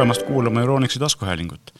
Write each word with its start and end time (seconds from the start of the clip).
tulemast 0.00 0.22
kuulama 0.22 0.60
Euronixi 0.60 0.98
taskuhäälingut. 0.98 1.74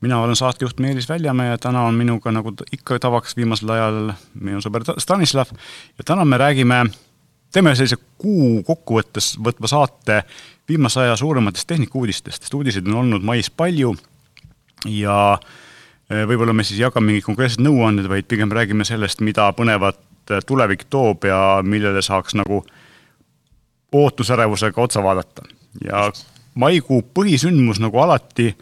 mina 0.00 0.20
olen 0.20 0.36
saatejuht 0.36 0.80
Meelis 0.80 1.08
Väljamäe 1.08 1.48
ja 1.48 1.58
täna 1.58 1.82
on 1.82 1.94
minuga, 1.94 2.32
nagu 2.32 2.52
ikka 2.72 2.98
tavaks 2.98 3.36
viimasel 3.36 3.68
ajal, 3.68 4.12
minu 4.34 4.58
sõber 4.60 4.84
Stanislav 4.98 5.46
ja 5.98 6.04
täna 6.04 6.24
me 6.24 6.36
räägime, 6.36 6.82
teeme 7.52 7.72
sellise 7.74 7.96
kuu 8.18 8.62
kokkuvõttes 8.62 9.38
võtva 9.40 9.70
saate 9.72 10.18
viimase 10.68 11.00
aja 11.00 11.16
suurematest 11.16 11.66
tehnikauudistest, 11.72 12.42
sest 12.42 12.54
uudiseid 12.54 12.90
on 12.92 12.98
olnud 13.04 13.24
mais 13.24 13.48
palju 13.50 13.94
ja 14.84 15.38
eh, 16.10 16.26
võib-olla 16.28 16.52
me 16.52 16.68
siis 16.68 16.76
ei 16.76 16.84
jaga 16.84 17.00
mingeid 17.00 17.24
konkreetseid 17.24 17.64
nõuandeid, 17.64 18.10
vaid 18.12 18.28
pigem 18.28 18.52
räägime 18.52 18.84
sellest, 18.84 19.24
mida 19.24 19.48
põnevat 19.56 20.02
tulevik 20.44 20.84
toob 20.92 21.24
ja 21.24 21.40
millele 21.64 22.04
saaks 22.04 22.36
nagu 22.36 22.60
ootusärevusega 23.92 24.82
otsa 24.82 25.02
vaadata. 25.02 25.48
ja 25.88 26.10
maikuu 26.54 27.02
põhisündmus, 27.14 27.80
nagu 27.82 28.00
alati, 28.02 28.52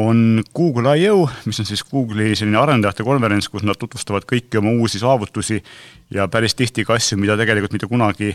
on 0.00 0.42
Google 0.56 0.94
I.O., 0.96 1.28
mis 1.44 1.60
on 1.60 1.66
siis 1.68 1.82
Google'i 1.84 2.36
selline 2.38 2.58
arendajate 2.60 3.04
konverents, 3.04 3.50
kus 3.52 3.64
nad 3.66 3.78
tutvustavad 3.78 4.24
kõiki 4.28 4.60
oma 4.60 4.72
uusi 4.80 5.00
saavutusi 5.02 5.60
ja 6.14 6.28
päris 6.28 6.54
tihti 6.56 6.86
ka 6.88 6.96
asju, 6.96 7.18
mida 7.20 7.36
tegelikult 7.36 7.74
mitte 7.74 7.90
kunagi, 7.90 8.32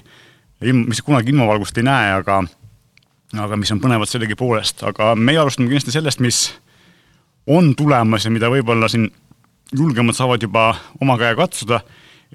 mis 0.62 1.02
kunagi 1.02 1.34
ilmavalgust 1.34 1.80
ei 1.80 1.88
näe, 1.88 2.12
aga 2.20 2.44
aga 3.42 3.58
mis 3.60 3.72
on 3.74 3.82
põnevad 3.84 4.10
sellegipoolest, 4.10 4.84
aga 4.88 5.14
meie 5.18 5.40
alustame 5.42 5.68
kindlasti 5.68 5.96
sellest, 5.96 6.22
mis 6.24 6.46
on 7.52 7.74
tulemas 7.78 8.26
ja 8.26 8.32
mida 8.34 8.50
võib-olla 8.52 8.90
siin 8.92 9.10
julgemad 9.76 10.16
saavad 10.18 10.44
juba 10.44 10.74
oma 11.02 11.18
käe 11.20 11.36
katsuda. 11.36 11.82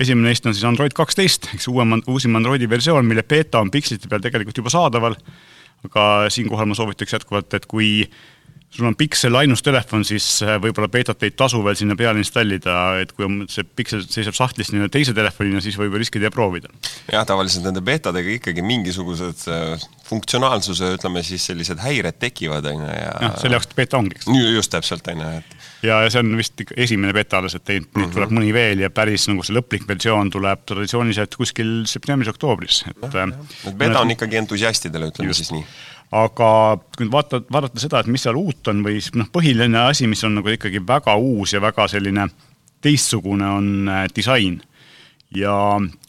esimene 0.00 0.30
neist 0.30 0.46
on 0.46 0.54
siis 0.54 0.64
Android 0.64 0.92
kaksteist, 0.96 1.50
eks 1.54 1.68
uuem, 1.68 2.00
uusim 2.08 2.36
Androidi 2.36 2.68
versioon, 2.68 3.06
mille 3.06 3.22
beeta 3.22 3.60
on 3.60 3.70
pikslite 3.70 4.08
peal 4.08 4.20
tegelikult 4.20 4.56
juba 4.56 4.70
saadaval 4.70 5.16
aga 5.86 6.30
siinkohal 6.32 6.68
ma 6.68 6.76
soovitaks 6.78 7.16
jätkuvalt, 7.18 7.54
et 7.54 7.66
kui 7.70 8.04
sul 8.70 8.86
on 8.86 8.96
Pixel 8.96 9.34
ainus 9.34 9.64
telefon, 9.66 10.04
siis 10.06 10.26
äh, 10.46 10.54
võib-olla 10.62 10.88
beetat 10.92 11.24
ei 11.26 11.32
tasu 11.34 11.58
veel 11.64 11.76
sinna 11.78 11.96
peale 11.98 12.22
installida, 12.22 12.76
et 13.02 13.12
kui 13.16 13.26
on 13.26 13.40
see 13.50 13.66
Pixel 13.66 14.04
seisab 14.06 14.36
sahtlis 14.38 14.70
nii-öelda 14.70 14.94
teise 14.94 15.14
telefonina, 15.16 15.62
siis 15.64 15.78
võib 15.80 15.96
riskida 15.98 16.28
ja 16.28 16.34
proovida. 16.34 16.70
jah, 17.10 17.26
tavaliselt 17.26 17.66
nende 17.66 17.82
beetadega 17.84 18.36
ikkagi 18.38 18.62
mingisugused 18.62 19.46
äh, 19.50 19.88
funktsionaalsuse, 20.06 20.94
ütleme 21.00 21.24
siis 21.26 21.48
sellised 21.50 21.82
häired 21.82 22.20
tekivad, 22.22 22.70
on 22.70 22.86
ju, 22.86 22.92
ja 22.94 23.10
jah, 23.10 23.36
selle 23.42 23.58
jaoks 23.58 23.74
beeta 23.74 23.98
ongi, 23.98 24.20
eks. 24.20 24.30
just 24.54 24.74
täpselt, 24.76 25.10
on 25.10 25.24
ju, 25.24 25.34
et 25.42 25.68
ja, 25.82 26.00
ja 26.04 26.10
see 26.12 26.22
on 26.22 26.34
vist 26.38 26.62
esimene 26.76 27.14
beta 27.16 27.40
alles, 27.40 27.56
et 27.58 27.66
neid 27.66 27.86
mm 27.88 28.04
-hmm. 28.04 28.14
tuleb 28.14 28.34
mõni 28.38 28.54
veel 28.54 28.86
ja 28.86 28.90
päris 28.94 29.26
nagu 29.30 29.42
see 29.46 29.56
lõplik 29.56 29.86
versioon 29.88 30.30
tuleb 30.30 30.66
traditsiooniliselt 30.68 31.34
kuskil 31.34 31.80
septembris-oktoobris, 31.90 32.84
et 32.90 33.06
et 33.06 33.74
beta 33.74 34.00
on 34.00 34.14
ikkagi 34.14 34.44
entusiastidele, 34.44 35.10
ütleme 35.10 35.34
just. 35.34 35.42
siis 35.42 35.58
nii 35.58 35.66
aga 36.10 36.50
kui 36.96 37.06
nüüd 37.06 37.12
vaata, 37.14 37.40
vaadata 37.52 37.80
seda, 37.82 38.00
et 38.00 38.10
mis 38.10 38.24
seal 38.26 38.38
uut 38.38 38.70
on 38.72 38.82
või 38.86 38.98
noh, 39.18 39.28
põhiline 39.32 39.86
asi, 39.86 40.08
mis 40.10 40.24
on 40.26 40.40
nagu 40.40 40.50
ikkagi 40.50 40.82
väga 40.86 41.14
uus 41.16 41.54
ja 41.54 41.62
väga 41.62 41.86
selline 41.90 42.26
teistsugune, 42.82 43.46
on 43.46 43.88
äh, 43.88 44.04
disain. 44.16 44.60
ja 45.30 45.54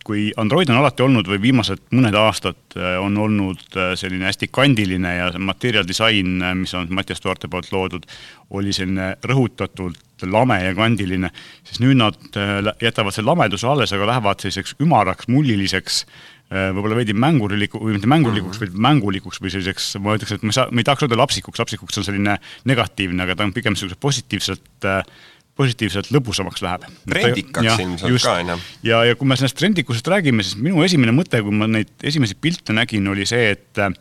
kui 0.02 0.32
Android 0.42 0.70
on 0.74 0.80
alati 0.80 1.04
olnud 1.06 1.28
või 1.30 1.38
viimased 1.44 1.84
mõned 1.94 2.16
aastad 2.18 2.58
äh, 2.74 2.96
on 2.98 3.20
olnud 3.22 3.62
äh, 3.78 3.92
selline 4.00 4.26
hästi 4.26 4.48
kandiline 4.50 5.12
ja 5.14 5.28
material 5.38 5.86
disain, 5.88 6.42
mis 6.58 6.74
on 6.74 6.90
Mattias 6.90 7.22
Toorte 7.22 7.48
poolt 7.48 7.70
loodud, 7.72 8.08
oli 8.50 8.74
selline 8.74 9.14
rõhutatult 9.22 10.26
lame 10.26 10.58
ja 10.64 10.74
kandiline, 10.78 11.30
siis 11.66 11.82
nüüd 11.82 12.02
nad 12.02 12.18
jätavad 12.82 13.14
selle 13.14 13.30
lameduse 13.30 13.70
alles, 13.70 13.94
aga 13.94 14.10
lähevad 14.10 14.42
selliseks 14.42 14.76
ümaraks, 14.82 15.30
mulliliseks, 15.30 16.04
võib-olla 16.52 16.98
veidi 17.00 17.16
mänguriliku, 17.16 17.80
või 17.80 17.96
mitte 17.96 18.10
mängurlikuks 18.12 18.58
mm, 18.60 18.68
-hmm. 18.68 18.80
vaid 18.80 18.88
mängulikuks 18.88 19.40
või 19.40 19.54
selliseks, 19.54 19.92
ma 20.04 20.18
ütleks, 20.18 20.36
et 20.36 20.44
ma 20.44 20.52
ei 20.52 20.58
saa, 20.58 20.72
ma 20.72 20.84
ei 20.84 20.88
tahaks 20.88 21.06
öelda 21.06 21.20
lapsikuks, 21.22 21.62
lapsikuks 21.64 22.02
on 22.02 22.08
selline 22.08 22.38
negatiivne, 22.68 23.24
aga 23.24 23.38
ta 23.38 23.48
on 23.48 23.54
pigem 23.56 23.78
niisuguse 23.78 24.00
positiivselt 24.02 24.90
äh, 24.90 25.00
positiivselt 25.56 26.10
lõbusamaks 26.16 26.64
läheb. 26.64 26.88
trendikaks 27.10 27.84
ilmselt 27.84 28.24
ka, 28.24 28.36
on 28.40 28.54
ju. 28.54 28.58
ja, 28.88 29.04
ja 29.10 29.18
kui 29.20 29.28
me 29.28 29.38
sellest 29.40 29.60
trendikusest 29.60 30.08
räägime, 30.12 30.44
siis 30.48 30.60
minu 30.60 30.84
esimene 30.86 31.14
mõte, 31.16 31.42
kui 31.44 31.56
ma 31.56 31.68
neid 31.72 31.92
esimesi 32.08 32.38
pilte 32.40 32.76
nägin, 32.76 33.08
oli 33.12 33.28
see, 33.30 33.52
et 33.56 33.82
äh, 33.82 33.92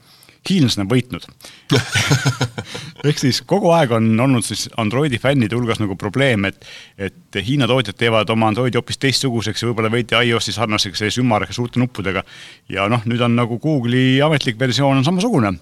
hiinlased 0.48 0.80
on 0.80 0.88
võitnud 0.88 1.26
ehk 3.08 3.20
siis 3.20 3.40
kogu 3.48 3.70
aeg 3.74 3.92
on 3.96 4.08
olnud 4.20 4.44
siis 4.44 4.66
Androidi 4.80 5.18
fännide 5.20 5.56
hulgas 5.56 5.80
nagu 5.80 5.96
probleem, 6.00 6.46
et, 6.48 6.64
et 6.98 7.38
Hiina 7.46 7.68
tootjad 7.70 7.96
teevad 7.98 8.30
oma 8.32 8.50
Androidi 8.50 8.78
hoopis 8.78 8.98
teistsuguseks 9.00 9.62
ja 9.62 9.68
võib-olla 9.70 9.90
veidi 9.92 10.16
iOS-i 10.16 10.54
sarnaseks 10.56 11.00
sellise 11.00 11.22
ümmarga 11.22 11.54
suurte 11.54 11.80
nuppudega. 11.80 12.24
ja 12.68 12.88
noh, 12.90 13.04
nüüd 13.08 13.22
on 13.24 13.36
nagu 13.36 13.58
Google'i 13.62 14.20
ametlik 14.24 14.58
versioon 14.60 14.98
on 15.00 15.06
samasugune. 15.06 15.52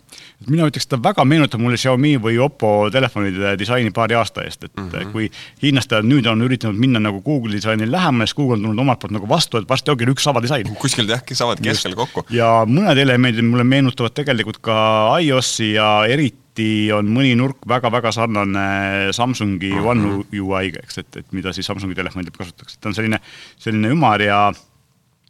mina 0.49 0.69
ütleks, 0.71 0.88
ta 0.88 0.99
väga 1.03 1.25
meenutab 1.25 1.61
mulle 1.61 1.77
Xiaomi 1.77 2.17
või 2.22 2.38
Oppo 2.43 2.88
telefonide 2.93 3.56
disaini 3.59 3.91
paari 3.94 4.15
aasta 4.15 4.44
eest, 4.44 4.65
et 4.65 4.77
mm 4.77 4.88
-hmm. 4.88 5.12
kui 5.12 5.31
hiinlased 5.62 5.93
nüüd 6.06 6.27
on 6.31 6.43
üritanud 6.47 6.78
minna 6.78 7.00
nagu 7.00 7.21
Google'i 7.22 7.59
disainile 7.59 7.93
lähemale, 7.93 8.27
siis 8.27 8.34
Google 8.34 8.56
on 8.56 8.62
tulnud 8.62 8.78
omalt 8.78 9.00
poolt 9.00 9.12
nagu 9.12 9.28
vastu, 9.28 9.59
et 9.59 9.69
varsti 9.69 9.91
ongi 9.91 10.11
üks 10.15 10.22
sama 10.22 10.43
disain. 10.43 10.75
kuskil 10.78 11.09
jah, 11.09 11.22
saavad 11.33 11.61
keskel 11.61 11.94
kokku. 11.94 12.25
ja 12.31 12.65
mõned 12.67 12.99
elemendid 12.99 13.44
mulle 13.44 13.65
meenutavad 13.65 14.15
tegelikult 14.15 14.59
ka 14.69 14.79
iOS-i 15.23 15.73
ja 15.77 15.89
eriti 16.11 16.89
on 16.95 17.11
mõni 17.15 17.34
nurk 17.39 17.62
väga-väga 17.69 18.12
sarnane 18.15 18.69
Samsungi 19.17 19.73
mm 19.73 19.79
-hmm. 19.79 19.91
One 19.91 20.41
UI-ga, 20.43 20.83
eks, 20.84 20.99
et, 21.05 21.21
et 21.23 21.33
mida 21.33 21.53
siis 21.53 21.67
Samsungi 21.67 21.95
telefonidel 21.95 22.34
kasutatakse, 22.37 22.81
ta 22.81 22.91
on 22.91 22.97
selline, 22.97 23.21
selline 23.59 23.95
ümar 23.95 24.23
ja 24.23 24.49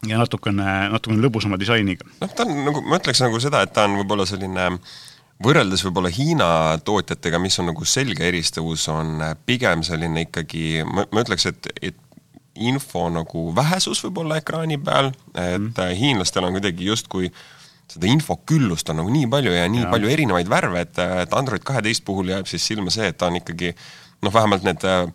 ja 0.06 0.19
natukene, 0.19 0.88
natukene 0.93 1.22
lõbusama 1.22 1.59
disainiga. 1.59 2.06
noh, 2.21 2.34
ta 2.34 2.47
on 2.47 2.65
nagu, 2.65 2.82
ma 2.82 2.99
ütleks 3.00 3.22
nagu 3.22 3.41
seda, 3.41 3.62
et 3.62 3.72
ta 3.72 3.84
on 3.88 3.99
võib-olla 3.99 4.26
selline 4.26 4.69
võrreldes 5.43 5.82
võib-olla 5.87 6.10
Hiina 6.10 6.78
tootjatega, 6.84 7.38
mis 7.38 7.59
on 7.59 7.66
nagu 7.72 7.84
selge 7.84 8.28
eristavus, 8.28 8.88
on 8.88 9.19
pigem 9.47 9.82
selline 9.82 10.26
ikkagi, 10.26 10.84
ma, 10.87 11.05
ma 11.12 11.26
ütleks, 11.26 11.47
et, 11.47 11.70
et 11.82 11.97
info 12.55 13.09
nagu 13.10 13.55
vähesus 13.55 14.03
võib-olla 14.05 14.38
ekraani 14.38 14.78
peal, 14.78 15.12
et 15.34 15.59
mm. 15.59 15.94
hiinlastel 15.99 16.44
on 16.44 16.59
kuidagi 16.59 16.91
justkui 16.91 17.26
äh, 17.26 17.57
seda 17.94 18.10
infoküllust 18.10 18.91
on 18.93 19.00
nagu 19.03 19.12
nii 19.12 19.31
palju 19.32 19.54
ja 19.54 19.65
nii 19.71 19.87
ja. 19.87 19.88
palju 19.93 20.12
erinevaid 20.12 20.50
värve, 20.50 20.84
et, 20.84 21.00
et 21.25 21.34
Android 21.37 21.65
kaheteist 21.66 22.04
puhul 22.06 22.34
jääb 22.34 22.49
siis 22.50 22.66
silma 22.69 22.93
see, 22.94 23.09
et 23.09 23.19
ta 23.19 23.31
on 23.31 23.41
ikkagi 23.41 23.72
noh, 23.72 24.32
vähemalt 24.34 24.66
need 24.66 24.84
äh, 24.88 25.06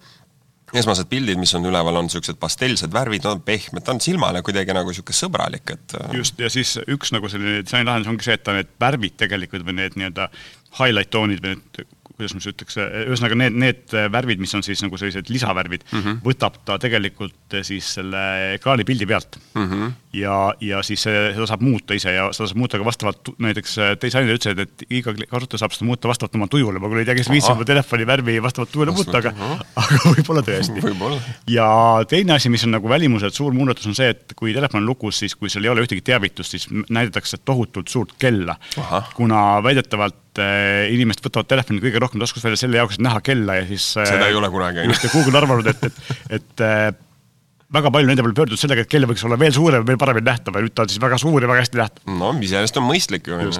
esmased 0.74 1.10
pildid, 1.12 1.38
mis 1.38 1.54
on 1.58 1.68
üleval, 1.70 2.00
on 2.00 2.08
niisugused 2.08 2.40
pastellsed 2.42 2.94
värvid, 2.94 3.28
on 3.30 3.44
pehmed, 3.46 3.86
ta 3.86 3.94
on 3.94 4.02
silmale 4.04 4.42
kuidagi 4.46 4.74
nagu 4.76 4.90
niisugune 4.90 5.18
sõbralik, 5.18 5.76
et 5.76 5.98
äh, 6.00 6.16
just, 6.20 6.40
ja 6.42 6.50
siis 6.54 6.76
üks 6.84 7.14
nagu 7.14 7.30
selline 7.30 7.62
disainilahendus 7.66 8.10
ongi 8.14 8.26
see, 8.26 8.38
et 8.40 8.46
ta 8.46 8.58
need 8.58 8.72
värvid 8.82 9.20
tegelikult 9.22 9.68
või 9.68 9.78
need 9.82 10.00
nii-öelda 10.00 10.30
highlight 10.80 11.14
toonid 11.14 11.44
või 11.44 11.58
need 11.58 11.86
kuidas 12.14 12.36
ma 12.36 12.42
siis 12.44 12.54
ütleks, 12.54 12.78
ühesõnaga 13.08 13.38
need, 13.40 13.56
need 13.58 13.96
värvid, 14.14 14.42
mis 14.44 14.54
on 14.58 14.64
siis 14.66 14.82
nagu 14.86 14.98
sellised 15.00 15.32
lisavärvid 15.34 15.86
mm, 15.88 16.00
-hmm. 16.00 16.20
võtab 16.26 16.60
ta 16.66 16.78
tegelikult 16.82 17.58
siis 17.66 17.90
selle 17.98 18.22
ekraani 18.60 18.86
pildi 18.86 19.08
pealt 19.10 19.40
mm. 19.56 19.66
-hmm. 19.66 19.92
ja, 20.20 20.38
ja 20.62 20.84
siis 20.86 21.04
seda 21.08 21.48
saab 21.50 21.66
muuta 21.66 21.98
ise 21.98 22.14
ja 22.14 22.30
seda 22.32 22.52
saab 22.52 22.62
muuta 22.62 22.78
ka 22.78 22.86
vastavalt, 22.86 23.34
näiteks 23.42 23.76
disainerid 24.02 24.40
ütlesid, 24.40 24.62
et 24.62 24.86
iga 24.90 25.16
kasutaja 25.30 25.64
saab 25.66 25.76
seda 25.76 25.90
muuta 25.90 26.12
vastavalt 26.12 26.38
oma 26.38 26.48
tujule, 26.48 26.80
ma 26.80 26.92
küll 26.92 27.02
ei 27.02 27.10
tea, 27.10 27.18
kes 27.18 27.32
viitsib 27.34 27.58
oma 27.58 27.68
telefoni 27.68 28.08
värvi 28.08 28.40
vastavalt 28.46 28.74
tujule 28.74 28.94
muuta, 28.94 29.18
aga, 29.18 29.34
aga 29.84 30.02
võib-olla 30.06 30.46
tõesti 30.46 30.86
võib. 30.86 31.06
ja 31.50 31.68
teine 32.10 32.38
asi, 32.38 32.54
mis 32.54 32.66
on 32.68 32.78
nagu 32.78 32.90
välimuselt 32.90 33.34
suur 33.34 33.54
muudatus, 33.58 33.90
on 33.90 33.98
see, 33.98 34.14
et 34.14 34.38
kui 34.38 34.54
telefon 34.54 34.84
on 34.84 34.92
lukus, 34.94 35.24
siis 35.24 35.36
kui 35.36 35.50
seal 35.50 35.66
ei 35.66 35.74
ole 35.74 35.86
ühtegi 35.88 36.06
teavitust, 36.06 36.58
siis 36.58 36.70
näidatakse 36.90 37.42
tohutult 37.46 37.88
suurt 37.88 38.14
kella. 38.22 38.56
kuna 39.18 39.64
väidetavalt 39.64 40.23
et 40.34 40.42
äh, 40.42 40.90
inimesed 40.94 41.24
võtavad 41.28 41.50
telefoni 41.50 41.82
kõige 41.84 42.02
rohkem 42.02 42.22
taskust 42.24 42.46
välja 42.48 42.64
selle 42.64 42.80
jaoks, 42.80 42.98
et 42.98 43.06
näha 43.06 43.22
kella 43.26 43.60
ja 43.60 43.66
siis 43.70 43.92
äh, 44.02 44.08
seda 44.10 44.30
ei 44.32 44.38
ole 44.38 44.50
kunagi. 44.54 44.86
just, 44.90 45.06
ja 45.06 45.12
Google 45.14 45.34
on 45.34 45.40
arvanud, 45.44 45.70
et, 45.70 45.84
et, 45.90 46.00
et 46.40 46.64
äh, 46.66 46.86
väga 47.74 47.92
palju 47.94 48.10
nende 48.10 48.26
peale 48.26 48.38
pöördunud 48.38 48.62
sellega, 48.62 48.86
et 48.86 48.92
kell 48.92 49.06
võiks 49.10 49.26
olla 49.28 49.38
veel 49.40 49.54
suurem, 49.54 49.86
veel 49.86 50.00
paremini 50.02 50.30
nähtav 50.30 50.58
ja 50.58 50.64
nüüd 50.66 50.74
ta 50.74 50.86
on 50.86 50.94
siis 50.94 51.02
väga 51.04 51.20
suur 51.22 51.46
ja 51.46 51.52
väga 51.52 51.66
hästi 51.66 51.82
nähtav. 51.82 52.16
no 52.22 52.32
iseenesest 52.40 52.80
on 52.82 52.88
mõistlik 52.90 53.30
ju. 53.30 53.52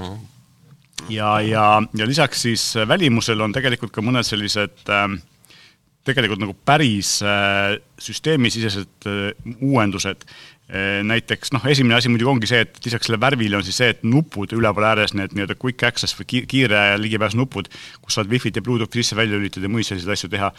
ja, 1.14 1.36
ja, 1.46 1.68
ja 2.00 2.10
lisaks 2.10 2.48
siis 2.48 2.66
välimusel 2.90 3.46
on 3.46 3.54
tegelikult 3.54 3.94
ka 3.94 4.06
mõned 4.06 4.26
sellised 4.26 4.82
tegelikult 6.04 6.42
nagu 6.42 6.56
päris 6.68 7.16
süsteemisisesed 8.04 9.08
uuendused 9.62 10.26
näiteks 11.04 11.52
noh, 11.54 11.66
esimene 11.70 11.98
asi 11.98 12.10
muidugi 12.10 12.30
ongi 12.32 12.48
see, 12.50 12.62
et 12.64 12.78
lisaks 12.86 13.10
selle 13.10 13.20
värvile 13.22 13.58
on 13.58 13.66
siis 13.68 13.78
see, 13.82 13.90
et 13.94 14.00
nupud 14.08 14.56
üleval 14.56 14.88
ääres, 14.94 15.12
need 15.14 15.36
nii-öelda 15.36 15.58
quick 15.60 15.84
access 15.86 16.16
või 16.18 16.46
kiire 16.50 16.80
ligipääs 16.98 17.36
nupud, 17.38 17.68
kus 18.02 18.18
saad 18.18 18.32
wifi't 18.32 18.58
ja 18.58 18.64
Bluetoothi 18.64 19.04
sisse 19.04 19.18
välja 19.20 19.38
lülitada 19.38 19.68
ja 19.68 19.74
muid 19.74 19.86
selliseid 19.86 20.16
asju 20.16 20.32
teha, 20.32 20.50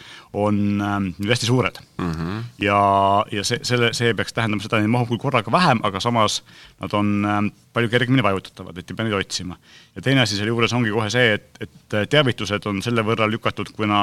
on 0.45 0.61
ähm, 0.85 1.09
hästi 1.25 1.49
suured 1.49 1.81
mm. 1.97 2.11
-hmm. 2.11 2.47
ja, 2.63 2.79
ja 3.31 3.43
see, 3.43 3.59
selle, 3.65 3.91
see 3.97 4.13
peaks 4.13 4.37
tähendama 4.37 4.63
seda, 4.63 4.77
et 4.77 4.85
neid 4.85 4.93
mahub 4.93 5.09
küll 5.09 5.23
korraga 5.25 5.51
vähem, 5.51 5.81
aga 5.83 5.99
samas 5.99 6.43
nad 6.79 6.93
on 6.93 7.13
ähm, 7.25 7.51
palju 7.75 7.91
kergemini 7.91 8.23
vajutatavad, 8.23 8.77
et 8.79 8.91
ei 8.91 8.95
pea 8.95 9.05
neid 9.07 9.17
otsima. 9.17 9.57
ja 9.95 10.01
teine 10.03 10.23
asi 10.23 10.37
selle 10.37 10.53
juures 10.53 10.73
ongi 10.73 10.93
kohe 10.95 11.09
see, 11.11 11.35
et, 11.35 11.47
et 11.65 11.95
teavitused 12.11 12.67
on 12.71 12.81
selle 12.83 13.03
võrra 13.03 13.27
lükatud, 13.27 13.71
kuna 13.75 13.99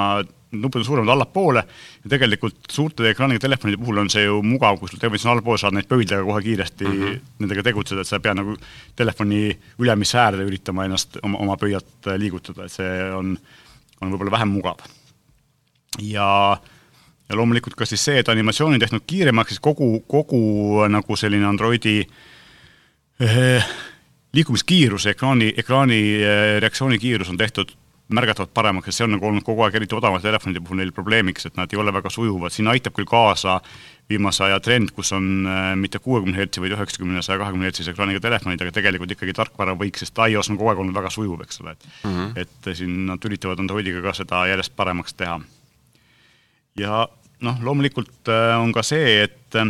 nupud 0.52 0.82
on 0.82 0.84
suuremad 0.84 1.12
allapoole 1.14 1.62
ja 1.64 2.10
tegelikult 2.12 2.68
suurte 2.72 3.06
ekraaniga 3.08 3.40
telefonide 3.46 3.80
puhul 3.80 4.02
on 4.02 4.10
see 4.12 4.26
ju 4.26 4.40
mugav, 4.44 4.76
kui 4.80 4.90
sul 4.90 5.00
telefon 5.00 5.24
on 5.24 5.32
allpool, 5.36 5.60
saad 5.60 5.76
neid 5.76 5.88
pöidlaga 5.88 6.26
kohe 6.26 6.42
kiiresti 6.44 6.88
mm 6.88 6.98
-hmm. 6.98 7.22
nendega 7.44 7.64
tegutseda, 7.68 8.04
et 8.04 8.10
sa 8.10 8.18
ei 8.18 8.26
pea 8.26 8.34
nagu 8.36 8.56
telefoni 8.96 9.40
ülemisse 9.78 10.18
äärde 10.18 10.44
üritama 10.48 10.84
ennast 10.84 11.16
oma, 11.22 11.38
oma 11.38 11.56
pöialt 11.56 12.10
liigutada, 12.16 12.66
et 12.68 12.72
see 12.72 13.12
on, 13.12 13.38
on 14.00 14.12
võib-olla 14.12 14.36
vähem 14.36 14.52
mugav. 14.58 14.84
ja, 15.98 16.60
ja 17.28 17.36
loomulikult 17.36 17.74
ka 17.74 17.86
siis 17.86 18.04
see, 18.04 18.18
et 18.18 18.28
animatsioon 18.28 18.74
on 18.74 18.80
tehtud 18.80 19.06
kiiremaks, 19.06 19.48
siis 19.48 19.60
kogu, 19.60 20.04
kogu 20.06 20.84
nagu 20.88 21.16
selline 21.16 21.46
Androidi 21.46 22.00
eh, 22.00 22.31
liikumiskiirus, 24.32 25.06
ekraani, 25.06 25.52
ekraani 25.56 26.00
eh, 26.14 26.60
reaktsioonikiirus 26.60 27.30
on 27.30 27.36
tehtud 27.36 27.74
märgatavalt 28.12 28.54
paremaks 28.54 28.86
ja 28.86 28.92
see 28.92 29.06
on 29.06 29.14
nagu 29.16 29.26
olnud 29.26 29.44
kogu 29.46 29.64
aeg, 29.64 29.76
eriti 29.78 29.96
odavamate 29.96 30.26
telefonide 30.26 30.60
puhul 30.60 30.80
neil 30.80 30.92
probleemiks, 30.92 31.46
et 31.48 31.56
nad 31.56 31.72
ei 31.72 31.78
ole 31.80 31.92
väga 31.94 32.10
sujuvad, 32.12 32.52
siin 32.52 32.68
aitab 32.68 32.96
küll 32.96 33.08
kaasa 33.08 33.60
viimase 34.10 34.44
aja 34.44 34.58
trend, 34.60 34.90
kus 34.96 35.12
on 35.16 35.46
äh, 35.48 35.70
mitte 35.78 36.00
kuuekümne 36.02 36.36
hertsi, 36.36 36.60
vaid 36.60 36.74
üheksakümne, 36.76 37.22
saja 37.24 37.38
kahekümne 37.40 37.68
hertsise 37.70 37.94
ekraaniga 37.94 38.20
telefonid, 38.20 38.60
aga 38.60 38.74
tegelikult 38.74 39.14
ikkagi 39.16 39.36
tarkvara 39.38 39.76
võiks, 39.78 40.04
sest 40.04 40.18
iOS 40.26 40.52
on 40.52 40.60
kogu 40.60 40.72
aeg 40.72 40.82
olnud 40.84 40.98
väga 40.98 41.12
sujuv, 41.14 41.40
eks 41.46 41.62
ole, 41.62 41.76
et 41.76 41.88
mm 42.02 42.18
-hmm. 42.18 42.32
et 42.42 42.76
siin 42.76 43.06
nad 43.06 43.24
üritavad 43.30 43.60
Androidiga 43.62 44.02
ka 44.02 44.12
seda 44.18 44.46
järjest 44.50 44.76
paremaks 44.76 45.14
teha. 45.14 45.40
ja 46.76 47.06
noh, 47.40 47.62
loomulikult 47.62 48.28
äh, 48.28 48.60
on 48.60 48.72
ka 48.72 48.82
see, 48.82 49.22
et 49.22 49.62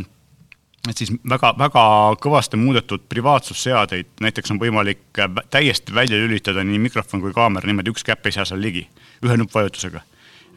et 0.91 0.99
siis 0.99 1.13
väga, 1.29 1.53
väga 1.59 1.83
kõvasti 2.23 2.59
muudetud 2.59 3.05
privaatsusseadeid, 3.11 4.09
näiteks 4.25 4.55
on 4.55 4.61
võimalik 4.63 5.21
äh, 5.23 5.43
täiesti 5.53 5.95
välja 5.95 6.19
lülitada 6.19 6.65
nii 6.67 6.81
mikrofon 6.83 7.23
kui 7.23 7.35
kaamera, 7.35 7.69
niimoodi 7.71 7.93
üks 7.95 8.07
käpp 8.07 8.27
ei 8.27 8.35
saa 8.35 8.47
seal 8.49 8.63
ligi, 8.63 8.89
ühe 9.23 9.37
nuppvajutusega. 9.39 10.03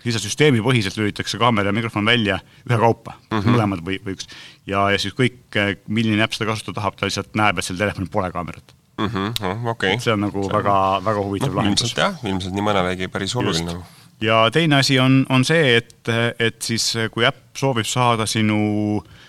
siis 0.06 0.18
süsteemipõhiselt 0.22 0.98
lülitatakse 0.98 1.38
kaamera 1.42 1.69
ja 1.69 1.74
mikrofon 1.74 2.06
välja 2.06 2.39
ühekaupa 2.69 3.13
mm, 3.13 3.38
-hmm. 3.38 3.51
mõlemad 3.54 3.86
või, 3.86 4.00
või 4.06 4.18
üks. 4.18 4.27
ja, 4.66 4.89
ja 4.92 4.98
siis 5.01 5.13
kõik, 5.13 5.44
äh, 5.57 5.75
milline 5.88 6.24
äpp 6.24 6.33
seda 6.33 6.50
kasutada 6.50 6.81
tahab, 6.81 6.98
ta 6.98 7.06
lihtsalt 7.06 7.36
näeb, 7.36 7.60
et 7.60 7.66
seal 7.66 7.77
telefonil 7.77 8.10
pole 8.10 8.31
kaamerat 8.31 8.74
mm. 8.98 9.06
-hmm. 9.07 9.68
Okay. 9.75 10.00
see 10.00 10.13
on 10.13 10.25
nagu 10.25 10.44
see 10.44 10.57
väga, 10.57 10.80
väga 11.06 11.27
huvitav 11.27 11.54
no, 11.54 11.62
lahendus. 11.62 11.86
ilmselt 11.86 12.01
jah, 12.01 12.18
ilmselt 12.24 12.54
nii 12.54 12.66
mõnelegi 12.66 13.12
päris 13.13 13.36
oluline. 13.36 13.77
ja 14.22 14.50
teine 14.50 14.81
asi 14.81 15.00
on, 15.00 15.25
on 15.30 15.45
see, 15.45 15.77
et, 15.77 16.10
et 16.39 16.62
siis 16.62 16.94
kui 17.12 17.25
äpp 17.25 17.57
soovib 17.57 17.86
saada 17.86 18.25
sinu 18.25 18.57
äh, 18.98 19.25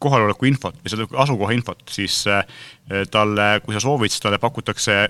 kohaloleku 0.00 0.48
infot 0.48 0.78
või 0.80 0.92
seda 0.92 1.06
asukoha 1.22 1.56
infot, 1.56 1.82
siis 1.92 2.22
äh, 2.30 2.44
talle, 3.12 3.52
kui 3.64 3.76
sa 3.76 3.82
soovid, 3.84 4.12
siis 4.12 4.22
talle 4.24 4.40
pakutakse 4.40 5.02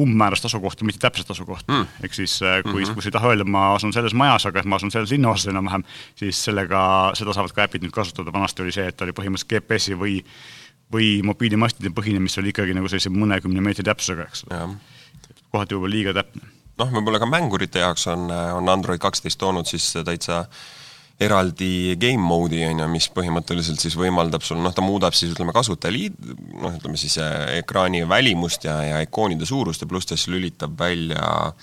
umbmäärast 0.00 0.48
asukohta, 0.48 0.84
mitte 0.84 0.98
täpset 0.98 1.30
asukohta 1.30 1.70
mm.. 1.70 2.02
ehk 2.04 2.16
siis 2.16 2.34
äh, 2.42 2.58
kui 2.66 2.82
mm, 2.82 2.88
-hmm. 2.88 2.94
kui 2.94 3.02
sa 3.02 3.08
ei 3.08 3.16
taha 3.16 3.30
öelda, 3.30 3.44
ma 3.44 3.66
asun 3.74 3.92
selles 3.92 4.14
majas, 4.14 4.46
aga 4.46 4.60
et 4.60 4.68
ma 4.68 4.76
asun 4.76 4.90
selles 4.90 5.12
linnaosas 5.14 5.52
enam-vähem, 5.52 5.84
siis 6.18 6.44
sellega, 6.44 6.82
seda 7.14 7.32
saavad 7.32 7.54
ka 7.54 7.68
äpid 7.68 7.86
nüüd 7.86 7.94
kasutada, 7.94 8.32
vanasti 8.32 8.62
oli 8.62 8.74
see, 8.74 8.88
et 8.90 9.06
oli 9.06 9.16
põhimõtteliselt 9.16 9.54
GPS-i 9.54 9.98
või 9.98 10.20
või 10.92 11.22
mobiilimastide 11.24 11.90
põhine, 11.90 12.20
mis 12.20 12.36
oli 12.38 12.52
ikkagi 12.52 12.74
nagu 12.76 12.88
sellise 12.88 13.10
mõnekümne 13.10 13.62
meetri 13.64 13.82
täpsusega, 13.86 14.28
eks 14.28 14.44
ole. 14.50 14.76
kohati 15.50 15.74
võib-olla 15.74 15.94
liiga 15.94 16.12
täpne. 16.12 16.42
noh, 16.78 16.92
võib-olla 16.92 17.18
ka 17.18 17.26
mängurite 17.26 17.78
jaoks 17.78 18.06
on, 18.12 18.30
on 18.30 18.68
Android 18.68 19.00
kaksteist 19.00 19.38
toonud 19.38 19.66
siis 19.66 19.92
täitsa 20.04 20.40
äh, 20.40 20.64
eraldi 21.22 21.94
game 22.00 22.22
mode'i, 22.22 22.64
on 22.66 22.82
ju, 22.82 22.88
mis 22.90 23.06
põhimõtteliselt 23.14 23.82
siis 23.82 23.94
võimaldab 23.98 24.42
sul, 24.42 24.58
noh, 24.62 24.74
ta 24.74 24.82
muudab 24.82 25.14
siis 25.14 25.34
ütleme, 25.34 25.54
kasutajaliid, 25.54 26.18
noh, 26.58 26.74
ütleme 26.74 26.98
siis 26.98 27.16
äh, 27.22 27.60
ekraani 27.60 28.02
välimust 28.10 28.66
ja, 28.66 28.80
ja 28.82 29.00
ikoonide 29.04 29.46
suurust 29.46 29.84
ja 29.84 29.90
pluss 29.90 30.10
ta 30.10 30.18
siis 30.18 30.32
lülitab 30.34 30.74
välja 30.78 31.54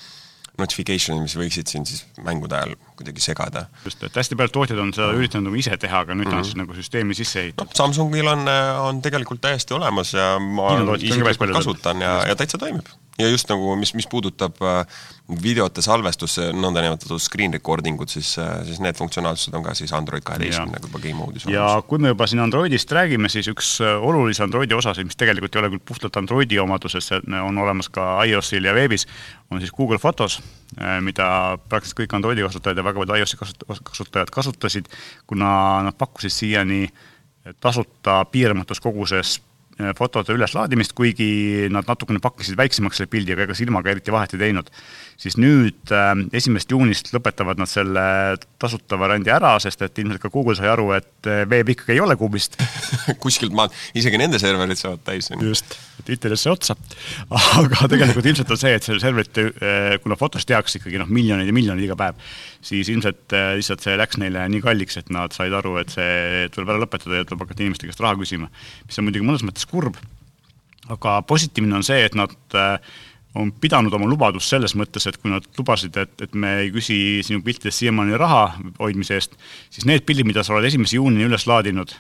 notification'id, 0.62 1.24
mis 1.26 1.36
võiksid 1.40 1.72
siin 1.72 1.86
siis 1.88 2.04
mängude 2.24 2.56
ajal 2.56 2.74
kuidagi 3.00 3.24
segada. 3.24 3.66
just, 3.86 4.04
et 4.04 4.18
hästi 4.20 4.38
paljud 4.40 4.56
tootjad 4.56 4.82
on 4.84 4.92
seda 4.96 5.12
üritanud 5.18 5.50
nagu 5.50 5.60
ise 5.60 5.76
teha, 5.80 6.04
aga 6.06 6.16
nüüd 6.16 6.28
mm 6.28 6.32
-hmm. 6.32 6.44
on 6.44 6.48
siis 6.48 6.60
nagu 6.60 6.76
süsteemi 6.78 7.18
sisse 7.18 7.46
ehitatud 7.46 7.72
no,. 7.72 7.78
Samsungil 7.84 8.28
on, 8.28 8.48
on 8.88 9.02
tegelikult 9.02 9.42
täiesti 9.42 9.74
olemas 9.74 10.14
ja 10.14 10.36
ma 10.40 10.76
isiklikult 11.00 11.56
kasutan 11.60 12.04
ja, 12.04 12.20
ja 12.28 12.36
täitsa 12.36 12.58
toimib 12.62 12.88
ja 13.22 13.30
just 13.32 13.50
nagu, 13.52 13.76
mis, 13.80 13.94
mis 13.98 14.08
puudutab 14.10 14.60
äh, 14.66 15.02
videote 15.42 15.84
salvestusse, 15.86 16.50
nõndanimetatud 16.58 17.22
screen 17.22 17.54
recording 17.56 18.00
ud, 18.02 18.12
siis, 18.12 18.34
äh, 18.42 18.62
siis 18.68 18.82
need 18.84 18.98
funktsionaalsused 19.00 19.56
on 19.58 19.66
ka 19.66 19.76
siis 19.78 19.94
Android 19.96 20.26
kaheteistkümnega 20.28 20.90
juba 20.90 21.02
game 21.04 21.18
mode'is 21.20 21.46
olemas. 21.48 21.58
ja 21.58 21.86
kui 21.88 22.02
me 22.02 22.14
juba 22.14 22.28
siin 22.30 22.44
Androidist 22.44 22.92
räägime, 22.98 23.30
siis 23.32 23.50
üks 23.52 23.74
äh, 23.86 23.94
olulisi 24.10 24.44
Androidi 24.46 24.78
osasid, 24.78 25.08
mis 25.10 25.20
tegelikult 25.20 25.56
ei 25.56 25.64
ole 25.64 25.74
küll 25.76 25.86
puhtalt 25.94 26.18
Androidi 26.22 26.60
omaduses, 26.62 27.12
on 27.42 27.62
olemas 27.62 27.92
ka 27.94 28.10
iOS-il 28.28 28.68
ja 28.68 28.76
veebis, 28.78 29.08
on 29.52 29.62
siis 29.62 29.74
Google 29.76 30.00
Fotos, 30.02 30.40
mida 31.04 31.58
praktiliselt 31.70 32.04
kõik 32.04 32.14
Androidi 32.16 32.44
kasutajad 32.46 32.80
ja 32.80 32.86
väga 32.86 33.02
paljud 33.02 33.18
iOS-i 33.20 33.40
kasutajad 33.92 34.32
kasutasid, 34.32 34.88
kuna 35.28 35.52
nad 35.88 35.98
pakkusid 36.00 36.34
siiani 36.34 36.86
tasuta 37.60 38.22
piiramatus 38.32 38.80
koguses 38.80 39.40
fotode 39.98 40.36
üleslaadimist, 40.36 40.94
kuigi 40.98 41.70
nad 41.74 41.88
natukene 41.90 42.22
pakkisid 42.24 42.58
väiksemaks 42.60 43.02
selle 43.02 43.12
pildi, 43.12 43.36
aga 43.36 43.48
ega 43.48 43.58
silmaga 43.58 43.94
eriti 43.94 44.14
vahet 44.14 44.36
ei 44.36 44.44
teinud. 44.46 44.72
Siis 45.22 45.38
nüüd 45.38 45.92
äh, 45.94 46.12
esimesest 46.38 46.74
juunist 46.74 47.12
lõpetavad 47.14 47.60
nad 47.62 47.70
selle 47.70 48.04
tasuta 48.62 48.98
variandi 49.00 49.32
ära, 49.34 49.54
sest 49.62 49.84
et 49.86 50.00
ilmselt 50.02 50.22
ka 50.24 50.32
Google 50.34 50.56
sai 50.58 50.70
aru, 50.72 50.88
et 50.98 51.30
äh, 51.30 51.44
veeb 51.50 51.74
ikkagi 51.76 51.96
ei 51.96 52.02
ole 52.04 52.16
kuubist 52.20 52.58
kuskilt 53.24 53.54
maalt, 53.58 53.76
isegi 53.98 54.20
nende 54.22 54.40
serverid 54.42 54.80
saavad 54.80 55.04
täis. 55.06 55.30
just, 55.42 55.76
et 56.00 56.08
Twitterisse 56.10 56.50
otsa. 56.54 56.76
aga 57.62 57.90
tegelikult 57.92 58.32
ilmselt 58.32 58.54
on 58.56 58.62
see, 58.62 58.74
et 58.78 58.88
selle 58.88 59.04
serverite, 59.04 59.46
kuna 60.02 60.18
fotost 60.18 60.50
tehakse 60.50 60.80
ikkagi 60.82 61.02
noh, 61.02 61.12
miljoneid 61.12 61.50
ja 61.50 61.56
miljoneid 61.56 61.86
iga 61.86 62.00
päev, 62.00 62.18
siis 62.66 62.90
ilmselt 62.90 63.36
lihtsalt 63.60 63.86
see 63.86 64.00
läks 64.00 64.18
neile 64.22 64.48
nii 64.50 64.64
kalliks, 64.66 64.98
et 65.02 65.14
nad 65.14 65.34
said 65.36 65.54
aru, 65.58 65.76
et 65.82 65.94
see 65.94 66.50
tuleb 66.56 66.74
ära 66.74 66.82
lõpetada 66.82 67.22
ja 67.22 67.30
tuleb 67.30 67.46
hakata 67.46 67.66
inimeste 67.66 67.90
käest 67.90 68.02
raha 68.02 68.18
küsima. 68.20 68.50
mis 68.88 68.98
on 68.98 69.08
muidugi 69.08 69.28
mõnes 69.28 69.46
mõttes 69.46 69.70
kurb. 69.70 70.02
aga 70.92 71.22
positiivne 71.30 71.78
on 71.78 71.86
see, 71.86 72.02
et 72.10 72.18
nad 72.18 72.34
äh, 72.58 72.98
on 73.36 73.52
pidanud 73.64 73.94
oma 73.96 74.10
lubadust 74.10 74.52
selles 74.52 74.76
mõttes, 74.76 75.08
et 75.08 75.18
kui 75.22 75.32
nad 75.32 75.46
lubasid, 75.58 75.96
et, 75.98 76.14
et 76.22 76.34
me 76.36 76.58
ei 76.66 76.72
küsi 76.74 76.96
sinu 77.24 77.44
piltidest 77.46 77.80
siiamaani 77.80 78.20
raha 78.20 78.46
hoidmise 78.80 79.16
eest, 79.16 79.38
siis 79.72 79.88
need 79.88 80.04
pildid, 80.08 80.28
mida 80.28 80.44
sa 80.44 80.58
oled 80.58 80.68
esimese 80.68 80.98
juunini 80.98 81.30
üles 81.30 81.48
laadinud, 81.48 81.94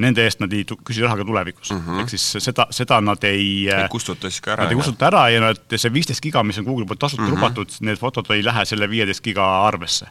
nende 0.00 0.24
eest 0.26 0.40
nad 0.42 0.52
ei 0.54 0.64
küsi 0.64 1.02
raha 1.04 1.18
ka 1.20 1.26
tulevikus 1.26 1.70
mm. 1.70 1.80
-hmm. 1.80 2.00
ehk 2.02 2.12
siis 2.14 2.24
seda, 2.46 2.66
seda 2.74 3.00
nad 3.00 3.24
ei 3.24 3.68
Ei 3.68 3.88
kustuta 3.90 4.30
siis 4.30 4.40
ka 4.40 4.54
ära. 4.54 4.64
Nad 4.64 4.72
ei 4.72 4.78
kustuta 4.78 5.06
ära 5.06 5.28
ja 5.30 5.40
nad, 5.40 5.60
see 5.76 5.92
viisteist 5.92 6.22
giga, 6.22 6.42
mis 6.42 6.58
on 6.58 6.66
Google'i 6.66 6.86
poolt 6.86 6.98
tasuta 6.98 7.22
mm 7.22 7.28
-hmm. 7.28 7.36
lubatud, 7.36 7.76
need 7.80 7.98
fotod 7.98 8.30
ei 8.30 8.44
lähe 8.44 8.64
selle 8.64 8.90
viieteist 8.90 9.24
giga 9.24 9.44
arvesse. 9.66 10.06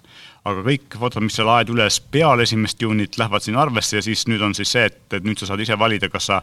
aga 0.45 0.59
kõik 0.59 0.99
fotod, 0.99 1.23
mis 1.23 1.35
sa 1.35 1.45
laed 1.45 1.69
üles 1.69 2.01
peale 2.11 2.43
esimest 2.43 2.81
juunit, 2.81 3.17
lähevad 3.17 3.41
sinna 3.41 3.61
arvesse 3.61 3.97
ja 3.97 4.01
siis 4.01 4.27
nüüd 4.27 4.41
on 4.41 4.55
siis 4.55 4.71
see, 4.71 4.85
et, 4.85 5.13
et 5.13 5.23
nüüd 5.23 5.39
sa 5.39 5.45
saad 5.45 5.59
ise 5.59 5.79
valida, 5.79 6.09
kas 6.09 6.25
sa 6.25 6.41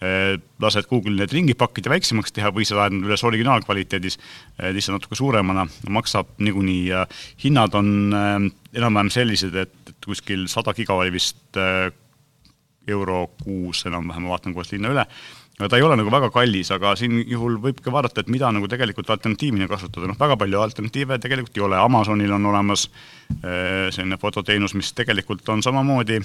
lased 0.00 0.86
Google'il 0.88 1.18
need 1.20 1.32
ringi 1.34 1.54
pakkida 1.58 1.90
väiksemaks 1.92 2.32
teha 2.32 2.48
või 2.56 2.64
sa 2.64 2.78
laed 2.78 2.94
nad 2.96 3.08
üles 3.10 3.24
originaalkvaliteedis 3.28 4.16
eh, 4.16 4.70
lihtsalt 4.72 4.96
natuke 4.96 5.18
suuremana, 5.18 5.66
maksab 5.92 6.30
niikuinii 6.40 6.86
ja 6.88 7.02
hinnad 7.42 7.74
on 7.76 7.90
eh, 8.08 8.46
enam-vähem 8.80 9.10
sellised, 9.12 9.58
et, 9.60 9.74
et 9.92 10.06
kuskil 10.06 10.46
sada 10.48 10.72
giga 10.76 10.96
oli 10.96 11.12
vist 11.12 11.58
euro 12.88 13.18
kuus 13.42 13.84
enam-vähem, 13.90 14.24
ma 14.24 14.32
vaatan 14.32 14.54
koos 14.56 14.72
linna 14.72 14.88
üle, 14.94 15.04
aga 15.58 15.68
ta 15.68 15.76
ei 15.76 15.84
ole 15.84 15.98
nagu 16.00 16.12
väga 16.12 16.30
kallis, 16.32 16.70
aga 16.72 16.94
siin 16.96 17.18
juhul 17.28 17.58
võibki 17.60 17.92
vaadata, 17.92 18.24
et 18.24 18.30
mida 18.32 18.48
nagu 18.56 18.70
tegelikult 18.72 19.12
alternatiivina 19.12 19.68
kasutada, 19.68 20.08
noh 20.08 20.16
väga 20.18 20.38
palju 20.40 20.62
alternatiive 20.64 21.18
tegelikult 21.20 21.60
ei 21.60 21.66
ole, 21.66 21.76
Amazonil 21.76 22.32
on 22.38 22.48
olemas 22.54 22.86
selline 23.42 24.16
fototeenus, 24.22 24.72
mis 24.80 24.94
tegelikult 24.96 25.52
on 25.52 25.60
samamoodi 25.66 26.22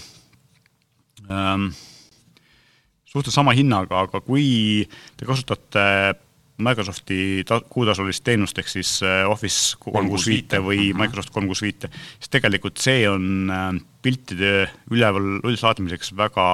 ähm, 1.28 1.68
suhteliselt 3.16 3.40
sama 3.40 3.56
hinnaga, 3.56 4.06
aga 4.06 4.22
kui 4.24 4.86
te 5.16 5.28
kasutate 5.28 5.86
Microsofti 6.58 7.44
ta-, 7.48 7.60
kuutasulist 7.70 8.24
teenust, 8.24 8.58
ehk 8.60 8.72
siis 8.72 8.98
äh, 9.04 9.24
Office 9.28 9.76
kolm 9.82 10.08
kuus 10.12 10.28
viite 10.30 10.62
või. 10.64 10.92
Microsoft 10.96 11.34
kolm 11.36 11.50
kuus 11.52 11.64
viite, 11.66 11.92
siis 12.16 12.32
tegelikult 12.32 12.80
see 12.80 13.04
on 13.12 13.52
äh, 13.52 13.70
piltide 14.06 14.52
üleval 14.94 15.40
üleslaadimiseks 15.42 16.14
väga 16.16 16.46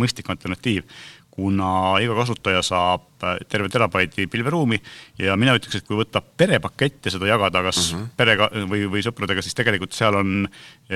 mõistlik 0.00 0.30
alternatiiv, 0.32 0.86
kuna 1.30 1.98
iga 2.00 2.16
kasutaja 2.16 2.62
saab 2.64 3.04
äh, 3.24 3.36
terve 3.52 3.68
terabaidi 3.72 4.24
pilveruumi 4.32 4.80
ja 5.20 5.36
mina 5.40 5.56
ütleks, 5.58 5.82
et 5.82 5.88
kui 5.88 5.98
võtta 6.00 6.22
perepakett 6.24 7.10
ja 7.10 7.12
seda 7.16 7.28
jagada 7.28 7.62
kas 7.68 7.82
mm 7.82 7.98
-hmm. 7.98 8.14
perega 8.16 8.48
või, 8.64 8.86
või 8.96 9.04
sõpradega, 9.04 9.44
siis 9.44 9.56
tegelikult 9.58 9.92
seal 9.92 10.16
on 10.16 10.48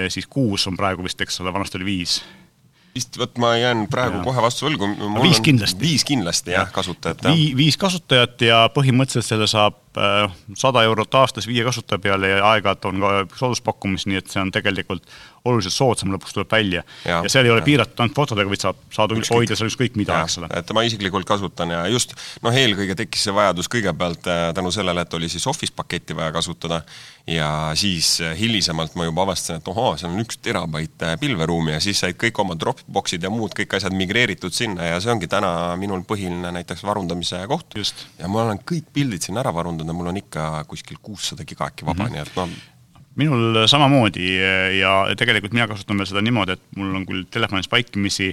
siis 0.09 0.27
kuus 0.27 0.67
on 0.67 0.77
praegu 0.77 1.05
vist, 1.05 1.21
eks 1.21 1.41
ole, 1.41 1.53
vanasti 1.53 1.79
oli 1.79 1.93
viis 1.93 2.23
vist, 2.95 3.19
vot 3.19 3.39
ma 3.43 3.55
jään 3.59 3.87
praegu 3.91 4.21
ja. 4.21 4.25
kohe 4.27 4.43
vastu 4.45 4.69
võlgu. 4.69 4.91
viis 5.23 5.41
kindlasti. 5.45 5.81
viis 5.81 6.05
kindlasti 6.07 6.55
jah, 6.55 6.71
kasutajat. 6.73 7.25
Vii, 7.31 7.49
viis 7.59 7.79
kasutajat 7.81 8.47
ja 8.49 8.65
põhimõtteliselt 8.75 9.35
selle 9.35 9.49
saab 9.51 9.84
sada 10.59 10.83
eurot 10.83 11.15
aastas 11.15 11.47
viie 11.47 11.65
kasutaja 11.65 12.03
peale 12.03 12.33
ja 12.33 12.41
aeg-ajalt 12.51 12.89
on 12.91 13.01
ka 13.05 13.39
sooduspakkumisi, 13.39 14.09
nii 14.11 14.19
et 14.19 14.33
see 14.33 14.43
on 14.43 14.51
tegelikult 14.55 15.07
oluliselt 15.45 15.75
soodsam 15.77 16.13
lõpuks 16.15 16.35
tuleb 16.35 16.53
välja. 16.53 16.83
ja 17.05 17.21
seal 17.29 17.45
ei 17.45 17.53
ole 17.53 17.63
piiratud 17.65 18.01
ainult 18.01 18.17
fotodega, 18.17 18.49
vaid 18.49 18.63
saab, 18.65 18.79
saad 18.95 19.13
hoida 19.13 19.57
seal 19.59 19.69
ükskõik 19.69 19.99
mida, 20.01 20.23
eks 20.25 20.39
ole. 20.41 20.49
et 20.57 20.71
ma 20.77 20.85
isiklikult 20.89 21.29
kasutan 21.29 21.75
ja 21.75 21.83
just 21.93 22.15
noh, 22.45 22.55
eelkõige 22.55 22.97
tekkis 23.03 23.27
see 23.29 23.35
vajadus 23.37 23.69
kõigepealt 23.73 24.31
äh, 24.33 24.45
tänu 24.57 24.73
sellele, 24.75 25.05
et 25.05 25.17
oli 25.19 25.29
siis 25.33 25.45
Office 25.51 25.75
paketti 25.77 26.17
vaja 26.17 26.33
kasutada 26.33 26.81
ja 27.29 27.49
siis 27.77 28.17
äh, 28.25 28.33
hilisemalt 28.39 28.97
ma 28.97 29.09
juba 29.11 29.27
avastasin, 29.27 29.61
et 29.61 29.69
ohoo, 29.69 29.93
seal 30.01 30.15
on 30.15 30.25
üks 30.25 30.41
terabait 30.41 31.05
äh, 31.05 31.19
pilveruumi 31.21 31.77
ja 31.77 31.83
siis 31.85 32.01
said 32.01 32.17
kõik 32.21 32.41
oma 32.41 32.57
Dropboxid 32.57 33.29
ja 33.29 33.33
muud 33.33 33.53
kõik 33.59 33.77
asjad 33.77 33.93
migreeritud 33.97 34.57
sinna 34.57 34.95
ja 34.95 35.03
see 35.05 35.13
ongi 35.13 35.29
täna 35.29 35.75
minul 35.81 36.07
põhiline 36.09 36.55
näiteks 36.57 36.87
varundamise 36.89 37.45
koht. 37.53 37.77
ja 38.17 38.33
ma 38.33 38.47
olen 38.47 38.65
kõik 38.65 38.89
pildid 38.97 39.29
sinna 39.29 39.45
ära 39.45 39.53
varundanud 39.53 39.84
ja 39.89 39.97
mul 39.97 40.13
on 40.13 40.17
ikka 40.21 40.65
kuskil 40.69 41.01
kuussada 41.03 41.45
giga 41.45 41.69
äkki 41.71 41.87
vaba 41.87 42.05
mm, 42.05 42.09
-hmm. 42.09 42.13
nii 42.13 42.23
et 42.23 42.37
noh 42.37 42.49
minul 43.15 43.67
samamoodi 43.71 44.27
ja 44.81 44.93
tegelikult 45.17 45.53
mina 45.55 45.69
kasutan 45.71 45.99
veel 45.99 46.09
seda 46.11 46.23
niimoodi, 46.23 46.57
et 46.57 46.63
mul 46.77 46.95
on 46.99 47.07
küll 47.07 47.27
telefonis 47.31 47.71
vaikimisi 47.71 48.33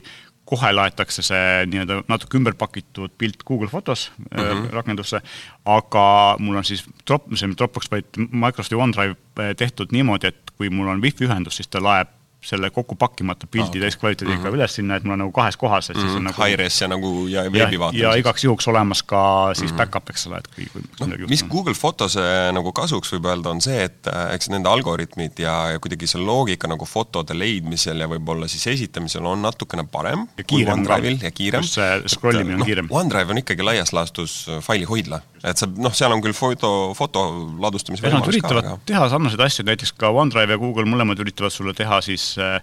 kohe 0.52 0.72
laetakse 0.74 1.24
see 1.24 1.66
nii-öelda 1.72 2.02
natuke 2.12 2.40
ümber 2.40 2.56
pakitud 2.60 3.14
pilt 3.18 3.44
Google 3.48 3.70
Fotos 3.72 4.12
mm 4.18 4.40
-hmm. 4.40 4.72
rakendusse, 4.74 5.22
aga 5.66 6.36
mul 6.40 6.56
on 6.56 6.66
siis 6.66 6.84
drop, 7.08 7.30
see 7.36 7.54
Dropbox, 7.58 7.92
vaid 7.92 8.06
Microsofti 8.18 8.76
OneDrive 8.76 9.16
äh, 9.40 9.56
tehtud 9.58 9.92
niimoodi, 9.92 10.28
et 10.28 10.52
kui 10.58 10.70
mul 10.70 10.88
on 10.88 11.02
wifi 11.02 11.26
ühendus, 11.26 11.56
siis 11.56 11.68
ta 11.68 11.84
laeb 11.84 12.08
selle 12.42 12.70
kokku 12.74 12.96
pakkimata 12.96 13.48
pildi 13.48 13.78
ah, 13.78 13.82
täiskvaliteediga 13.86 14.38
mm 14.38 14.46
-hmm. 14.46 14.56
üles 14.58 14.76
sinna, 14.76 14.96
et 14.98 15.04
mul 15.04 15.14
on 15.14 15.20
nagu 15.24 15.32
kahes 15.32 15.58
kohas, 15.58 15.90
et 15.90 15.96
siis 15.96 16.06
mm 16.06 16.12
-hmm. 16.12 16.18
on 16.18 16.24
nagu 16.24 16.42
Hi-res 16.42 16.82
ja 16.82 16.88
nagu 16.88 17.28
ja 17.28 17.44
veebivaates. 17.54 18.02
ja 18.02 18.14
igaks 18.18 18.44
juhuks 18.44 18.68
olemas 18.68 19.04
ka 19.04 19.52
siis 19.54 19.72
mm 19.72 19.76
-hmm. 19.76 19.78
back-up, 19.78 20.10
eks 20.10 20.28
ole, 20.28 20.38
et 20.38 20.48
kui, 20.56 20.66
kui 20.74 21.08
no, 21.08 21.28
mis 21.30 21.44
Google 21.44 21.74
Fotose 21.74 22.22
nagu 22.52 22.72
kasuks 22.72 23.14
võib 23.14 23.26
öelda, 23.26 23.50
on 23.50 23.62
see, 23.62 23.84
et 23.84 24.08
äh, 24.08 24.34
eks 24.34 24.50
nende 24.50 24.70
algoritmid 24.70 25.40
ja, 25.40 25.70
ja 25.72 25.80
kuidagi 25.80 26.08
see 26.08 26.22
loogika 26.22 26.68
nagu 26.68 26.86
fotode 26.86 27.38
leidmisel 27.38 28.00
ja 28.00 28.08
võib-olla 28.08 28.48
siis 28.48 28.68
esitamisel 28.68 29.26
on 29.26 29.42
natukene 29.42 29.84
parem 29.84 30.28
ja 30.38 30.44
kiirem 30.44 30.80
OneDrive'il 30.80 31.20
ja 31.22 31.32
kiirem. 31.32 31.62
just 31.62 31.74
see 31.74 32.02
scroll 32.08 32.42
imine 32.42 32.54
on 32.54 32.60
no, 32.60 32.66
kiirem. 32.66 32.88
OneDrive 32.90 33.32
on 33.32 33.38
ikkagi 33.38 33.64
laias 33.64 33.94
laastus 33.94 34.48
faili 34.62 34.84
hoidla, 34.86 35.22
et 35.44 35.58
sa 35.58 35.68
noh, 35.68 35.94
seal 35.96 36.14
on 36.14 36.22
küll 36.22 36.36
foto, 36.38 36.92
foto 36.98 37.26
ladustamise 37.62 38.06
võimalus 38.06 38.28
ka. 38.28 38.34
Üritavad 38.36 38.68
aga... 38.68 38.78
teha 38.86 39.10
sarnaseid 39.14 39.44
asju, 39.48 39.66
näiteks 39.70 39.96
ka 39.98 40.14
OneDrive 40.14 40.58
ja 40.58 40.62
Google 40.62 40.86
mõlemad 40.90 41.22
üritavad 41.24 41.54
sulle 41.54 41.74
teha 41.78 42.02
siis 42.06 42.34
äh, 42.42 42.60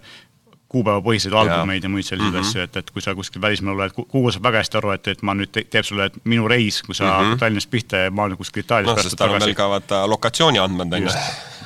kuupäevapõhiseid 0.69 1.33
albumeid 1.33 1.85
ja 1.85 1.89
muid 1.89 2.05
selliseid 2.05 2.33
mm 2.33 2.39
-hmm. 2.39 2.49
asju, 2.49 2.63
et, 2.67 2.77
et 2.77 2.91
kui 2.93 3.01
sa 3.01 3.15
kuskil 3.17 3.41
välismaal 3.41 3.79
oled, 3.79 3.95
Google 3.97 4.31
saab 4.35 4.45
väga 4.45 4.61
hästi 4.61 4.77
aru, 4.77 4.91
et, 4.93 5.07
et 5.15 5.23
ma 5.25 5.33
nüüd 5.37 5.51
te, 5.51 5.63
teeb 5.65 5.87
sulle 5.87 6.09
minu 6.29 6.47
reis, 6.47 6.81
kui 6.85 6.95
sa 6.95 7.05
mm 7.05 7.25
-hmm. 7.25 7.39
Tallinnast 7.41 7.69
pihta 7.69 8.03
ja 8.05 8.11
ma 8.11 8.27
olen 8.29 8.37
kuskil 8.37 8.63
Itaalias 8.63 9.01
sest 9.03 9.17
tal 9.17 9.33
on 9.33 9.41
veel 9.41 9.55
ka 9.57 9.69
vaata 9.69 10.03
lokatsiooni 10.09 10.59
andmed, 10.59 10.93
on 10.93 11.03
ju. 11.03 11.15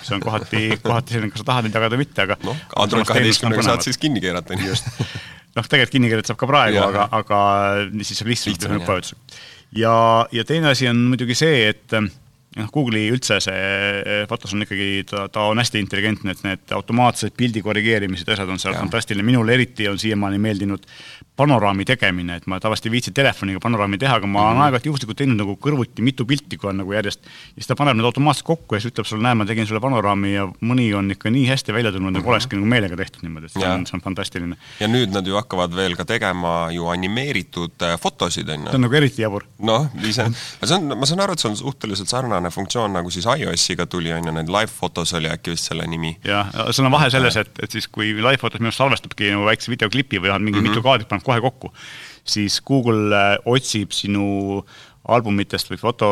see 0.04 0.16
on 0.16 0.22
kohati, 0.22 0.80
kohati 0.84 1.14
selline, 1.14 1.32
kas 1.32 1.40
sa 1.40 1.46
tahad 1.52 1.64
neid 1.64 1.76
jagada 1.76 1.96
või 1.96 2.04
mitte, 2.04 2.22
aga 2.22 2.38
noh, 2.44 2.58
Android 2.76 3.08
kaheteistkümnega 3.08 3.64
saad 3.64 3.84
siis 3.84 3.98
kinni 3.98 4.22
keerata, 4.22 4.54
on 4.54 4.66
ju. 4.66 4.76
noh, 5.56 5.68
tegelikult 5.68 5.92
kinni 5.92 6.12
keerata 6.12 6.32
saab 6.32 6.40
ka 6.40 6.48
praegu, 6.48 6.80
aga, 6.84 7.08
aga 7.12 7.40
siis 8.02 8.20
saab 8.20 8.32
lihtsalt 8.32 8.68
ühe 8.68 8.80
nupuvajutusega. 8.80 9.20
Ja, 9.76 9.96
ja 10.32 10.46
teine 10.48 10.72
asi 10.74 10.88
on 10.90 11.00
muidugi 11.14 11.36
see, 11.38 11.68
et 11.72 11.96
noh, 11.98 12.70
Google'i 12.74 13.10
üldse 13.14 13.40
see 13.44 14.26
Fotos 14.30 14.54
on 14.56 14.66
ikkagi, 14.66 15.06
ta, 15.10 15.28
ta 15.34 15.48
on 15.52 15.62
hästi 15.62 15.82
intelligentne, 15.82 16.36
et 16.36 16.44
need 16.46 16.76
automaatsed 16.78 17.36
pildi 17.38 17.64
korrigeerimised, 17.66 18.30
asjad 18.30 18.52
on 18.54 18.62
seal 18.62 18.78
fantastiline, 18.78 19.26
minule 19.26 19.56
eriti 19.58 19.90
on 19.90 20.00
siiamaani 20.02 20.42
meeldinud 20.44 20.86
panoraami 21.36 21.86
tegemine, 21.86 22.36
et 22.38 22.46
ma 22.50 22.60
tavaliselt 22.62 22.88
ei 22.90 22.94
viitsi 22.94 23.12
telefoniga 23.16 23.62
panoraami 23.64 23.98
teha, 23.98 24.20
aga 24.20 24.28
ma 24.28 24.30
mm 24.30 24.44
-hmm. 24.44 24.52
olen 24.52 24.62
aeg-ajalt 24.64 24.86
juhuslikult 24.86 25.18
teinud 25.18 25.40
nagu 25.40 25.56
kõrvuti 25.58 26.06
mitu 26.06 26.26
pilti, 26.30 26.58
kui 26.62 26.70
on 26.70 26.78
nagu 26.78 26.94
järjest, 26.94 27.26
ja 27.26 27.62
siis 27.62 27.68
ta 27.68 27.76
paneb 27.76 27.98
need 27.98 28.06
automaatselt 28.06 28.46
kokku 28.46 28.76
ja 28.76 28.82
siis 28.82 28.94
ütleb 28.94 29.08
sulle, 29.10 29.24
näe, 29.24 29.34
ma 29.34 29.46
tegin 29.46 29.68
sulle 29.68 29.82
panoraami 29.82 30.34
ja 30.34 30.46
mõni 30.62 30.92
on 30.94 31.10
ikka 31.12 31.32
nii 31.34 31.48
hästi 31.50 31.74
välja 31.74 31.92
tulnud 31.92 32.12
mm, 32.12 32.14
-hmm. 32.14 32.22
nagu 32.22 32.24
mhm. 32.24 32.34
olekski 32.34 32.56
nagu 32.56 32.68
meelega 32.70 32.98
tehtud 32.98 33.24
niimoodi, 33.26 33.46
et 33.46 33.52
see 33.52 33.70
on, 33.70 33.86
see 33.88 33.98
on 33.98 34.02
fantastiline. 34.02 34.58
ja 34.80 34.88
nüüd 34.88 35.14
nad 35.14 35.28
ju 35.28 35.36
hakkavad 35.36 35.76
veel 35.76 35.96
ka 35.96 36.06
tegema 36.06 36.70
ju 36.72 36.88
animeeritud 36.88 37.82
äh, 37.82 37.98
fotosid, 38.00 38.50
on 38.50 38.60
ju. 38.60 38.70
see 38.70 38.76
on 38.76 38.86
nagu 38.86 38.96
eriti 38.96 39.22
jabur. 39.22 39.44
noh, 39.58 39.90
ise, 40.04 40.30
see 40.64 40.76
on, 40.78 40.98
ma 40.98 41.06
saan 41.06 41.26
aru, 41.26 41.34
et 41.34 41.40
see 41.40 41.50
on 41.50 41.58
suhteliselt 41.58 42.10
sarnane 42.10 42.50
funktsioon, 42.50 42.94
nagu 42.94 43.10
siis 43.10 43.26
iOS-iga 43.26 43.86
tuli, 43.90 44.14
on 44.14 44.28
ju, 44.28 44.32
need 44.38 44.54
live 44.54 44.70
fotos 44.70 45.14
oli 45.14 45.34
äkki 45.34 45.58
vist 45.58 45.66
selle 45.72 45.88
nimi. 45.88 46.14
jah, 46.24 46.54
seal 46.70 46.86
on 46.86 46.92
vahe 46.92 47.10
selles, 47.10 47.36
et, 47.42 47.58
et 47.64 47.72
siis 47.72 47.88
kui 47.88 48.14
live 48.14 48.38
fotos 48.38 48.62
minu 48.62 48.70
arust 48.70 48.78
salvestabki 48.78 49.34
nagu 49.34 49.50
väikse 49.50 49.72
videoklipi 49.74 50.22
või 50.22 50.30
on 50.30 50.44
mingi 50.44 50.60
mm 50.60 50.66
-hmm. 50.66 50.70
mitu 50.70 50.86
kaadrit, 50.86 51.23
paneb 51.24 51.28
kohe 51.32 51.42
kokku 51.42 51.74
siis 52.24 52.62
Google 52.62 53.12
äh, 53.16 53.38
otsib 53.46 53.92
sinu 53.96 54.64
albumitest 55.04 55.72
või 55.72 55.80
foto, 55.82 56.10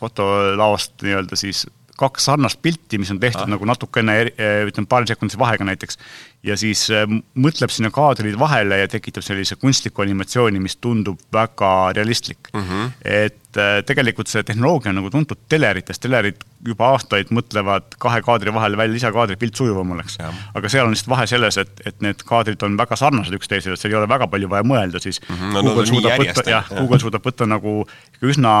fotolaost 0.00 1.04
nii-öelda 1.04 1.38
siis 1.40 1.64
kaks 1.98 2.28
sarnast 2.28 2.60
pilti, 2.62 2.98
mis 3.00 3.10
on 3.10 3.18
tehtud 3.18 3.46
ah. 3.46 3.50
nagu 3.56 3.66
natukene, 3.66 4.18
äh, 4.30 4.60
ütleme, 4.68 4.86
paari 4.90 5.08
sekundise 5.10 5.40
vahega 5.40 5.66
näiteks 5.66 5.98
ja 6.46 6.56
siis 6.60 6.84
äh, 6.94 7.08
mõtleb 7.34 7.72
sinna 7.74 7.90
kaadrid 7.94 8.38
vahele 8.38 8.82
ja 8.84 8.90
tekitab 8.90 9.26
sellise 9.26 9.58
kunstliku 9.58 10.04
animatsiooni, 10.04 10.60
mis 10.62 10.78
tundub 10.78 11.24
väga 11.34 11.72
realistlik 11.96 12.52
mm. 12.52 12.68
-hmm. 12.68 12.92
et 13.04 13.40
äh, 13.60 13.80
tegelikult 13.86 14.30
see 14.30 14.44
tehnoloogia 14.46 14.92
on 14.92 15.00
nagu 15.00 15.10
tuntud 15.12 15.40
telerites, 15.50 16.00
telerid 16.02 16.42
juba 16.66 16.92
aastaid 16.94 17.32
mõtlevad 17.34 17.96
kahe 18.00 18.22
kaadri 18.26 18.54
vahele 18.54 18.78
välja 18.80 18.96
lisakaadri, 18.96 19.38
pilt 19.40 19.58
sujuvam 19.60 19.92
oleks. 19.96 20.18
aga 20.22 20.72
seal 20.72 20.86
on 20.86 20.94
lihtsalt 20.94 21.12
vahe 21.12 21.26
selles, 21.30 21.60
et, 21.62 21.84
et 21.86 22.00
need 22.04 22.24
kaadrid 22.28 22.62
on 22.66 22.78
väga 22.80 22.98
sarnased 22.98 23.34
üksteisele, 23.38 23.76
et 23.76 23.82
seal 23.82 23.94
ei 23.94 24.00
ole 24.00 24.10
väga 24.10 24.30
palju 24.32 24.50
vaja 24.50 24.66
mõelda, 24.66 25.02
siis 25.02 25.20
mm 25.20 25.34
-hmm. 25.34 25.54
no, 25.54 25.62
Google 25.62 25.84
no, 25.84 25.92
suudab 25.92 26.24
võtta, 26.24 26.50
jah, 26.50 26.74
Google 26.74 27.00
suudab 27.04 27.30
võtta 27.30 27.46
nagu 27.46 27.78
üsna 28.22 28.54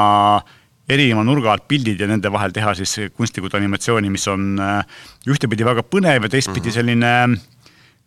erineva 0.88 1.22
nurga 1.26 1.52
alt 1.52 1.66
pildid 1.68 2.00
ja 2.00 2.08
nende 2.08 2.30
vahel 2.32 2.52
teha 2.56 2.72
siis 2.78 2.94
kunstlikult 3.16 3.54
animatsiooni, 3.58 4.10
mis 4.10 4.24
on 4.32 4.56
äh, 4.62 4.98
ühtepidi 5.28 5.66
väga 5.66 5.84
põnev 5.84 6.28
ja 6.28 6.32
teistpidi 6.32 6.70
mhm. 6.70 6.76
selline 6.78 7.12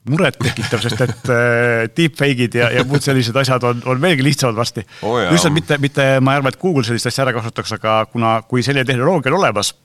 murettekitav, 0.09 0.81
sest 0.81 1.03
et 1.05 1.29
äh, 1.29 1.83
deepfake'id 1.93 2.55
ja, 2.57 2.71
ja 2.73 2.85
muud 2.89 3.03
sellised 3.05 3.35
asjad 3.37 3.63
on, 3.69 3.83
on 3.85 4.01
veelgi 4.01 4.25
lihtsamad 4.25 4.57
varsti 4.57 4.81
oh,. 5.05 5.19
lihtsalt 5.29 5.53
mitte, 5.53 5.77
mitte 5.81 6.07
ma 6.23 6.33
ei 6.33 6.41
arva, 6.41 6.49
et 6.49 6.57
Google 6.61 6.85
sellist 6.87 7.11
asja 7.11 7.27
ära 7.27 7.35
kasutaks, 7.35 7.75
aga 7.77 7.99
kuna, 8.09 8.39
kui 8.49 8.65
selline 8.65 8.87
tehnoloogia 8.87 9.33
on 9.33 9.37
olemas, 9.43 9.75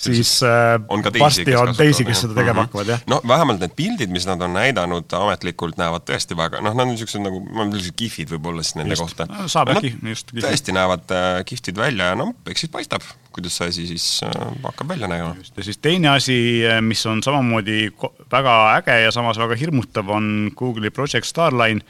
siis 0.00 0.42
äh, 0.42 0.80
on 0.88 1.02
teisi, 1.02 1.20
varsti 1.20 1.56
on 1.56 1.72
teisi, 1.76 2.04
kes 2.04 2.22
seda 2.24 2.34
tegema 2.34 2.52
mm 2.52 2.56
-hmm. 2.58 2.68
hakkavad, 2.68 2.88
jah. 2.88 3.00
no 3.06 3.20
vähemalt 3.28 3.60
need 3.60 3.74
pildid, 3.76 4.10
mis 4.10 4.26
nad 4.26 4.40
on 4.40 4.52
näidanud 4.56 5.12
ametlikult, 5.20 5.78
näevad 5.80 6.06
tõesti 6.10 6.36
väga, 6.36 6.60
noh, 6.60 6.74
nad 6.74 6.86
on 6.86 6.94
niisugused 6.94 7.22
nagu, 7.24 7.42
sellised 7.56 7.96
kihvid 7.96 8.32
võib-olla 8.34 8.62
siis 8.62 8.78
nende 8.80 8.96
just. 8.96 9.02
kohta 9.02 9.26
no,. 9.30 9.48
saab 9.48 9.72
äkki, 9.74 9.94
just. 10.12 10.32
tõesti 10.36 10.76
näevad 10.76 11.16
äh, 11.16 11.40
kihvtid 11.44 11.76
välja 11.76 12.12
ja 12.12 12.18
no 12.18 12.32
eks 12.46 12.66
siis 12.66 12.72
paistab, 12.72 13.04
kuidas 13.32 13.56
see 13.56 13.68
asi 13.72 13.86
siis 13.90 14.06
äh, 14.26 14.46
hakkab 14.62 14.88
välja 14.88 15.08
nägema. 15.08 15.36
ja 15.56 15.66
siis 15.68 15.78
teine 15.78 16.14
asi, 16.16 16.38
äh, 16.66 16.80
mis 16.82 17.04
on 17.06 17.22
samamoodi 17.22 17.90
väga 18.32 18.56
äge 18.78 19.00
ja 19.04 19.12
samas 19.12 19.38
väga 19.38 19.54
hirmutav, 19.54 20.08
on 20.08 20.50
Google'i 20.56 20.90
Project 20.90 21.26
Starline 21.26 21.80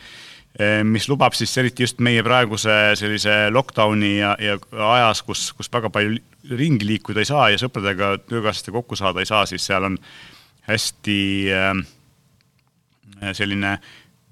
mis 0.85 1.07
lubab 1.09 1.33
siis 1.38 1.52
eriti 1.62 1.85
just 1.85 2.00
meie 2.02 2.25
praeguse 2.26 2.75
sellise 2.99 3.35
lockdowni 3.54 4.16
ja, 4.19 4.33
ja 4.42 4.57
ajas, 4.90 5.23
kus, 5.23 5.45
kus 5.54 5.71
väga 5.73 5.92
palju 5.95 6.19
ringi 6.59 6.88
liikuda 6.88 7.23
ei 7.23 7.28
saa 7.28 7.45
ja 7.52 7.61
sõpradega, 7.61 8.16
töökaaslastega 8.26 8.75
kokku 8.80 8.99
saada 8.99 9.23
ei 9.23 9.30
saa, 9.30 9.45
siis 9.47 9.62
seal 9.69 9.87
on 9.87 9.99
hästi 10.66 11.21
äh, 11.54 13.30
selline 13.38 13.76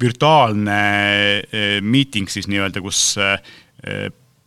virtuaalne 0.03 0.81
äh, 1.47 1.79
miiting 1.87 2.27
siis 2.33 2.51
nii-öelda, 2.51 2.83
kus 2.83 3.15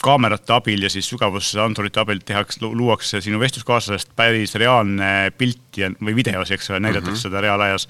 kaamerate 0.01 0.53
abil 0.53 0.85
ja 0.85 0.89
siis 0.91 1.07
sügavusandurite 1.11 2.01
abil 2.01 2.21
tehakse, 2.25 2.61
luuakse 2.65 3.21
sinu 3.21 3.39
vestluskaaslasest 3.41 4.15
päris 4.17 4.55
reaalne 4.59 5.31
pilt 5.37 5.79
ja, 5.81 5.91
või 6.01 6.15
videos, 6.17 6.51
eks 6.51 6.71
ole, 6.71 6.81
näidatakse 6.87 7.11
mm 7.11 7.17
-hmm. 7.17 7.27
seda 7.29 7.41
reaalajas 7.45 7.87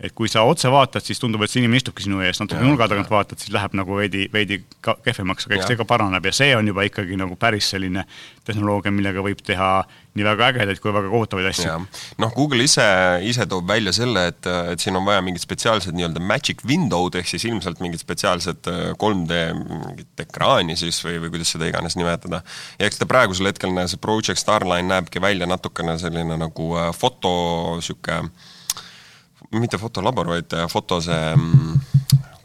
et 0.00 0.14
kui 0.16 0.30
sa 0.32 0.42
otse 0.48 0.70
vaatad, 0.72 1.04
siis 1.04 1.20
tundub, 1.20 1.42
et 1.44 1.52
see 1.52 1.60
inimene 1.60 1.80
istubki 1.80 2.06
sinu 2.06 2.22
ees, 2.24 2.40
natuke 2.40 2.62
nurga 2.64 2.88
tagant 2.88 3.10
vaatad, 3.12 3.40
siis 3.40 3.52
läheb 3.52 3.74
nagu 3.76 3.98
veidi, 3.98 4.26
veidi 4.32 4.62
kehvemaks, 4.80 5.48
aga 5.48 5.58
eks 5.58 5.68
see 5.68 5.80
ka 5.80 5.86
paraneb 5.88 6.24
ja 6.24 6.32
see 6.36 6.54
on 6.56 6.70
juba 6.70 6.86
ikkagi 6.88 7.18
nagu 7.20 7.36
päris 7.40 7.68
selline 7.74 8.06
tehnoloogia, 8.48 8.92
millega 8.94 9.24
võib 9.24 9.42
teha 9.44 9.70
nii 10.16 10.26
väga 10.26 10.48
ägedaid 10.50 10.80
kui 10.82 10.92
väga 10.94 11.10
kohutavaid 11.12 11.50
asju. 11.50 11.74
noh, 12.22 12.32
Google 12.34 12.64
ise, 12.64 12.86
ise 13.28 13.46
toob 13.50 13.68
välja 13.68 13.92
selle, 13.94 14.26
et, 14.32 14.48
et 14.72 14.82
siin 14.82 14.96
on 14.98 15.04
vaja 15.06 15.22
mingit 15.24 15.44
spetsiaalset 15.44 15.94
nii-öelda 15.94 16.22
magic 16.24 16.64
window'd 16.66 17.18
ehk 17.20 17.28
siis 17.30 17.44
ilmselt 17.50 17.82
mingit 17.84 18.02
spetsiaalset 18.02 18.70
3D 19.00 19.36
äh, 19.36 19.52
mingit 19.54 20.24
ekraani 20.24 20.78
siis 20.80 21.02
või, 21.04 21.18
või 21.26 21.36
kuidas 21.36 21.52
seda 21.54 21.68
iganes 21.70 21.98
nimetada. 22.00 22.42
ja 22.80 22.88
eks 22.88 23.02
ta 23.02 23.08
praegusel 23.10 23.52
hetkel, 23.52 23.76
see 23.84 24.00
Project 24.00 24.40
Starline 24.40 24.88
näebki 24.90 25.22
välja 25.22 25.46
natukene 25.50 25.98
selline 26.00 26.40
nagu 26.40 26.72
äh, 26.80 26.90
foto 26.96 27.34
niisugune 27.78 28.32
mitte 29.58 29.78
fotolabor, 29.78 30.30
vaid 30.30 30.52
äh, 30.54 30.68
foto 30.70 31.00
see 31.02 31.34
mm, 31.34 31.80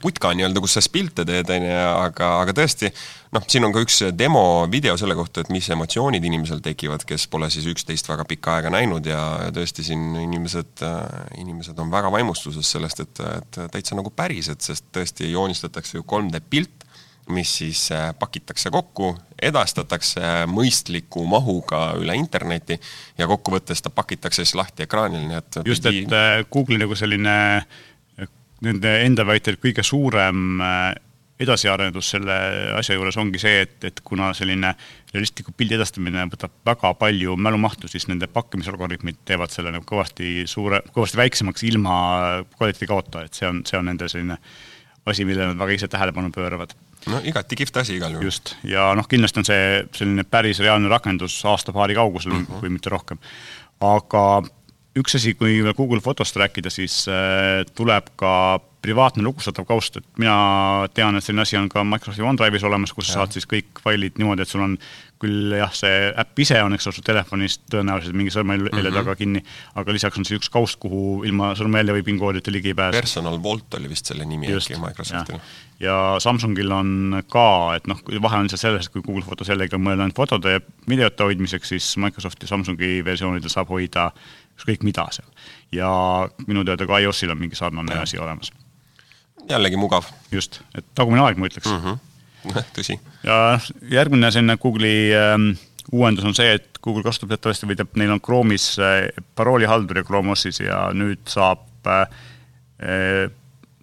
putka 0.05 0.31
nii-öelda, 0.38 0.62
kus 0.62 0.75
sa 0.77 0.83
pilte 0.91 1.25
teed, 1.25 1.50
on 1.50 1.65
ju, 1.65 1.75
aga, 2.05 2.29
aga 2.43 2.53
tõesti, 2.57 2.91
noh, 3.33 3.45
siin 3.50 3.65
on 3.65 3.74
ka 3.74 3.81
üks 3.85 4.01
demo 4.17 4.43
video 4.71 4.93
selle 5.01 5.17
kohta, 5.17 5.41
et 5.41 5.51
mis 5.53 5.69
emotsioonid 5.74 6.25
inimesel 6.25 6.62
tekivad, 6.65 7.05
kes 7.09 7.27
pole 7.31 7.50
siis 7.53 7.65
üksteist 7.71 8.09
väga 8.09 8.27
pikka 8.29 8.57
aega 8.57 8.74
näinud 8.74 9.05
ja, 9.09 9.21
ja 9.47 9.53
tõesti 9.55 9.85
siin 9.88 10.13
inimesed, 10.21 10.85
äh, 10.85 11.01
inimesed 11.41 11.79
on 11.81 11.93
väga 11.93 12.13
vaimustuses 12.13 12.74
sellest, 12.77 13.05
et, 13.05 13.24
et 13.39 13.62
täitsa 13.74 13.97
nagu 13.97 14.13
päris, 14.13 14.51
et 14.53 14.65
sest 14.65 14.89
tõesti 14.93 15.31
joonistatakse 15.33 16.00
ju 16.00 16.05
3D 16.05 16.43
pilt 16.50 16.84
mis 17.34 17.55
siis 17.58 17.88
äh, 17.91 18.12
pakitakse 18.20 18.70
kokku, 18.74 19.15
edastatakse 19.41 20.46
mõistliku 20.51 21.25
mahuga 21.29 21.96
üle 22.00 22.15
interneti 22.20 22.77
ja 23.17 23.27
kokkuvõttes 23.27 23.82
ta 23.82 23.89
pakitakse 23.89 24.46
siis 24.46 24.55
lahti 24.55 24.86
ekraanil, 24.86 25.25
nii 25.29 25.39
et 25.41 25.60
just 25.65 25.89
et 25.89 26.13
äh, 26.13 26.44
Google'i 26.51 26.82
nagu 26.82 26.96
selline 26.96 27.36
nende 28.65 28.91
enda 29.03 29.25
väitel 29.27 29.58
kõige 29.62 29.84
suurem 29.84 30.62
edasiarendus 31.39 32.10
selle 32.13 32.36
asja 32.79 32.96
juures 32.96 33.17
ongi 33.20 33.39
see, 33.41 33.65
et, 33.65 33.75
et 33.89 34.00
kuna 34.08 34.29
selline 34.38 34.72
realistliku 35.12 35.51
pildi 35.58 35.75
edastamine 35.75 36.24
võtab 36.32 36.53
väga 36.67 36.94
palju 37.00 37.36
mälumahtu, 37.36 37.89
siis 37.91 38.08
nende 38.08 38.29
pakkimisalgoritmid 38.32 39.20
teevad 39.27 39.51
selle 39.51 39.74
nagu 39.75 39.84
kõvasti 39.89 40.46
suure, 40.50 40.79
kõvasti 40.96 41.20
väiksemaks 41.20 41.65
ilma 41.67 41.98
kvaliteedi 42.55 42.89
kaota, 42.91 43.25
et 43.27 43.36
see 43.36 43.50
on, 43.50 43.62
see 43.67 43.79
on 43.79 43.91
nende 43.91 44.08
selline 44.12 44.39
asi, 45.05 45.27
millele 45.27 45.51
nad 45.51 45.60
väga 45.60 45.75
ise 45.75 45.91
tähelepanu 45.91 46.32
pööravad. 46.34 46.72
No 47.12 47.21
igati 47.24 47.57
kihvt 47.59 47.77
asi 47.81 47.97
igal 48.00 48.15
juhul. 48.15 48.27
just, 48.29 48.55
ja 48.63 48.89
noh, 48.97 49.07
kindlasti 49.09 49.41
on 49.41 49.47
see 49.47 49.63
selline 49.95 50.25
päris 50.29 50.62
reaalne 50.63 50.89
rakendus 50.91 51.38
aasta-paari 51.45 51.97
kaugusel 51.97 52.33
mm, 52.33 52.45
-hmm. 52.45 52.59
kui 52.59 52.69
mitte 52.69 52.89
rohkem. 52.93 53.19
aga 53.79 54.43
üks 54.99 55.17
asi, 55.19 55.35
kui 55.35 55.59
veel 55.63 55.75
Google 55.75 56.01
Fotost 56.03 56.37
rääkida, 56.39 56.71
siis 56.73 57.03
äh, 57.11 57.63
tuleb 57.75 58.13
ka 58.19 58.31
privaatne 58.85 59.23
lukustatav 59.25 59.65
kaust, 59.67 59.97
et 59.99 60.05
mina 60.21 60.35
tean, 60.93 61.17
et 61.17 61.25
selline 61.25 61.43
asi 61.45 61.57
on 61.57 61.67
ka 61.71 61.83
Microsofti 61.87 62.25
OneDrive'is 62.25 62.65
olemas, 62.67 62.93
kus 62.93 63.09
ja. 63.09 63.19
saad 63.19 63.33
siis 63.33 63.47
kõik 63.49 63.81
failid 63.81 64.19
niimoodi, 64.21 64.45
et 64.45 64.51
sul 64.51 64.63
on 64.65 64.75
küll 65.21 65.55
jah, 65.57 65.71
see 65.73 66.09
äpp 66.11 66.41
ise 66.43 66.59
on, 66.61 66.75
eks 66.75 66.89
ole, 66.89 66.97
su 66.97 67.03
telefonis 67.05 67.57
tõenäoliselt 67.71 68.17
mingi 68.19 68.33
sõrmejälje 68.35 68.69
mm 68.69 68.81
-hmm. 68.83 68.97
taga 68.99 69.15
kinni, 69.17 69.41
aga 69.79 69.95
lisaks 69.95 70.19
on 70.21 70.27
siis 70.27 70.41
üks 70.41 70.51
kaust, 70.53 70.77
kuhu 70.81 71.23
ilma 71.25 71.53
sõrmejälje 71.57 71.95
või 71.97 72.05
PIN-koodita 72.09 72.53
ligi 72.53 72.73
ei 72.73 72.77
pääse. 72.77 72.99
Personal 72.99 73.41
Vault 73.43 73.79
oli 73.79 73.89
vist 73.89 74.11
selle 74.11 74.25
nimi 74.25 74.51
äkki 74.51 74.79
Microsoftil. 74.79 75.39
ja 75.79 76.15
Samsungil 76.19 76.71
on 76.71 77.23
ka, 77.31 77.75
et 77.75 77.87
noh, 77.87 77.99
vahe 78.21 78.37
on 78.37 78.45
lihtsalt 78.45 78.61
selles, 78.61 78.85
et 78.85 78.93
kui 78.93 79.01
Google 79.01 79.25
Fotos 79.25 79.49
jällegi 79.49 79.75
on 79.75 79.81
mõeldud 79.81 80.05
ainult 80.05 80.15
fotode 80.15 80.51
ja 80.51 80.59
videote 80.87 81.23
hoidmiseks, 81.23 81.69
siis 81.69 81.97
Microsofti 81.97 82.47
Samsungi 82.47 83.05
versioonidel 83.05 83.49
saab 83.49 83.69
hoida 83.69 84.11
ükskõik 84.55 84.85
mida 84.88 85.05
seal. 85.12 85.27
ja 85.75 85.89
minu 86.47 86.63
teada 86.67 86.88
ka 86.88 87.00
iOS-il 87.03 87.33
on 87.33 87.39
mingi 87.39 87.57
sarnane 87.59 88.00
asi 88.00 88.19
olemas. 88.19 88.51
jällegi 89.50 89.77
mugav. 89.77 90.09
just, 90.31 90.62
et 90.75 90.85
tagumine 90.95 91.24
aeg, 91.25 91.38
ma 91.38 91.50
ütleks 91.50 91.69
mm. 91.69 91.83
-hmm. 91.83 92.65
tõsi. 92.77 93.00
ja 93.24 93.59
järgmine 93.91 94.31
selline 94.31 94.57
Google'i 94.57 95.13
ähm, 95.13 95.51
uuendus 95.91 96.25
on 96.25 96.35
see, 96.35 96.55
et 96.59 96.79
Google 96.83 97.03
kasutab 97.03 97.33
teatavasti 97.33 97.67
või 97.67 97.79
teab, 97.79 97.95
neil 97.95 98.12
on 98.15 98.21
Chrome'is 98.21 98.75
äh, 98.79 99.09
paroolihaldur 99.35 99.97
ja 99.97 100.03
Chrome 100.03 100.31
OS-is 100.31 100.59
ja 100.59 100.89
nüüd 100.93 101.25
saab 101.27 101.67
äh 101.85 103.29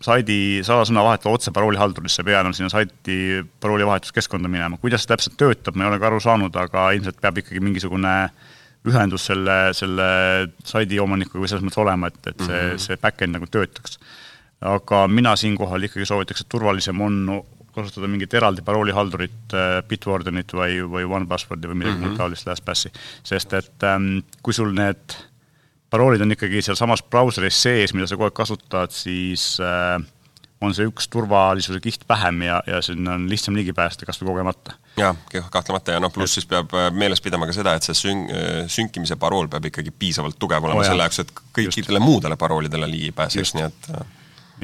saidi 0.02 0.64
salasõna 0.66 1.04
vahetada 1.06 1.30
otse 1.30 1.52
paroolihaldurisse, 1.54 2.24
ei 2.24 2.26
pea 2.26 2.40
enam 2.40 2.52
sinna 2.52 2.68
saiti 2.68 3.44
paroolivahetuskeskkonda 3.62 4.48
minema. 4.50 4.76
kuidas 4.82 5.04
see 5.04 5.12
täpselt 5.12 5.36
töötab, 5.38 5.76
ma 5.78 5.84
ei 5.84 5.90
ole 5.92 6.00
ka 6.02 6.08
aru 6.08 6.18
saanud, 6.20 6.56
aga 6.58 6.88
ilmselt 6.96 7.20
peab 7.22 7.38
ikkagi 7.38 7.62
mingisugune 7.62 8.14
äh, 8.24 8.32
ühendus 8.88 9.26
selle, 9.30 9.56
selle 9.78 10.06
saidi 10.66 10.98
omanikuga 11.00 11.48
selles 11.48 11.64
mõttes 11.66 11.82
olema, 11.82 12.10
et, 12.10 12.20
et 12.26 12.38
see 12.42 12.58
mm, 12.58 12.68
-hmm. 12.68 12.84
see 12.86 13.00
back-end 13.02 13.38
nagu 13.38 13.46
töötaks. 13.46 13.98
aga 14.62 15.06
mina 15.08 15.34
siinkohal 15.36 15.82
ikkagi 15.82 16.06
soovitaks, 16.06 16.44
et 16.44 16.48
turvalisem 16.48 17.00
on 17.00 17.42
kasutada 17.74 18.08
mingit 18.08 18.34
eraldi 18.34 18.62
paroolihaldurit, 18.62 19.54
äh, 19.56 19.80
Bitwardenit 19.88 20.52
või, 20.52 20.80
või 20.94 21.04
OnePasswordi 21.08 21.68
või 21.70 21.80
midagi 21.80 21.96
mm 21.96 22.02
-hmm. 22.02 22.08
muud 22.12 22.20
taolist 22.20 22.46
LastPassi, 22.46 22.92
sest 23.24 23.52
et 23.58 23.86
ähm, 23.88 24.18
kui 24.42 24.54
sul 24.54 24.74
need 24.76 25.16
paroolid 25.90 26.20
on 26.24 26.32
ikkagi 26.32 26.62
sealsamas 26.62 27.02
brauseris 27.02 27.62
sees, 27.62 27.94
mida 27.94 28.06
sa 28.06 28.16
kogu 28.16 28.28
aeg 28.28 28.36
kasutad, 28.36 28.92
siis 28.96 29.56
äh, 29.60 29.98
on 30.62 30.74
see 30.76 30.86
üks 30.88 31.08
turvalisuse 31.12 31.80
kiht 31.82 32.06
vähem 32.08 32.42
ja, 32.46 32.60
ja 32.66 32.80
sinna 32.84 33.16
on 33.18 33.26
lihtsam 33.30 33.56
ligi 33.58 33.74
pääseda 33.76 34.06
kas 34.08 34.20
või 34.22 34.32
kogemata. 34.32 34.76
jaa, 34.96 35.12
kahtlemata 35.50 35.96
ja 35.96 36.00
noh, 36.02 36.12
pluss 36.14 36.38
siis 36.38 36.48
peab 36.48 36.72
äh, 36.78 36.88
meeles 36.94 37.22
pidama 37.24 37.48
ka 37.48 37.56
seda, 37.56 37.74
et 37.76 37.86
see 37.86 37.98
sün-, 37.98 38.24
äh, 38.30 38.64
sünkimise 38.70 39.18
parool 39.20 39.50
peab 39.52 39.68
ikkagi 39.70 39.90
piisavalt 39.90 40.38
tugev 40.38 40.64
olema 40.68 40.82
oh, 40.82 40.86
selle 40.86 41.06
jaoks, 41.06 41.22
et 41.24 41.32
kõikidele 41.34 42.00
Just. 42.00 42.08
muudele 42.08 42.38
paroolidele 42.40 42.90
ligi 42.90 43.12
pääseks, 43.16 43.54
nii 43.58 43.68
et 43.68 43.90
äh, 43.96 44.08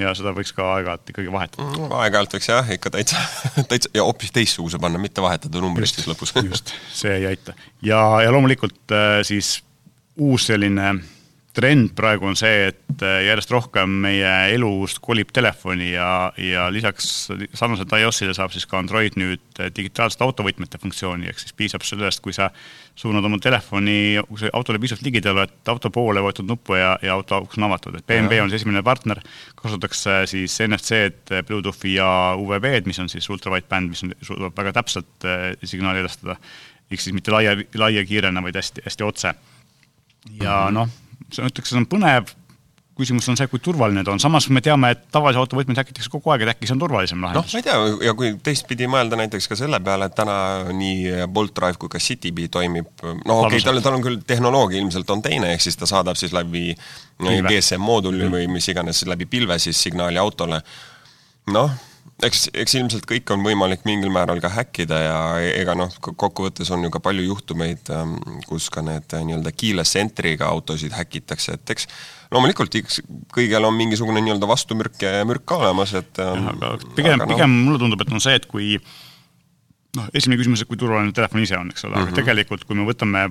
ja 0.04 0.14
seda 0.14 0.32
võiks 0.36 0.54
ka 0.54 0.66
aeg-ajalt 0.76 1.14
ikkagi 1.14 1.32
vahetada 1.34 1.68
mm,. 1.68 1.92
aeg-ajalt 2.02 2.38
võiks 2.38 2.50
jah, 2.52 2.72
ikka 2.78 2.94
täitsa, 2.94 3.22
täitsa 3.70 3.92
ja 3.96 4.06
hoopis 4.06 4.34
teistsuguse 4.34 4.80
panna, 4.82 5.02
mitte 5.02 5.24
vahetada 5.24 5.62
numbrit 5.64 5.92
siis 5.92 6.08
lõpus 6.10 6.34
just, 6.50 6.74
see 6.94 7.20
ei 7.20 7.30
aita. 7.34 7.56
ja, 7.82 8.02
ja 8.24 8.34
loomulikult 8.34 8.98
siis 9.26 9.58
uus 10.18 10.50
selline 10.50 10.98
trend 11.58 11.90
praegu 11.98 12.28
on 12.28 12.36
see, 12.38 12.68
et 12.70 13.02
äh, 13.02 13.24
järjest 13.26 13.50
rohkem 13.50 13.96
meie 14.04 14.30
elust 14.54 15.00
kolib 15.02 15.32
telefoni 15.34 15.90
ja, 15.90 16.30
ja 16.38 16.68
lisaks 16.70 17.08
sarnaselt 17.58 17.94
iOS-ile 17.98 18.34
saab 18.36 18.52
siis 18.54 18.66
ka 18.68 18.78
Android 18.78 19.16
nüüd 19.18 19.58
äh, 19.58 19.72
digitaalsete 19.74 20.22
autovõtmete 20.26 20.78
funktsiooni, 20.82 21.26
ehk 21.30 21.42
siis 21.42 21.56
piisab 21.58 21.86
sellest, 21.86 22.22
kui 22.22 22.36
sa 22.36 22.50
suunad 22.98 23.26
oma 23.26 23.40
telefoni, 23.42 24.18
kui 24.28 24.42
sa 24.42 24.52
autole 24.58 24.78
piisavalt 24.82 25.06
ligidal 25.06 25.40
oled, 25.40 25.56
auto 25.72 25.90
poole 25.94 26.22
võetud 26.22 26.46
nuppu 26.48 26.78
ja, 26.78 26.92
ja 27.02 27.16
auto 27.18 27.42
uks 27.46 27.58
on 27.58 27.66
avatud, 27.68 27.98
et 27.98 28.06
BMW 28.06 28.44
on 28.44 28.52
siis 28.52 28.62
esimene 28.62 28.84
partner, 28.86 29.22
kasutatakse 29.58 30.20
siis 30.30 30.54
NFC-d, 30.66 31.42
Bluetoothi 31.48 31.96
ja 31.96 32.08
UVB-d, 32.38 32.86
mis 32.86 33.02
on 33.02 33.10
siis 33.10 33.26
ultravightband, 33.34 33.94
mis 33.94 34.06
on, 34.06 34.14
suudab 34.30 34.54
väga 34.58 34.76
täpselt 34.78 35.26
äh, 35.26 35.50
signaali 35.66 36.04
edastada, 36.04 36.38
ehk 36.86 37.02
siis 37.02 37.18
mitte 37.18 37.34
laia, 37.34 37.58
laia 37.78 38.06
kiirena, 38.06 38.46
vaid 38.46 38.62
hästi, 38.62 38.86
hästi 38.86 39.10
otse. 39.10 39.34
ja 40.38 40.64
mhm. 40.68 40.74
noh 40.78 40.96
ütleks, 41.30 41.72
see 41.72 41.80
on 41.80 41.88
põnev, 41.90 42.30
küsimus 42.98 43.28
on 43.30 43.38
see, 43.38 43.46
kui 43.50 43.60
turvaline 43.62 44.02
ta 44.04 44.10
on, 44.10 44.20
samas 44.22 44.48
me 44.50 44.62
teame, 44.64 44.90
et 44.94 45.04
tavalise 45.14 45.38
auto 45.38 45.58
võtmeid 45.58 45.78
häkitakse 45.78 46.10
kogu 46.10 46.32
aeg, 46.32 46.42
et 46.44 46.52
äkki 46.54 46.66
see 46.66 46.74
on 46.74 46.82
turvalisem 46.82 47.22
lahendus. 47.22 47.46
noh, 47.46 47.54
ma 47.54 47.60
ei 47.60 47.66
tea, 47.66 48.06
ja 48.08 48.14
kui 48.18 48.32
teistpidi 48.42 48.88
mõelda 48.90 49.18
näiteks 49.20 49.46
ka 49.50 49.58
selle 49.60 49.78
peale, 49.84 50.08
et 50.10 50.16
täna 50.18 50.38
nii 50.74 51.28
Bolt 51.30 51.54
Drive 51.56 51.78
kui 51.78 51.92
ka 51.92 52.02
Citybee 52.02 52.50
toimib, 52.52 52.90
no 53.04 53.40
okei 53.44 53.60
okay,, 53.60 53.66
tal, 53.68 53.82
tal 53.84 53.98
on 54.00 54.06
küll 54.06 54.22
tehnoloogia 54.26 54.82
ilmselt 54.82 55.10
on 55.14 55.22
teine, 55.22 55.52
ehk 55.54 55.62
siis 55.62 55.78
ta 55.78 55.86
saadab 55.90 56.18
siis 56.18 56.34
läbi 56.34 56.72
GSM 57.22 57.86
mooduli 57.86 58.24
mm. 58.24 58.34
või 58.34 58.50
mis 58.58 58.66
iganes 58.74 59.04
läbi 59.06 59.30
pilve 59.30 59.60
siis 59.62 59.78
signaali 59.88 60.18
autole, 60.18 60.62
noh 61.54 61.78
eks, 62.26 62.48
eks 62.56 62.76
ilmselt 62.78 63.06
kõik 63.08 63.30
on 63.34 63.42
võimalik 63.46 63.84
mingil 63.88 64.10
määral 64.14 64.40
ka 64.42 64.50
häkkida 64.52 65.00
ja 65.02 65.18
ega 65.52 65.74
noh, 65.78 65.92
kokkuvõttes 66.02 66.70
on 66.74 66.86
ju 66.86 66.92
ka 66.94 67.00
palju 67.04 67.26
juhtumeid, 67.28 67.90
ähm, 67.94 68.16
kus 68.48 68.68
ka 68.74 68.82
need 68.84 69.14
äh, 69.14 69.24
nii-öelda 69.26 69.52
keyless 69.54 69.98
entry'ga 70.00 70.48
autosid 70.50 70.96
häkitakse, 70.96 71.58
et 71.58 71.74
eks 71.74 71.88
loomulikult 72.34 72.74
eks 72.80 73.02
kõigil 73.34 73.68
on 73.68 73.76
mingisugune 73.76 74.22
nii-öelda 74.24 74.50
vastumürk 74.50 75.02
ja 75.04 75.20
mürk 75.28 75.46
ka 75.48 75.60
olemas, 75.62 75.94
et 75.98 76.22
ähm, 76.24 76.48
jah, 76.48 76.56
aga 76.56 76.94
pigem, 76.98 77.22
no, 77.22 77.28
pigem 77.30 77.60
mulle 77.68 77.82
tundub, 77.82 78.02
et 78.02 78.14
on 78.14 78.24
see, 78.24 78.34
et 78.38 78.48
kui 78.50 78.74
noh, 79.98 80.10
esimene 80.12 80.40
küsimus, 80.40 80.64
et 80.64 80.70
kui 80.70 80.80
turvaline 80.80 81.14
telefon 81.16 81.44
ise 81.44 81.58
on, 81.60 81.70
eks 81.72 81.86
ole 81.86 81.94
mm, 81.94 81.96
-hmm. 81.96 82.02
aga 82.02 82.12
mhm. 82.12 82.20
tegelikult 82.22 82.66
kui 82.66 82.78
me 82.78 82.88
võtame 82.88 83.28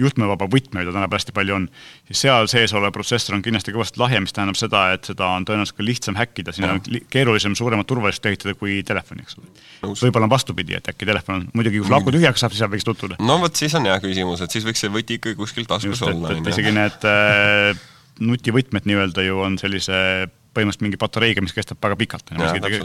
juhtmevaba 0.00 0.46
võtme, 0.50 0.80
mida 0.80 0.92
tänapäeval 0.92 1.20
hästi 1.20 1.34
palju 1.36 1.54
on, 1.54 1.66
siis 2.08 2.24
seal 2.24 2.48
sees 2.50 2.74
olev 2.74 2.92
protsessor 2.94 3.36
on 3.36 3.42
kindlasti 3.44 3.74
kõvasti 3.74 4.00
lahjem, 4.02 4.26
mis 4.26 4.34
tähendab 4.34 4.58
seda, 4.58 4.84
et 4.96 5.08
seda 5.10 5.28
on 5.36 5.46
tõenäoliselt 5.48 5.78
ka 5.78 5.86
lihtsam 5.86 6.18
häkkida, 6.18 6.54
sinna 6.56 6.74
on 6.76 7.00
keerulisem 7.12 7.56
suuremat 7.58 7.88
turvalisust 7.90 8.28
ehitada 8.30 8.56
kui 8.58 8.80
telefoni, 8.86 9.24
eks 9.26 9.38
ole. 9.38 9.50
võib-olla 9.92 10.28
on 10.28 10.34
vastupidi, 10.34 10.76
et 10.78 10.90
äkki 10.90 11.08
telefon 11.08 11.40
on, 11.40 11.48
muidugi 11.54 11.82
kui 11.84 11.98
aku 11.98 12.14
tühjaks 12.14 12.44
saab, 12.44 12.54
siis 12.54 12.64
seal 12.64 12.72
võiks 12.74 12.88
tutvuda. 12.88 13.18
no 13.22 13.38
vot, 13.42 13.54
siis 13.58 13.74
on 13.78 13.86
hea 13.90 13.98
küsimus, 14.02 14.44
et 14.44 14.54
siis 14.54 14.66
võiks 14.66 14.82
see 14.84 14.92
võti 14.94 15.20
ikkagi 15.20 15.38
kuskil 15.38 15.68
taskus 15.70 16.00
Just, 16.00 16.08
olla. 16.08 16.34
isegi 16.50 16.74
need 16.74 17.08
äh, 17.10 17.84
nutivõtmed 18.24 18.90
nii-öelda 18.90 19.26
ju 19.26 19.44
on 19.46 19.60
sellise 19.62 20.26
põhimõtteliselt 20.54 20.84
mingi 20.86 20.98
patareiga, 21.00 21.42
mis 21.42 21.54
kestab 21.54 21.80
väga 21.82 21.96
pikalt, 21.98 22.30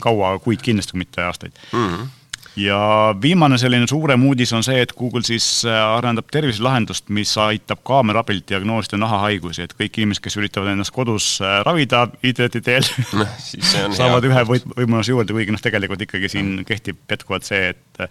kaua, 0.01 0.33
kuid 0.41 0.61
kindlasti, 0.65 0.95
kui 0.95 1.05
mitte 1.05 1.25
aastaid 1.25 1.53
mm. 1.73 1.85
-hmm 1.85 2.15
ja 2.59 2.79
viimane 3.21 3.57
selline 3.57 3.87
suurem 3.89 4.23
uudis 4.27 4.51
on 4.55 4.63
see, 4.65 4.81
et 4.83 4.93
Google 4.97 5.23
siis 5.27 5.45
äh, 5.67 5.75
arendab 5.97 6.29
terviselahendust, 6.33 7.09
mis 7.15 7.31
aitab 7.41 7.83
kaamera 7.87 8.23
abil 8.23 8.41
diagnoosida 8.49 8.99
nahahaigusi, 9.01 9.65
et 9.65 9.75
kõik 9.79 10.01
inimesed, 10.01 10.23
kes 10.25 10.39
üritavad 10.41 10.73
ennast 10.73 10.93
kodus 10.95 11.31
äh, 11.43 11.59
ravida 11.67 12.05
interneti 12.23 12.61
teel 12.65 12.85
no, 13.19 13.27
saavad 13.47 14.27
hea. 14.27 14.33
ühe 14.33 14.61
võimaluse 14.75 15.15
juurde, 15.15 15.35
kuigi 15.35 15.55
noh, 15.55 15.63
tegelikult 15.63 16.05
ikkagi 16.07 16.31
siin 16.35 16.53
kehtib 16.67 17.01
jätkuvalt 17.09 17.47
see, 17.47 17.73
et 17.73 18.05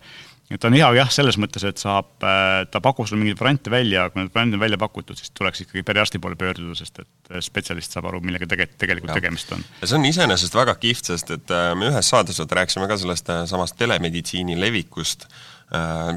et 0.48 0.60
ta 0.60 0.70
on 0.70 0.76
hea 0.76 0.86
jah, 0.96 1.10
selles 1.12 1.36
mõttes, 1.40 1.64
et 1.68 1.80
saab, 1.80 2.08
äh, 2.24 2.62
ta 2.72 2.80
pakub 2.84 3.08
sulle 3.08 3.20
mingeid 3.20 3.40
variante 3.40 3.72
välja, 3.72 4.06
kui 4.08 4.22
need 4.22 4.32
variandid 4.32 4.56
on 4.56 4.62
välja 4.62 4.78
pakutud, 4.80 5.18
siis 5.20 5.32
tuleks 5.36 5.64
ikkagi 5.64 5.84
perearsti 5.84 6.20
poole 6.24 6.38
pöörduda, 6.40 6.76
sest 6.78 7.02
et 7.02 7.34
äh, 7.34 7.42
spetsialist 7.44 7.92
saab 7.92 8.08
aru, 8.08 8.22
millega 8.24 8.48
tege-, 8.48 8.70
tegelikult 8.80 9.12
ja. 9.12 9.18
tegemist 9.20 9.52
on. 9.56 9.66
ja 9.82 9.90
see 9.90 9.98
on 10.00 10.08
iseenesest 10.08 10.56
väga 10.56 10.78
kihvt, 10.80 11.12
sest 11.12 11.34
et 11.36 11.54
äh, 11.54 11.68
me 11.76 11.90
ühes 11.92 12.12
saates 12.14 12.40
rääkisime 12.40 12.88
ka 12.88 12.96
sellest 13.00 13.32
samast 13.50 13.76
telemeditsiini 13.80 14.56
levikust 14.58 15.28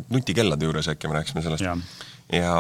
nutikellade 0.08 0.63
juures 0.63 0.88
äkki 0.88 1.10
me 1.12 1.17
rääkisime 1.17 1.41
sellest. 1.44 1.65
ja, 1.65 1.74
ja, 2.32 2.54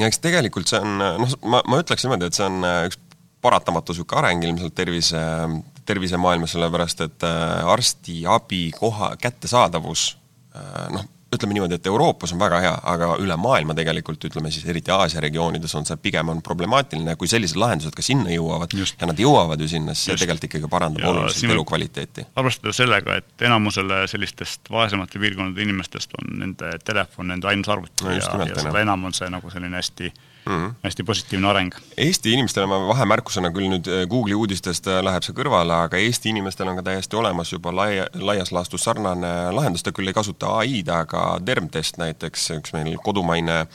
ja 0.00 0.08
eks 0.08 0.22
tegelikult 0.24 0.70
see 0.72 0.80
on, 0.80 0.94
noh, 0.96 1.34
ma, 1.44 1.60
ma 1.68 1.82
ütleks 1.82 2.06
niimoodi, 2.06 2.30
et 2.30 2.38
see 2.38 2.46
on 2.48 2.64
üks 2.88 3.02
paratamatu 3.44 3.92
niisugune 3.92 4.22
areng 4.22 4.46
ilmselt 4.48 4.72
tervise, 4.74 5.20
tervisemaailmas, 5.86 6.56
sellepärast 6.56 7.04
et 7.04 7.26
arstiabi 7.68 8.70
koha 8.78 9.12
kättesaadavus 9.20 10.14
noh, 10.94 11.06
ütleme 11.34 11.56
niimoodi, 11.56 11.74
et 11.74 11.86
Euroopas 11.86 12.32
on 12.32 12.40
väga 12.40 12.58
hea, 12.62 12.74
aga 12.92 13.08
üle 13.22 13.36
maailma 13.40 13.74
tegelikult 13.76 14.22
ütleme 14.28 14.50
siis 14.54 14.66
eriti 14.70 14.92
Aasia 14.94 15.20
regioonides 15.24 15.74
on 15.78 15.86
see 15.88 15.98
pigem 16.02 16.30
on 16.32 16.42
problemaatiline, 16.44 17.16
kui 17.18 17.28
sellised 17.30 17.58
lahendused 17.60 17.96
ka 17.96 18.04
sinna 18.04 18.30
jõuavad 18.30 18.72
Just. 18.76 19.00
ja 19.00 19.08
nad 19.10 19.18
jõuavad 19.20 19.60
ju 19.60 19.68
sinna, 19.70 19.94
siis 19.94 20.12
see 20.12 20.22
tegelikult 20.22 20.48
ikkagi 20.50 20.70
parandab 20.70 21.02
ja 21.02 21.10
oluliselt 21.10 21.56
elukvaliteeti. 21.56 22.28
arvestada 22.36 22.72
sellega, 22.76 23.18
et 23.20 23.46
enamusele 23.48 24.04
sellistest 24.10 24.70
vaesemate 24.70 25.18
piirkondade 25.22 25.66
inimestest 25.66 26.14
on 26.20 26.38
nende 26.44 26.72
telefon 26.84 27.32
nende 27.34 27.50
ainus 27.50 27.74
arvuti 27.74 28.06
no, 28.06 28.14
ja, 28.14 28.22
ja 28.22 28.62
seda 28.68 28.80
enam 28.86 29.10
on 29.10 29.16
see 29.16 29.30
nagu 29.32 29.50
selline 29.52 29.82
hästi 29.82 30.12
mm. 30.46 30.52
-hmm. 30.52 30.74
hästi 30.82 31.02
positiivne 31.02 31.48
areng. 31.48 31.74
Eesti 31.96 32.32
inimestele 32.32 32.66
ma 32.66 32.80
vahemärkusena 32.88 33.50
küll 33.50 33.70
nüüd 33.72 33.90
äh, 33.90 34.06
Google'i 34.10 34.34
uudistest 34.34 34.86
äh, 34.86 35.02
läheb 35.04 35.26
see 35.26 35.34
kõrvale, 35.36 35.82
aga 35.88 36.00
Eesti 36.00 36.32
inimestel 36.34 36.68
on 36.68 36.80
ka 36.80 36.86
täiesti 36.90 37.16
olemas 37.16 37.52
juba 37.52 37.74
laia, 37.74 38.06
laias 38.14 38.52
laastus 38.52 38.86
sarnane 38.86 39.34
lahendus, 39.52 39.82
ta 39.82 39.92
küll 39.92 40.08
ei 40.08 40.16
kasuta 40.16 40.56
ai-d, 40.62 40.88
aga 40.92 41.26
Termtest 41.44 42.00
näiteks, 42.02 42.50
üks 42.60 42.74
meil 42.76 42.96
kodumaine 43.04 43.66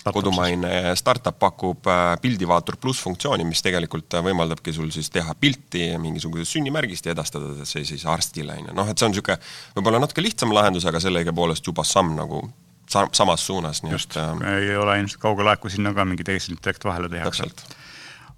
kodumaine 0.00 0.96
startup 0.96 1.36
pakub 1.38 1.86
äh, 1.86 2.14
pildivaatur 2.22 2.78
pluss 2.80 3.02
funktsiooni, 3.04 3.44
mis 3.44 3.60
tegelikult 3.62 4.16
võimaldabki 4.24 4.72
sul 4.72 4.88
siis 4.94 5.10
teha 5.12 5.34
pilti 5.34 5.90
mingisugusest 6.00 6.56
sünnimärgist 6.56 7.06
ja 7.06 7.12
edastada 7.12 7.52
see 7.68 7.84
siis 7.84 8.06
arstile, 8.08 8.56
on 8.56 8.70
ju. 8.70 8.76
noh, 8.80 8.88
et 8.88 8.98
see 8.98 9.06
on 9.06 9.12
niisugune 9.12 9.36
võib-olla 9.76 10.00
natuke 10.00 10.24
lihtsam 10.24 10.54
lahendus, 10.56 10.88
aga 10.88 11.02
sellegipoolest 11.04 11.66
juba 11.66 11.84
samm 11.84 12.16
nagu 12.16 12.46
sa-, 12.90 13.08
samas 13.12 13.46
suunas, 13.46 13.82
nii 13.84 13.94
Just, 13.94 14.16
et 14.16 14.22
ähm, 14.22 14.42
ei 14.46 14.76
ole 14.76 14.98
ilmselt 15.00 15.22
kaugel 15.22 15.50
aeg, 15.50 15.62
kui 15.62 15.72
sinna 15.72 15.94
ka 15.96 16.06
mingi 16.08 16.26
tehisintellekt 16.26 16.84
vahele 16.84 17.10
tehakse. 17.12 17.48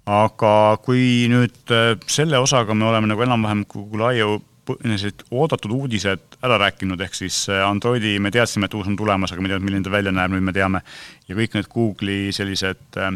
aga 0.05 0.53
kui 0.83 1.27
nüüd 1.31 1.73
äh, 1.73 1.93
selle 2.11 2.41
osaga 2.43 2.75
me 2.75 2.89
oleme 2.89 3.11
nagu 3.11 3.23
enam-vähem 3.25 3.65
Google 3.71 4.15
I.O. 4.17 4.41
sellised 4.79 5.25
oodatud 5.31 5.71
uudised 5.75 6.37
ära 6.43 6.57
rääkinud, 6.61 7.01
ehk 7.03 7.15
siis 7.17 7.43
äh, 7.51 7.63
Androidi 7.67 8.17
me 8.19 8.31
teadsime, 8.31 8.69
et 8.69 8.75
uus 8.79 8.87
on 8.87 8.95
tulemas, 8.99 9.33
aga 9.33 9.43
me 9.43 9.49
ei 9.49 9.55
teadnud, 9.55 9.69
milline 9.69 9.87
ta 9.87 9.91
välja 9.91 10.13
näeb, 10.15 10.35
nüüd 10.35 10.45
me 10.47 10.55
teame, 10.55 10.83
ja 11.27 11.35
kõik 11.39 11.57
need 11.57 11.71
Google'i 11.71 12.35
sellised 12.35 12.99
äh, 12.99 13.11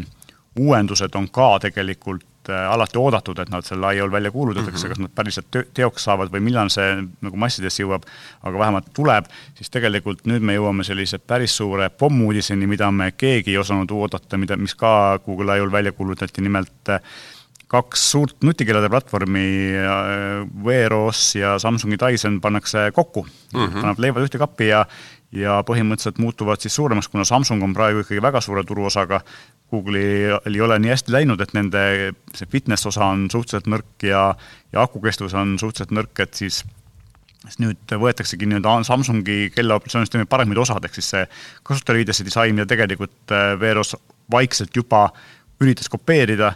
uuendused 0.58 1.14
on 1.16 1.28
ka 1.32 1.54
tegelikult 1.62 2.26
Äh, 2.48 2.64
alati 2.72 2.96
oodatud, 2.96 3.36
et 3.42 3.50
nad 3.52 3.66
selle 3.66 3.90
IO-l 3.98 4.12
välja 4.12 4.30
kuulutatakse 4.32 4.86
mm, 4.86 4.92
-hmm. 4.92 4.94
kas 4.94 5.02
nad 5.04 5.12
päriselt 5.14 5.56
teoks 5.76 6.04
saavad 6.08 6.30
või 6.32 6.40
millal 6.46 6.70
see 6.72 6.94
nagu 7.20 7.36
massidesse 7.36 7.82
jõuab, 7.82 8.06
aga 8.40 8.62
vähemalt 8.62 8.86
tuleb, 8.96 9.26
siis 9.58 9.68
tegelikult 9.74 10.24
nüüd 10.24 10.40
me 10.40 10.54
jõuame 10.56 10.86
sellise 10.86 11.18
päris 11.18 11.56
suure 11.56 11.90
pommuudiseni, 11.90 12.66
mida 12.66 12.88
me 12.90 13.10
keegi 13.12 13.52
ei 13.52 13.58
osanud 13.60 13.92
oodata, 13.92 14.40
mida, 14.40 14.56
mis 14.56 14.74
ka 14.74 15.18
Google 15.26 15.58
IO-l 15.58 15.72
välja 15.72 15.92
kuulutati, 15.92 16.40
nimelt 16.40 16.88
äh, 16.88 17.02
kaks 17.68 18.10
suurt 18.10 18.40
nutikellade 18.42 18.88
platvormi, 18.88 19.44
äh, 19.84 20.64
Wear 20.64 20.94
OS 20.94 21.34
ja 21.36 21.58
Samsungi 21.58 22.00
Dyson 22.00 22.40
pannakse 22.40 22.90
kokku 22.94 23.26
mm, 23.26 23.60
-hmm. 23.60 23.80
panevad 23.80 23.98
leivad 23.98 24.24
ühte 24.24 24.40
kappi 24.40 24.72
ja 24.72 24.86
ja 25.32 25.58
põhimõtteliselt 25.68 26.18
muutuvad 26.22 26.62
siis 26.62 26.74
suuremaks, 26.78 27.08
kuna 27.12 27.24
Samsung 27.28 27.62
on 27.64 27.74
praegu 27.76 28.00
ikkagi 28.04 28.22
väga 28.22 28.40
suure 28.44 28.64
turuosaga, 28.64 29.20
Google'il 29.68 30.38
ei 30.48 30.60
ole 30.64 30.78
nii 30.80 30.94
hästi 30.94 31.12
läinud, 31.12 31.40
et 31.44 31.52
nende 31.56 31.82
see 32.34 32.48
fitness 32.48 32.88
osa 32.88 33.10
on 33.12 33.26
suhteliselt 33.32 33.68
nõrk 33.68 34.08
ja, 34.08 34.22
ja 34.72 34.84
akukestus 34.86 35.36
on 35.36 35.58
suhteliselt 35.60 35.92
nõrk, 35.92 36.24
et 36.24 36.38
siis 36.38 36.62
siis 37.44 37.60
nüüd 37.62 37.92
võetaksegi 38.02 38.48
nii-öelda 38.48 38.80
Samsungi 38.88 39.52
kella 39.54 39.76
operatsioonisüsteemi 39.78 40.26
paremad 40.28 40.58
osad, 40.64 40.84
ehk 40.84 40.96
siis 40.98 41.12
see 41.14 41.22
kasutajaliidese 41.68 42.26
disain, 42.26 42.56
mida 42.56 42.66
tegelikult 42.68 43.34
äh, 43.34 43.52
Veeros 43.60 43.94
vaikselt 44.32 44.74
juba 44.76 45.06
üritas 45.62 45.88
kopeerida 45.92 46.54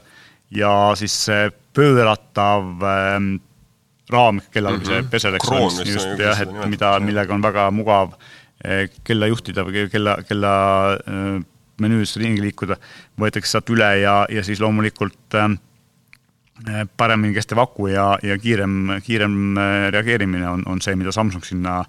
ja 0.53 0.73
siis 0.99 1.15
see 1.29 1.49
pööratav 1.77 2.83
ähm, 2.89 3.35
raam 4.11 4.41
kellal 4.53 4.77
mm 4.77 4.83
-hmm. 4.83 4.89
see 4.89 5.11
pesel, 5.11 5.35
eks 5.39 5.49
ole, 5.49 5.93
just 5.93 6.19
jah, 6.19 6.41
et 6.41 6.53
mida, 6.69 6.99
millega 7.01 7.35
on 7.35 7.43
väga 7.43 7.71
mugav 7.71 8.13
äh, 8.13 8.42
kella 9.05 9.27
juhtida 9.27 9.65
või 9.67 9.89
kella, 9.91 10.17
kella 10.29 10.55
äh, 10.95 11.43
menüüs 11.83 12.17
ringi 12.21 12.45
liikuda, 12.45 12.77
võetakse 13.19 13.57
sealt 13.57 13.71
üle 13.75 13.91
ja, 14.03 14.23
ja 14.31 14.45
siis 14.47 14.61
loomulikult 14.63 15.39
äh, 15.39 15.55
paremini 16.97 17.35
kestev 17.35 17.63
aku 17.63 17.89
ja, 17.91 18.13
ja 18.23 18.37
kiirem, 18.39 18.99
kiirem 19.03 19.57
reageerimine 19.91 20.47
on, 20.49 20.67
on 20.71 20.83
see, 20.85 20.95
mida 20.99 21.15
Samsung 21.15 21.45
sinna 21.47 21.81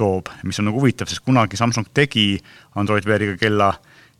toob, 0.00 0.30
mis 0.46 0.58
on 0.58 0.70
nagu 0.70 0.80
huvitav, 0.80 1.10
sest 1.10 1.22
kunagi 1.26 1.58
Samsung 1.60 1.90
tegi 1.94 2.38
Android 2.80 3.04
Weariga 3.06 3.36
kella 3.38 3.74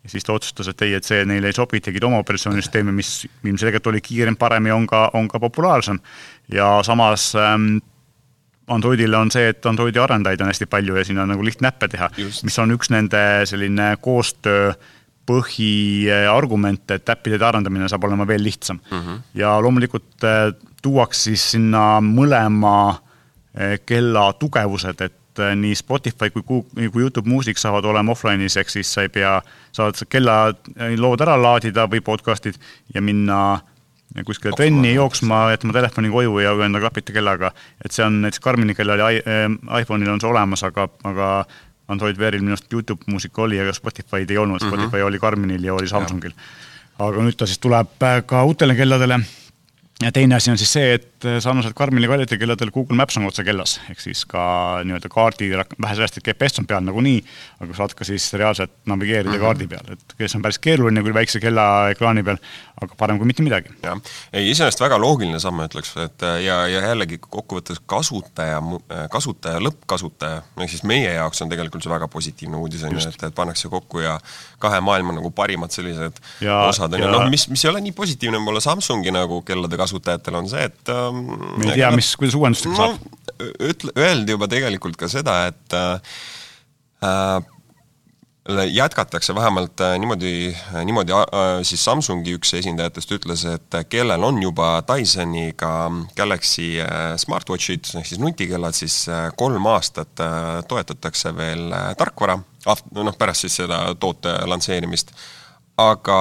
ja 0.04 0.10
siis 0.10 0.24
ta 0.24 0.34
otsustas, 0.36 0.68
et 0.68 0.82
ei, 0.84 0.92
et 0.98 1.06
see 1.06 1.24
neile 1.24 1.48
ei 1.48 1.56
sobi, 1.56 1.80
tegid 1.80 2.04
oma 2.04 2.20
operatsioonisüsteemi, 2.20 2.92
mis 2.92 3.24
ilmselgelt 3.48 3.86
oli 3.88 4.02
kiirem, 4.04 4.36
parem 4.36 4.68
ja 4.68 4.76
on 4.76 4.86
ka, 4.86 5.06
on 5.16 5.28
ka 5.32 5.40
populaarsem. 5.40 5.98
ja 6.52 6.68
samas 6.84 7.32
ähm, 7.34 7.78
Androidile 8.68 9.16
on 9.16 9.30
see, 9.30 9.48
et 9.52 9.66
Androidi 9.66 10.00
arendajaid 10.00 10.40
on 10.40 10.48
hästi 10.48 10.66
palju 10.70 10.96
ja 10.96 11.04
siin 11.04 11.18
on 11.20 11.28
nagu 11.28 11.44
lihtne 11.44 11.68
äppe 11.68 11.88
teha, 11.92 12.08
mis 12.16 12.58
on 12.62 12.72
üks 12.76 12.88
nende 12.94 13.20
selline 13.48 13.90
koostöö 14.00 14.72
põhiargument, 15.28 16.84
et 16.92 17.10
äppide 17.12 17.40
arendamine 17.44 17.88
saab 17.88 18.04
olema 18.08 18.26
veel 18.28 18.42
lihtsam 18.44 18.80
mm. 18.90 19.00
-hmm. 19.00 19.20
ja 19.34 19.56
loomulikult 19.62 20.24
äh, 20.24 20.52
tuuakse 20.82 21.30
siis 21.30 21.50
sinna 21.50 22.00
mõlema 22.00 22.90
äh, 22.90 23.78
kella 23.86 24.32
tugevused, 24.32 25.00
et 25.00 25.40
äh, 25.40 25.54
nii 25.56 25.74
Spotify 25.74 26.30
kui, 26.30 26.42
kui 26.90 27.02
Youtube 27.02 27.28
Music 27.28 27.58
saavad 27.58 27.84
olema 27.84 28.12
offline'is, 28.12 28.56
ehk 28.60 28.70
siis 28.70 28.92
sa 28.92 29.02
ei 29.02 29.08
pea, 29.08 29.42
saad 29.72 30.04
kella 30.08 30.54
lood 30.96 31.20
ära 31.20 31.36
laadida 31.42 31.88
või 31.88 32.00
podcast'id 32.00 32.60
ja 32.94 33.02
minna 33.02 33.60
kuskile 34.26 34.54
trenni 34.56 34.94
jooksma, 34.94 35.50
jätma 35.50 35.72
telefoni 35.72 36.10
koju 36.10 36.38
ja 36.38 36.54
enda 36.64 36.80
klapita 36.80 37.12
kellaga. 37.12 37.50
et 37.84 37.92
see 37.92 38.04
on 38.06 38.20
näiteks 38.22 38.40
Karmini 38.40 38.74
kellal 38.74 38.98
ja 38.98 39.08
iPhone'il 39.80 40.10
on 40.12 40.20
see 40.20 40.30
olemas, 40.30 40.62
aga, 40.62 40.88
aga 41.04 41.30
Android 41.88 42.18
Wearil 42.18 42.44
minu 42.44 42.54
arust 42.54 42.72
Youtube 42.72 43.02
muusika 43.06 43.42
oli, 43.42 43.60
aga 43.60 43.72
Spotify'd 43.72 44.30
ei 44.30 44.38
olnud, 44.38 44.62
Spotify 44.62 44.86
mm 44.86 45.00
-hmm. 45.02 45.06
oli 45.06 45.18
Karminil 45.18 45.64
ja 45.64 45.74
oli 45.74 45.88
Samsungil. 45.88 46.32
aga 46.98 47.22
nüüd 47.22 47.36
ta 47.36 47.46
siis 47.46 47.58
tuleb 47.58 47.98
ka 48.26 48.44
uutele 48.44 48.74
kelladele 48.74 49.20
ja 50.02 50.12
teine 50.12 50.34
asi 50.34 50.50
on 50.50 50.58
siis 50.58 50.72
see, 50.74 50.94
et 50.98 51.26
sarnaselt 51.40 51.74
Karmini 51.78 52.08
kvaliteedikelladel 52.10 52.70
Google 52.74 52.96
Maps 52.98 53.16
on 53.18 53.28
otse 53.28 53.44
kellas, 53.46 53.76
ehk 53.92 54.00
siis 54.02 54.24
ka 54.28 54.42
nii-öelda 54.84 55.08
kaardi, 55.12 55.50
vähe 55.54 55.94
sellest, 55.94 56.18
et 56.18 56.26
GPS 56.26 56.58
on 56.60 56.66
peal 56.68 56.82
nagunii, 56.84 57.20
aga 57.62 57.76
saad 57.78 57.94
ka 57.96 58.06
siis 58.06 58.26
reaalselt 58.34 58.74
navigeerida 58.90 59.30
mm 59.30 59.36
-hmm. 59.36 59.44
kaardi 59.46 59.68
peal, 59.70 59.92
et 59.94 60.16
kes 60.18 60.34
on 60.34 60.42
päris 60.42 60.58
keeruline 60.58 61.02
küll 61.02 61.14
väikse 61.14 61.40
kella 61.40 61.90
ekraani 61.94 62.24
peal, 62.26 62.40
aga 62.82 62.98
parem 62.98 63.18
kui 63.18 63.26
mitte 63.26 63.42
midagi. 63.46 63.70
jah, 63.82 64.00
ei 64.32 64.50
iseenesest 64.50 64.80
väga 64.80 64.98
loogiline 64.98 65.38
samm, 65.40 65.62
ütleks, 65.68 65.94
et 66.04 66.26
ja, 66.42 66.66
ja 66.66 66.82
jällegi 66.88 67.18
kokkuvõttes 67.20 67.80
kasutaja, 67.86 68.62
kasutaja, 69.10 69.62
lõppkasutaja, 69.62 70.42
ehk 70.58 70.70
siis 70.70 70.82
meie 70.82 71.14
jaoks 71.14 71.42
on 71.42 71.48
tegelikult 71.48 71.82
see 71.82 71.92
väga 71.92 72.08
positiivne 72.08 72.56
uudis, 72.56 72.82
on 72.82 72.98
ju, 72.98 73.08
et, 73.08 73.22
et 73.22 73.34
pannakse 73.34 73.68
kokku 73.68 74.00
ja 74.00 74.18
kahe 74.58 74.80
maailma 74.80 75.12
nagu 75.12 75.30
parimad 75.30 75.70
sellised 75.70 76.18
ja, 76.40 76.60
osad, 76.66 76.92
on 76.92 77.00
ju, 77.00 77.10
noh, 77.14 77.30
mis, 77.30 77.48
mis 77.48 77.64
ei 77.64 77.70
ole 77.70 77.80
nii 77.80 77.92
positiivne 77.92 78.38
võib-olla 78.38 78.60
Samsungi 78.64 79.14
nagu 79.14 79.42
kellade 79.46 79.76
kasutajatel, 79.84 80.40
on 80.40 80.50
see, 80.50 80.68
et 80.68 80.92
ähm, 80.92 81.24
me 81.60 81.72
ei 81.72 81.80
tea, 81.80 81.90
mis, 81.94 82.14
kuidas 82.20 82.36
uuendustega 82.38 82.74
no, 82.74 82.92
saab. 82.94 83.50
ütle, 83.72 83.94
öeldi 84.00 84.36
juba 84.36 84.48
tegelikult 84.50 84.98
ka 85.00 85.10
seda, 85.12 85.44
et 85.52 85.80
äh, 85.80 86.22
äh 87.04 87.50
jätkatakse 88.44 89.32
vähemalt 89.34 89.80
äh, 89.80 89.94
niimoodi, 89.98 90.56
niimoodi 90.84 91.14
äh, 91.16 91.62
siis 91.64 91.80
Samsungi 91.84 92.34
üks 92.36 92.50
esindajatest 92.58 93.14
ütles, 93.16 93.44
et 93.48 93.78
kellel 93.88 94.20
on 94.26 94.42
juba 94.42 94.82
Dysoniga 94.84 95.88
Galaxy 96.16 96.74
smartwatchid 97.24 97.88
ehk 97.96 98.10
siis 98.10 98.20
nutikellad, 98.20 98.76
siis 98.76 99.06
kolm 99.40 99.64
aastat 99.72 100.20
toetatakse 100.68 101.32
veel 101.36 101.72
tarkvara, 101.96 102.36
noh 103.00 103.16
pärast 103.16 103.46
siis 103.46 103.56
seda 103.62 103.80
toote 103.96 104.36
lansseerimist, 104.44 105.16
aga 105.80 106.20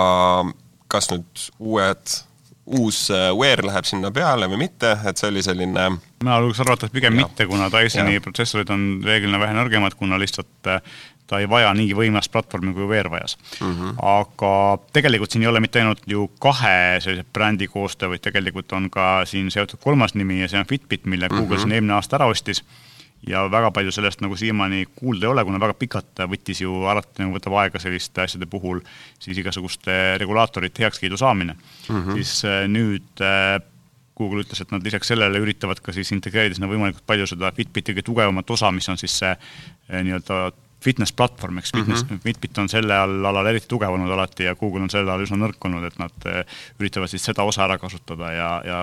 kas 0.87 1.09
nüüd 1.11 1.47
uued 1.59 2.19
uus 2.65 3.11
äh, 3.11 3.31
Wear 3.35 3.65
läheb 3.65 3.85
sinna 3.85 4.11
peale 4.11 4.47
või 4.51 4.63
mitte, 4.65 4.93
et 5.07 5.19
see 5.19 5.31
oli 5.31 5.43
selline 5.43 5.89
mina 6.23 6.37
julgeks 6.39 6.61
arvata, 6.63 6.87
et 6.87 6.95
pigem 6.95 7.17
ja. 7.17 7.25
mitte, 7.25 7.47
kuna 7.49 7.67
Dysoni 7.71 8.21
protsessorid 8.23 8.69
on 8.71 8.85
reeglina 9.03 9.39
vähe 9.41 9.55
nõrgemad, 9.57 9.97
kuna 9.99 10.19
lihtsalt 10.21 10.71
äh, 10.71 10.79
ta 11.27 11.39
ei 11.43 11.49
vaja 11.49 11.73
nii 11.75 11.91
võimast 11.97 12.31
platvormi, 12.31 12.73
kui 12.75 12.87
Wear 12.87 13.09
vajas 13.11 13.35
mm. 13.59 13.73
-hmm. 13.73 13.99
aga 13.99 14.53
tegelikult 14.95 15.31
siin 15.31 15.43
ei 15.43 15.51
ole 15.51 15.59
mitte 15.63 15.81
ainult 15.81 16.07
ju 16.07 16.29
kahe 16.39 16.99
sellise 17.03 17.25
brändi 17.33 17.67
koostöö, 17.67 18.09
vaid 18.09 18.23
tegelikult 18.23 18.71
on 18.71 18.89
ka 18.89 19.25
siin 19.25 19.51
seotud 19.51 19.79
kolmas 19.83 20.15
nimi 20.15 20.41
ja 20.41 20.47
see 20.47 20.59
on 20.59 20.69
Fitbit, 20.69 21.05
mille 21.05 21.29
Google 21.29 21.47
mm 21.47 21.53
-hmm. 21.53 21.61
siin 21.61 21.71
eelmine 21.71 21.93
aasta 21.93 22.15
ära 22.15 22.25
ostis 22.25 22.63
ja 23.27 23.43
väga 23.51 23.71
palju 23.71 23.91
sellest 23.93 24.21
nagu 24.23 24.35
siiamaani 24.39 24.85
kuulda 24.95 25.27
ei 25.27 25.31
ole, 25.31 25.43
kuna 25.47 25.59
väga 25.61 25.75
pikalt 25.79 26.23
võttis 26.29 26.63
ju 26.63 26.83
alati 26.91 27.23
nagu 27.23 27.37
võtab 27.37 27.55
aega 27.61 27.79
selliste 27.81 28.25
asjade 28.25 28.47
puhul 28.51 28.81
siis 29.21 29.39
igasuguste 29.39 30.17
regulaatorite 30.21 30.83
heakskiidu 30.83 31.19
saamine 31.19 31.55
mm. 31.55 31.95
-hmm. 31.95 32.17
siis 32.19 32.45
äh, 32.45 32.65
nüüd 32.67 33.23
äh, 33.23 33.59
Google 34.17 34.43
ütles, 34.43 34.61
et 34.61 34.71
nad 34.71 34.83
lisaks 34.85 35.07
sellele 35.09 35.39
üritavad 35.41 35.79
ka 35.81 35.93
siis 35.95 36.11
integreerida 36.11 36.55
sinna 36.55 36.69
võimalikult 36.69 37.05
palju 37.07 37.25
seda 37.27 37.51
Fitbiti 37.51 37.93
kõige 37.93 38.05
tugevamat 38.05 38.49
osa, 38.49 38.71
mis 38.71 38.89
on 38.89 38.99
siis 38.99 39.15
see 39.23 39.31
äh, 39.31 40.03
nii-öelda 40.03 40.51
fitness 40.83 41.15
platvorm, 41.15 41.57
eks 41.57 41.71
fitness 41.71 42.03
mm, 42.03 42.09
-hmm. 42.09 42.21
Fitbit 42.27 42.57
on 42.57 42.69
selle 42.69 42.97
all 42.97 43.25
alal 43.25 43.47
eriti 43.47 43.67
tugev 43.71 43.95
olnud 43.95 44.11
alati 44.11 44.43
ja 44.43 44.55
Google 44.55 44.83
on 44.83 44.89
selle 44.89 45.11
all 45.11 45.23
üsna 45.23 45.39
nõrk 45.39 45.65
olnud, 45.65 45.83
et 45.87 45.97
nad 45.99 46.27
üritavad 46.79 47.07
siis 47.07 47.23
seda 47.23 47.43
osa 47.43 47.63
ära 47.63 47.77
kasutada 47.79 48.31
ja, 48.31 48.49
ja 48.65 48.79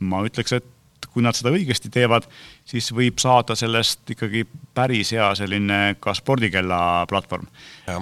ma 0.00 0.24
ütleks, 0.26 0.52
et 0.58 0.66
kui 1.14 1.24
nad 1.24 1.36
seda 1.36 1.52
õigesti 1.54 1.90
teevad, 1.92 2.26
siis 2.68 2.90
võib 2.94 3.18
saada 3.22 3.56
sellest 3.58 4.14
ikkagi 4.14 4.44
päris 4.74 5.14
hea 5.16 5.30
selline 5.38 5.80
ka 6.00 6.14
spordikella 6.16 7.06
platvorm, 7.10 7.48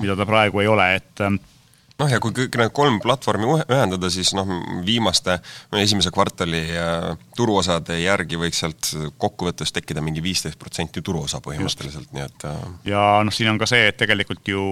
mida 0.02 0.16
ta 0.18 0.26
praegu 0.28 0.60
ei 0.64 0.68
ole, 0.70 0.90
et 0.98 1.24
noh, 1.98 2.10
ja 2.10 2.20
kui 2.22 2.34
kõik 2.36 2.58
need 2.60 2.74
kolm 2.76 3.00
platvormi 3.02 3.48
ühendada, 3.58 4.10
siis 4.12 4.30
noh, 4.36 4.48
viimaste, 4.86 5.38
esimese 5.80 6.12
kvartali 6.14 6.62
äh, 6.78 7.10
turuosade 7.36 7.98
järgi 8.02 8.38
võiks 8.40 8.62
sealt 8.62 8.92
kokkuvõttes 9.20 9.74
tekkida 9.74 10.04
mingi 10.04 10.22
viisteist 10.24 10.60
protsenti 10.60 11.02
turuosa 11.04 11.42
põhimõtteliselt, 11.44 12.12
nii 12.14 12.24
et 12.26 12.48
äh, 12.48 12.64
ja 12.92 13.04
noh, 13.24 13.34
siin 13.34 13.52
on 13.52 13.60
ka 13.60 13.68
see, 13.70 13.90
et 13.90 13.98
tegelikult 14.00 14.52
ju 14.52 14.64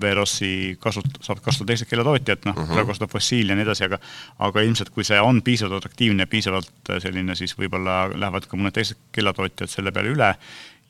Verossi 0.00 0.78
kasut-, 0.80 1.20
saavad 1.20 1.42
kasutada 1.44 1.72
teised 1.72 1.88
keeletootjad, 1.90 2.44
noh 2.46 2.56
uh 2.56 2.62
-huh., 2.62 2.72
praegu 2.74 2.92
kasutab 2.92 3.10
fossiil 3.10 3.50
ja 3.50 3.56
nii 3.58 3.66
edasi, 3.66 3.84
aga 3.88 3.98
aga 4.38 4.62
ilmselt 4.66 4.90
kui 4.94 5.04
see 5.04 5.20
on 5.20 5.42
piisavalt 5.42 5.82
atraktiivne, 5.82 6.26
piisavalt 6.26 6.92
selline, 7.02 7.34
siis 7.34 7.56
võib-olla 7.58 8.02
lähevad 8.14 8.46
ka 8.46 8.56
mõned 8.56 8.76
teised 8.76 9.00
keelatootjad 9.12 9.68
selle 9.68 9.92
peale 9.92 10.14
üle 10.14 10.34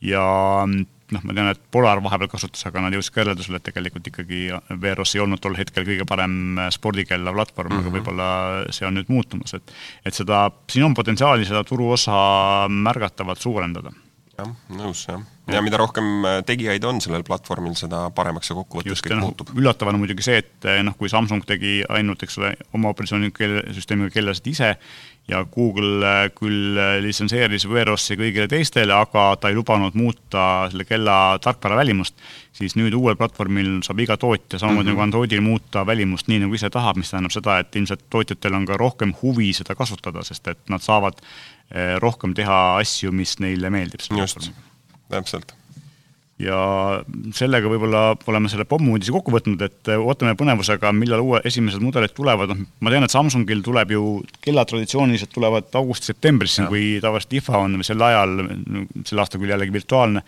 ja 0.00 0.24
noh, 1.14 1.24
ma 1.26 1.34
tean, 1.34 1.50
et 1.52 1.62
Polar 1.72 2.00
vahepeal 2.02 2.30
kasutas, 2.32 2.62
aga 2.68 2.82
nad 2.84 2.94
jõudsid 2.94 3.14
ka 3.14 3.22
järeldusele, 3.24 3.60
et 3.60 3.66
tegelikult 3.66 4.10
ikkagi 4.10 4.42
Veeros 4.82 5.14
ei 5.16 5.22
olnud 5.24 5.42
tol 5.42 5.56
hetkel 5.58 5.86
kõige 5.86 6.06
parem 6.08 6.58
äh, 6.58 6.70
spordikella 6.74 7.34
platvorm 7.36 7.72
mm, 7.72 7.76
-hmm. 7.76 7.80
aga 7.80 7.90
mhm. 7.90 7.98
võib-olla 7.98 8.74
see 8.74 8.86
on 8.88 8.98
nüüd 8.98 9.10
muutumas, 9.12 9.54
et 9.58 9.74
et 10.04 10.14
seda, 10.14 10.46
siin 10.70 10.86
on 10.86 10.94
potentsiaali 10.94 11.48
seda 11.48 11.64
turuosa 11.64 12.68
märgatavalt 12.68 13.40
suurendada. 13.40 13.92
Jah, 14.40 14.50
nõus, 14.76 15.04
jah. 15.08 15.22
ja 15.50 15.60
mida 15.64 15.78
rohkem 15.80 16.24
äh, 16.26 16.38
tegijaid 16.46 16.84
on 16.88 17.00
sellel 17.02 17.24
platvormil, 17.26 17.74
seda 17.78 18.06
paremaks 18.16 18.50
see 18.50 18.56
kokkuvõttes 18.58 19.04
kõik 19.04 19.16
no, 19.16 19.28
muutub. 19.28 19.52
üllatav 19.56 19.92
on 19.92 20.00
muidugi 20.00 20.26
see, 20.26 20.40
et 20.42 20.68
äh, 20.68 20.80
noh, 20.86 20.96
kui 20.98 21.10
Samsung 21.12 21.44
tegi 21.48 21.80
ainult, 21.88 22.24
eks 22.26 22.40
ole, 22.40 22.54
oma 22.76 22.92
operatsioonisüsteemiga 22.94 24.12
kellasid 24.14 24.50
ise, 24.52 24.74
ja 25.30 25.42
Google 25.54 26.00
äh, 26.06 26.22
küll 26.36 26.80
litsenseeris 27.04 27.68
Verossi 27.70 28.16
kõigile 28.18 28.48
teistele, 28.50 28.94
aga 28.96 29.30
ta 29.40 29.52
ei 29.52 29.58
lubanud 29.58 29.96
muuta 29.98 30.46
selle 30.72 30.86
kella 30.88 31.16
tarkvara 31.42 31.78
välimust, 31.82 32.16
siis 32.56 32.76
nüüd 32.78 32.96
uuel 32.98 33.18
platvormil 33.20 33.78
saab 33.86 34.02
iga 34.02 34.16
tootja 34.20 34.58
samamoodi 34.58 34.88
mm 34.88 34.90
-hmm. 34.90 34.98
nagu 34.98 35.06
Androidil 35.06 35.44
muuta 35.44 35.86
välimust 35.86 36.28
nii, 36.28 36.42
nagu 36.46 36.54
ise 36.54 36.70
tahab, 36.70 36.96
mis 36.96 37.10
tähendab 37.10 37.36
seda, 37.36 37.58
et 37.58 37.76
ilmselt 37.76 38.04
tootjatel 38.10 38.54
on 38.54 38.66
ka 38.66 38.76
rohkem 38.76 39.14
huvi 39.22 39.52
seda 39.52 39.74
kasutada, 39.74 40.24
sest 40.24 40.48
et 40.48 40.68
nad 40.68 40.82
saavad 40.82 41.22
rohkem 42.02 42.34
teha 42.34 42.60
asju, 42.80 43.12
mis 43.14 43.36
neile 43.42 43.70
meeldib. 43.70 44.02
just, 44.18 44.50
täpselt 45.12 45.54
ja 46.40 46.56
sellega 47.36 47.68
võib-olla 47.70 48.02
oleme 48.30 48.48
selle 48.50 48.64
pommuudise 48.68 49.12
kokku 49.12 49.32
võtnud, 49.34 49.60
et 49.64 49.90
ootame 49.92 50.34
põnevusega, 50.38 50.92
millal 50.96 51.22
uue, 51.24 51.40
esimesed 51.46 51.82
mudelid 51.84 52.14
tulevad, 52.16 52.52
noh, 52.54 52.62
ma 52.80 52.92
tean, 52.92 53.04
et 53.06 53.12
Samsungil 53.12 53.62
tuleb 53.66 53.92
ju, 53.94 54.04
kellad 54.44 54.70
traditsiooniliselt 54.70 55.32
tulevad 55.34 55.68
augustis-septembris, 55.80 56.60
kui 56.70 56.84
tavaliselt 57.04 57.36
IFA 57.40 57.62
on 57.66 57.76
sel 57.86 58.06
ajal, 58.06 58.36
sel 59.08 59.22
aastal 59.22 59.42
küll 59.42 59.52
jällegi 59.52 59.76
virtuaalne, 59.76 60.24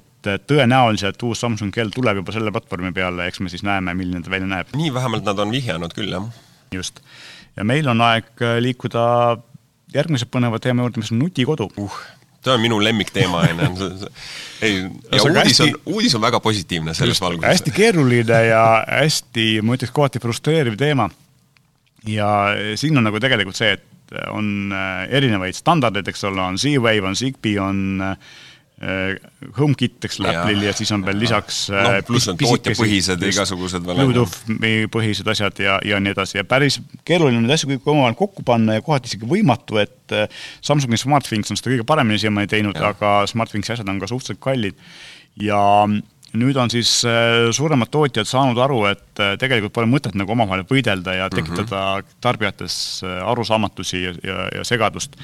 et 0.00 0.30
tõenäoliselt 0.50 1.26
uus 1.26 1.40
Samsung 1.44 1.74
kell 1.74 1.94
tuleb 1.94 2.20
juba 2.22 2.36
selle 2.36 2.52
platvormi 2.54 2.92
peale, 2.96 3.30
eks 3.30 3.42
me 3.44 3.52
siis 3.52 3.64
näeme, 3.66 3.96
milline 3.96 4.24
ta 4.24 4.32
välja 4.32 4.50
näeb. 4.50 4.76
nii 4.76 4.92
vähemalt 4.94 5.26
nad 5.26 5.40
on 5.40 5.54
vihjanud 5.54 5.96
küll, 5.96 6.12
jah. 6.12 6.28
just. 6.74 7.00
ja 7.56 7.64
meil 7.64 7.88
on 7.88 8.04
aeg 8.04 8.48
liikuda 8.60 9.06
järgmise 9.94 10.28
põneva 10.30 10.60
teema 10.62 10.84
juurde, 10.84 11.02
mis 11.02 11.12
on 11.14 11.20
nutikodu 11.24 11.70
uh 11.76 11.98
see 12.46 12.54
on 12.54 12.60
minu 12.62 12.76
lemmikteema, 12.78 13.40
on 13.42 13.80
ju. 13.80 13.86
ei, 14.62 14.76
ja 14.78 15.22
uudis 15.22 15.58
hästi, 15.58 15.64
on, 15.64 15.80
uudis 15.96 16.14
on 16.14 16.22
väga 16.22 16.38
positiivne 16.40 16.94
selles 16.94 17.18
valguses. 17.20 17.48
hästi 17.50 17.72
keeruline 17.74 18.38
ja 18.46 18.84
hästi, 18.86 19.46
ma 19.66 19.74
ütleks 19.74 19.90
kohati 19.94 20.22
frustreeriv 20.22 20.76
teema. 20.78 21.08
ja 22.06 22.28
siin 22.78 22.98
on 22.98 23.08
nagu 23.08 23.18
tegelikult 23.18 23.58
see, 23.58 23.72
et 23.74 24.14
on 24.30 24.70
äh, 24.70 25.08
erinevaid 25.18 25.58
standardeid, 25.58 26.06
eks 26.06 26.22
ole, 26.28 26.38
on 26.38 26.58
Z-Wave, 26.62 27.02
on 27.08 27.18
Zigbee, 27.18 27.58
on 27.58 27.82
Äh, 27.98 28.16
HomeKit, 29.56 30.04
eks 30.04 30.18
ole, 30.20 30.34
Apple'il 30.36 30.66
ja 30.66 30.72
siis 30.76 30.90
on 30.92 31.00
veel 31.06 31.16
lisaks 31.16 31.62
no, 31.72 31.78
äh, 31.80 32.02
pluss 32.04 32.28
on 32.28 32.36
tootjapõhised 32.36 33.22
igasugused 33.24 33.86
veel. 33.86 34.02
Bluetoothi 34.02 34.74
põhised 34.92 35.30
asjad 35.32 35.62
ja, 35.64 35.78
ja 35.80 36.00
nii 36.02 36.12
edasi 36.12 36.36
ja 36.36 36.44
päris 36.44 36.76
keeruline 37.08 37.40
neid 37.40 37.54
asju 37.56 37.70
kõik 37.70 37.88
omavahel 37.94 38.18
kokku 38.20 38.44
panna 38.44 38.76
ja 38.76 38.84
kohati 38.84 39.08
isegi 39.08 39.30
võimatu, 39.30 39.80
et 39.80 40.12
äh, 40.12 40.28
Samsungi 40.60 41.00
SmartThings 41.00 41.54
on 41.54 41.56
seda 41.56 41.72
kõige 41.72 41.88
paremini 41.88 42.20
siiamaani 42.20 42.52
teinud, 42.52 42.76
aga 42.76 43.16
SmartThingsi 43.32 43.78
asjad 43.78 43.88
on 43.88 44.02
ka 44.02 44.12
suhteliselt 44.12 44.44
kallid. 44.44 44.84
ja 45.40 45.58
nüüd 46.36 46.60
on 46.60 46.68
siis 46.68 46.98
suuremad 47.56 47.88
tootjad 47.88 48.28
saanud 48.28 48.60
aru, 48.60 48.82
et 48.92 49.26
tegelikult 49.40 49.72
pole 49.72 49.88
mõtet 49.88 50.20
nagu 50.20 50.36
omavahel 50.36 50.68
võidelda 50.68 51.16
ja 51.16 51.32
tekitada 51.32 51.80
mm 51.80 52.02
-hmm. 52.02 52.16
tarbijates 52.20 52.80
arusaamatusi 53.24 54.02
ja, 54.02 54.18
ja, 54.20 54.48
ja 54.58 54.64
segadust. 54.68 55.16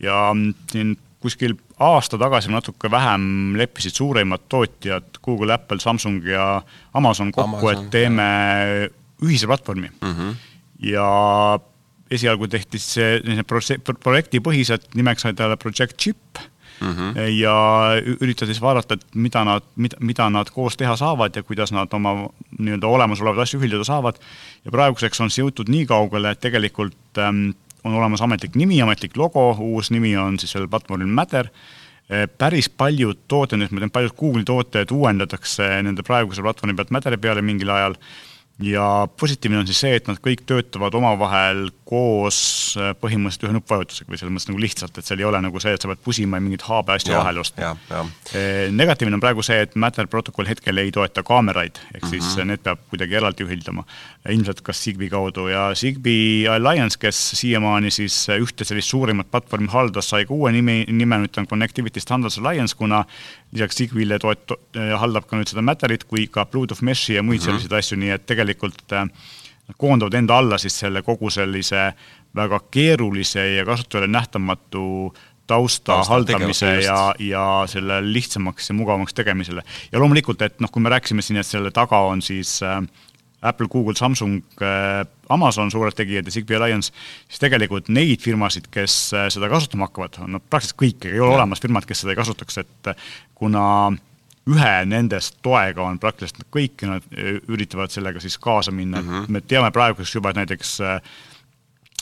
ja 0.00 0.30
mm, 0.32 0.54
siin 0.72 0.96
kuskil 1.24 1.56
aasta 1.82 2.18
tagasi 2.20 2.52
natuke 2.52 2.90
vähem 2.92 3.54
leppisid 3.58 3.96
suurimad 3.96 4.44
tootjad 4.52 5.20
Google, 5.24 5.54
Apple, 5.56 5.80
Samsung 5.80 6.24
ja 6.28 6.62
Amazon 6.94 7.32
kokku, 7.32 7.70
et 7.72 7.86
teeme 7.94 8.26
jah. 8.28 8.90
ühise 9.24 9.48
platvormi 9.48 9.88
mm. 9.88 10.10
-hmm. 10.10 10.34
ja 10.90 11.06
esialgu 12.10 12.48
tehti 12.48 12.78
see 12.78 13.44
projektipõhiselt, 14.04 14.90
nimeks 14.94 15.24
sai 15.24 15.32
talle 15.38 15.56
Project 15.56 15.96
Chip 15.96 16.42
mm 16.80 16.92
-hmm. 16.92 17.18
ja 17.38 17.56
üritati 18.20 18.52
siis 18.52 18.60
vaadata, 18.60 18.94
et 18.94 19.06
mida 19.14 19.44
nad, 19.44 19.62
mida, 19.76 19.96
mida 20.00 20.28
nad 20.30 20.50
koos 20.50 20.76
teha 20.76 20.96
saavad 20.96 21.36
ja 21.36 21.42
kuidas 21.42 21.72
nad 21.72 21.92
oma 21.92 22.28
nii-öelda 22.58 22.86
olemasolevaid 22.86 23.42
asju 23.42 23.60
ühildada 23.60 23.84
saavad. 23.84 24.20
ja 24.64 24.70
praeguseks 24.70 25.20
on 25.20 25.30
see 25.30 25.44
jõutud 25.44 25.68
nii 25.68 25.86
kaugele, 25.86 26.30
et 26.30 26.40
tegelikult 26.40 27.18
ähm, 27.18 27.50
on 27.84 27.94
olemas 27.94 28.22
ametlik 28.24 28.56
nimi, 28.58 28.80
ametlik 28.82 29.16
logo, 29.20 29.50
uus 29.60 29.90
nimi 29.94 30.14
on 30.16 30.38
siis 30.40 30.54
sellel 30.54 30.70
platvormil 30.72 31.10
Matter, 31.10 31.50
eh, 32.08 32.26
päris 32.28 32.68
paljud 32.68 33.24
tooted, 33.28 33.60
nüüd 33.60 33.74
ma 33.74 33.84
tean, 33.84 33.94
paljud 33.94 34.14
Google'i 34.18 34.46
tooted 34.48 34.94
uuendatakse 34.94 35.68
nende 35.86 36.06
praeguse 36.06 36.44
platvormi 36.44 36.76
pealt 36.78 36.94
Matteri 36.94 37.20
peale 37.20 37.44
mingil 37.44 37.72
ajal. 37.74 37.98
Ja 38.62 39.08
positiivne 39.20 39.58
on 39.58 39.66
siis 39.66 39.80
see, 39.82 39.96
et 39.98 40.06
nad 40.06 40.20
kõik 40.22 40.44
töötavad 40.46 40.94
omavahel 40.94 41.66
koos 41.94 42.38
äh, 42.80 42.92
põhimõtteliselt 42.98 43.46
ühe 43.46 43.54
nuppvajutusega 43.54 44.10
või 44.10 44.18
selles 44.20 44.34
mõttes 44.34 44.50
nagu 44.50 44.62
lihtsalt, 44.62 44.98
et 44.98 45.08
seal 45.08 45.22
ei 45.22 45.28
ole 45.28 45.40
nagu 45.44 45.62
see, 45.62 45.74
et 45.76 45.84
sa 45.84 45.90
pead 45.90 46.02
pusima 46.04 46.40
ja 46.40 46.44
mingeid 46.44 46.64
haabe 46.66 46.96
asju 46.96 47.14
vahele 47.14 47.42
ostma. 47.42 47.72
Äh, 47.94 48.72
negatiivne 48.74 49.18
on 49.18 49.22
praegu 49.22 49.44
see, 49.46 49.60
et 49.66 49.76
Matter 49.80 50.08
protokoll 50.10 50.50
hetkel 50.50 50.82
ei 50.82 50.92
toeta 50.94 51.22
kaameraid, 51.26 51.78
ehk 51.94 52.08
siis 52.08 52.24
mm 52.24 52.40
-hmm. 52.40 52.50
need 52.50 52.64
peab 52.66 52.82
kuidagi 52.90 53.18
eraldi 53.20 53.46
ühildama. 53.46 53.84
ilmselt 54.28 54.60
kas 54.64 54.80
Zigbee 54.84 55.10
kaudu 55.12 55.48
ja 55.48 55.74
Zigbee 55.74 56.48
Alliance, 56.48 56.98
kes 56.98 57.18
siiamaani 57.38 57.90
siis 57.90 58.26
ühte 58.28 58.64
sellist 58.64 58.88
suurimat 58.88 59.30
platvormi 59.30 59.68
haldas, 59.68 60.08
sai 60.08 60.24
ka 60.26 60.34
uue 60.34 60.52
nimi, 60.52 60.84
nime 60.88 61.18
nüüd 61.18 61.32
ta 61.34 61.40
on 61.40 61.46
Connectivity 61.46 62.00
Standards 62.00 62.38
Alliance, 62.38 62.74
kuna 62.76 63.04
lisaks 63.52 63.76
Zigbee'le 63.76 64.18
toet-, 64.18 64.56
haldab 64.98 65.28
ka 65.28 65.36
nüüd 65.36 65.50
seda 65.50 65.62
Matterit 65.62 66.04
kui 66.04 66.26
ka 66.26 66.46
Bluetooth 66.46 66.82
Meshi 66.82 67.14
ja 67.14 67.22
muid 67.22 67.40
mm 67.40 67.42
-hmm. 67.42 67.50
selliseid 67.50 67.78
asju, 67.78 67.98
nii 67.98 68.10
et 68.16 68.26
tegelikult 68.26 68.92
äh, 68.92 69.06
nad 69.68 69.76
koondavad 69.78 70.14
enda 70.14 70.38
alla 70.38 70.58
siis 70.58 70.78
selle 70.78 71.02
kogu 71.02 71.30
sellise 71.30 71.92
väga 72.36 72.60
keerulise 72.70 73.46
ja 73.54 73.64
kasutajale 73.64 74.10
nähtamatu 74.10 75.14
tausta, 75.46 75.92
tausta 75.92 76.12
haldamise 76.12 76.66
ja, 76.82 77.14
ja 77.18 77.46
selle 77.66 78.00
lihtsamaks 78.12 78.68
ja 78.68 78.74
mugavamaks 78.74 79.14
tegemisele. 79.14 79.62
ja 79.92 79.98
loomulikult, 79.98 80.42
et 80.42 80.60
noh, 80.60 80.70
kui 80.70 80.82
me 80.82 80.92
rääkisime 80.92 81.22
siin, 81.22 81.40
et 81.40 81.46
selle 81.46 81.70
taga 81.70 82.00
on 82.08 82.22
siis 82.22 82.62
äh, 82.62 82.80
Apple, 83.44 83.68
Google, 83.68 83.94
Samsung 83.94 84.42
äh,, 84.62 85.04
Amazon, 85.28 85.70
suured 85.70 85.96
tegijad 85.96 86.26
ja 86.26 86.32
Zigbee 86.32 86.56
Alliance, 86.56 86.92
siis 87.28 87.40
tegelikult 87.40 87.88
neid 87.92 88.24
firmasid, 88.24 88.70
kes 88.72 88.96
äh, 89.14 89.28
seda 89.32 89.48
kasutama 89.52 89.90
hakkavad, 89.90 90.18
on 90.24 90.36
no 90.36 90.40
praktiliselt 90.40 90.80
kõik, 90.80 91.08
ei 91.10 91.20
ole 91.20 91.34
ja. 91.34 91.42
olemas 91.42 91.62
firmad, 91.64 91.86
kes 91.88 92.04
seda 92.04 92.14
ei 92.14 92.20
kasutaks, 92.20 92.60
et 92.64 92.92
äh, 92.92 93.12
kuna 93.36 93.66
ühe 94.50 94.72
nendest 94.88 95.38
toega 95.42 95.86
on 95.86 96.00
praktiliselt 96.00 96.46
kõik 96.54 96.84
ja 96.84 96.94
nad 96.96 97.06
äh, 97.16 97.38
üritavad 97.48 97.92
sellega 97.94 98.20
siis 98.20 98.38
kaasa 98.38 98.74
minna 98.74 99.02
mm, 99.02 99.08
-hmm. 99.08 99.28
me 99.28 99.40
teame 99.40 99.70
praeguseks 99.70 100.14
juba, 100.14 100.30
et 100.30 100.42
näiteks 100.42 100.80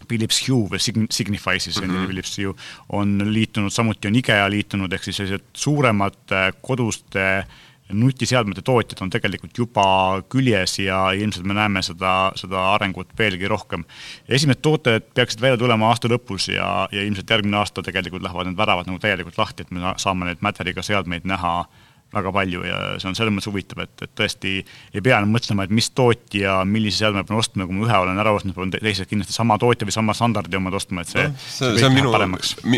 Philips 0.08 0.40
Hue 0.48 0.66
või 0.70 0.80
Signify 0.82 1.60
siis 1.60 1.80
mm, 1.80 1.90
-hmm. 1.90 2.06
Philips 2.06 2.38
Hue 2.38 2.54
on 2.88 3.20
liitunud, 3.32 3.70
samuti 3.70 4.08
on 4.08 4.16
IKEA 4.16 4.50
liitunud, 4.50 4.92
ehk 4.92 5.04
siis 5.04 5.16
sellised 5.16 5.44
suuremad 5.54 6.34
koduste 6.60 7.22
äh, 7.38 7.46
nutiseadmete 7.92 8.62
tootjad 8.62 9.02
on 9.02 9.10
tegelikult 9.10 9.58
juba 9.58 9.84
küljes 10.32 10.78
ja 10.78 11.10
ilmselt 11.16 11.46
me 11.46 11.54
näeme 11.56 11.82
seda, 11.82 12.32
seda 12.38 12.64
arengut 12.74 13.12
veelgi 13.18 13.48
rohkem. 13.48 13.84
esimesed 14.28 14.62
tooted 14.62 15.08
peaksid 15.14 15.40
välja 15.40 15.56
tulema 15.56 15.88
aasta 15.88 16.08
lõpus 16.08 16.48
ja, 16.52 16.88
ja 16.92 17.02
ilmselt 17.02 17.30
järgmine 17.30 17.56
aasta 17.56 17.82
tegelikult 17.82 18.22
lähevad 18.22 18.50
need 18.50 18.58
väravad 18.58 18.88
nagu 18.88 18.98
täielikult 18.98 19.38
lahti, 19.38 19.62
et 19.66 19.70
me 19.70 19.94
saame 19.96 20.28
neid 20.28 20.44
Matteriga 20.44 20.82
seadmeid 20.82 21.28
näha 21.28 21.58
äh, 21.60 21.81
väga 22.12 22.32
palju 22.34 22.64
ja 22.66 22.78
see 23.00 23.08
on 23.10 23.16
selles 23.16 23.32
mõttes 23.34 23.48
huvitav, 23.48 23.82
et, 23.86 23.94
et 24.04 24.12
tõesti 24.18 24.54
ei 24.92 25.02
pea 25.04 25.18
enam 25.18 25.32
mõtlema, 25.34 25.66
et 25.66 25.72
mis 25.74 25.88
tootja, 25.96 26.58
millise 26.68 27.02
seadme 27.02 27.24
pean 27.28 27.40
ostma, 27.40 27.66
kui 27.68 27.76
ma 27.76 27.86
ühe 27.88 28.00
olen 28.04 28.20
ära 28.20 28.34
ostnud, 28.36 28.54
pean 28.56 28.72
teised 28.74 29.08
kindlasti 29.10 29.36
sama 29.36 29.58
tootja 29.60 29.88
või 29.88 29.96
sama 29.96 30.16
standardi 30.16 30.58
omad 30.58 30.76
ostma, 30.76 31.04
et 31.04 31.12
see 31.12 31.26
no, 31.28 31.42
see, 31.42 31.72
see 31.78 31.88
on 31.88 31.96
minu, 31.96 32.12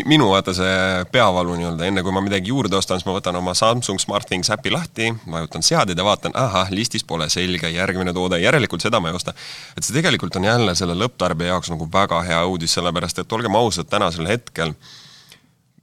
minu 0.07 0.29
vaata 0.31 0.55
see 0.55 1.05
peavalu 1.11 1.57
nii-öelda, 1.59 1.89
enne 1.89 2.05
kui 2.05 2.15
ma 2.15 2.23
midagi 2.25 2.53
juurde 2.53 2.79
ostan, 2.79 3.01
siis 3.01 3.09
ma 3.09 3.17
võtan 3.17 3.39
oma 3.39 3.55
Samsung 3.57 4.01
SmartThings 4.01 4.51
äpi 4.55 4.73
lahti, 4.73 5.11
vajutan 5.31 5.65
seaded 5.65 5.99
ja 5.99 6.07
vaatan, 6.07 6.35
ahah, 6.39 6.71
listis 6.75 7.03
pole 7.07 7.29
selge, 7.33 7.71
järgmine 7.75 8.15
toode, 8.15 8.39
järelikult 8.43 8.85
seda 8.85 9.01
ma 9.03 9.11
ei 9.11 9.19
osta. 9.19 9.35
et 9.75 9.83
see 9.83 9.95
tegelikult 9.95 10.35
on 10.39 10.47
jälle 10.47 10.75
selle 10.75 10.95
lõpptarbija 10.99 11.55
jaoks 11.55 11.73
nagu 11.73 11.89
väga 11.91 12.21
hea 12.27 12.43
uudis, 12.47 12.75
sellepärast 12.77 13.23
et 13.23 13.35
olgem 13.35 13.59
ausad, 13.59 13.89
tänasel 13.91 14.27
hetkel 14.31 14.75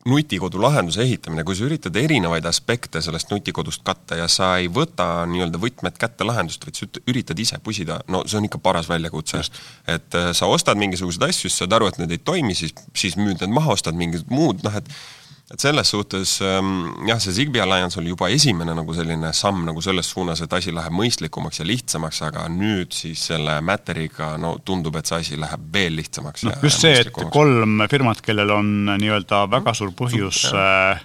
nutikodu 0.09 0.61
lahenduse 0.63 1.03
ehitamine, 1.05 1.45
kui 1.47 1.55
sa 1.57 1.67
üritad 1.69 1.97
erinevaid 1.97 2.47
aspekte 2.49 3.03
sellest 3.05 3.31
nutikodust 3.31 3.85
katta 3.87 4.19
ja 4.19 4.27
sa 4.31 4.57
ei 4.59 4.67
võta 4.73 5.23
nii-öelda 5.31 5.61
võtmed 5.63 5.99
kätte 6.01 6.27
lahendust, 6.27 6.67
vaid 6.67 6.79
sa 6.79 6.89
üritad 7.07 7.39
ise 7.39 7.61
pusida, 7.63 8.01
no 8.11 8.25
see 8.27 8.41
on 8.41 8.49
ikka 8.49 8.59
paras 8.63 8.91
väljakutse. 8.91 9.43
et 9.87 10.15
äh, 10.15 10.33
sa 10.35 10.47
ostad 10.47 10.79
mingisuguseid 10.79 11.29
asju, 11.29 11.49
siis 11.49 11.59
saad 11.63 11.73
aru, 11.73 11.87
et 11.87 11.99
need 12.03 12.11
ei 12.11 12.19
toimi, 12.19 12.55
siis, 12.55 12.75
siis 12.95 13.17
müüd 13.17 13.41
need 13.41 13.55
maha, 13.55 13.73
ostad 13.79 13.95
mingid 13.95 14.27
muud, 14.31 14.63
noh 14.67 14.75
et 14.77 14.91
et 15.53 15.61
selles 15.61 15.91
suhtes 15.91 16.37
ähm, 16.47 16.93
jah, 17.09 17.19
see 17.21 17.35
Zigbee 17.37 17.61
Alliance 17.61 17.99
oli 18.01 18.13
juba 18.13 18.29
esimene 18.33 18.75
nagu 18.77 18.95
selline 18.97 19.33
samm 19.37 19.65
nagu 19.69 19.83
selles 19.85 20.09
suunas, 20.09 20.41
et 20.45 20.53
asi 20.57 20.73
läheb 20.75 20.95
mõistlikumaks 20.97 21.61
ja 21.61 21.67
lihtsamaks, 21.69 22.23
aga 22.29 22.47
nüüd 22.53 22.95
siis 22.97 23.27
selle 23.33 23.59
Matteriga 23.65 24.37
no 24.41 24.55
tundub, 24.65 24.97
et 24.97 25.11
see 25.11 25.19
asi 25.25 25.41
läheb 25.41 25.67
veel 25.75 25.99
lihtsamaks 26.01 26.47
no, 26.49 26.55
just 26.65 26.87
see, 26.87 26.95
et 27.03 27.13
kolm 27.35 27.85
firmat, 27.91 28.23
kellel 28.25 28.55
on 28.55 28.73
nii-öelda 28.95 29.45
väga 29.53 29.75
suur 29.77 29.93
põhjus 29.99 30.47
äh, 30.57 31.03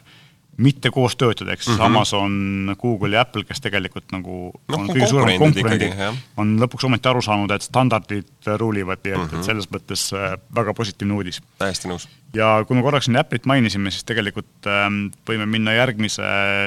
mitte 0.58 0.90
koos 0.92 1.16
töötada, 1.16 1.56
siis 1.56 1.68
mm 1.68 1.84
-hmm. 1.84 1.86
Amazon, 1.86 2.76
Google 2.82 3.16
ja 3.16 3.22
Apple, 3.22 3.44
kes 3.44 3.62
tegelikult 3.62 4.12
nagu 4.12 4.52
no, 4.68 4.78
on 4.78 4.88
kõige 4.90 5.10
suuremad 5.10 5.38
konkurendid, 5.38 5.94
on 6.38 6.56
lõpuks 6.60 6.86
ometi 6.86 7.10
aru 7.10 7.22
saanud, 7.22 7.52
et 7.52 7.62
standardid 7.62 8.50
ruulivad, 8.58 9.04
nii 9.04 9.14
et 9.14 9.20
mm, 9.20 9.28
-hmm. 9.28 9.38
et 9.38 9.44
selles 9.44 9.70
mõttes 9.72 10.08
äh, 10.14 10.38
väga 10.56 10.74
positiivne 10.74 11.14
uudis. 11.14 11.42
täiesti 11.60 11.88
nõus. 11.88 12.08
ja 12.34 12.64
kui 12.68 12.76
me 12.76 12.82
korraks 12.82 13.06
siin 13.06 13.18
Apple'it 13.18 13.46
mainisime, 13.46 13.92
siis 13.92 14.04
tegelikult 14.04 14.66
ähm, 14.66 14.98
võime 15.30 15.46
minna 15.46 15.74
järgmise 15.74 16.24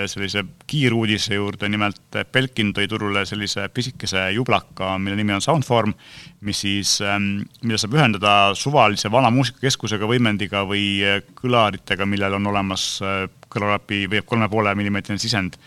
sellise 0.07 0.45
kiiruudise 0.67 1.35
juurde, 1.35 1.69
nimelt 1.69 2.01
Belkin 2.33 2.73
tõi 2.73 2.89
turule 2.89 3.27
sellise 3.27 3.69
pisikese 3.69 4.31
jublaka, 4.31 4.99
mille 4.99 5.17
nimi 5.17 5.33
on 5.33 5.43
Soundform, 5.43 5.95
mis 6.41 6.61
siis 6.61 7.01
ähm,, 7.01 7.43
mida 7.63 7.79
saab 7.79 7.95
ühendada 7.95 8.55
suvalise 8.55 9.11
vana 9.11 9.31
muusikakeskusega, 9.31 10.07
võimendiga 10.07 10.63
või 10.63 11.03
kõlaritega, 11.35 12.07
millel 12.07 12.39
on 12.39 12.47
olemas 12.47 13.03
äh, 13.03 13.40
kõlaräpi 13.51 14.05
või 14.11 14.23
kolme 14.27 14.49
poole 14.49 14.75
millimeetrine 14.79 15.19
sisend 15.19 15.59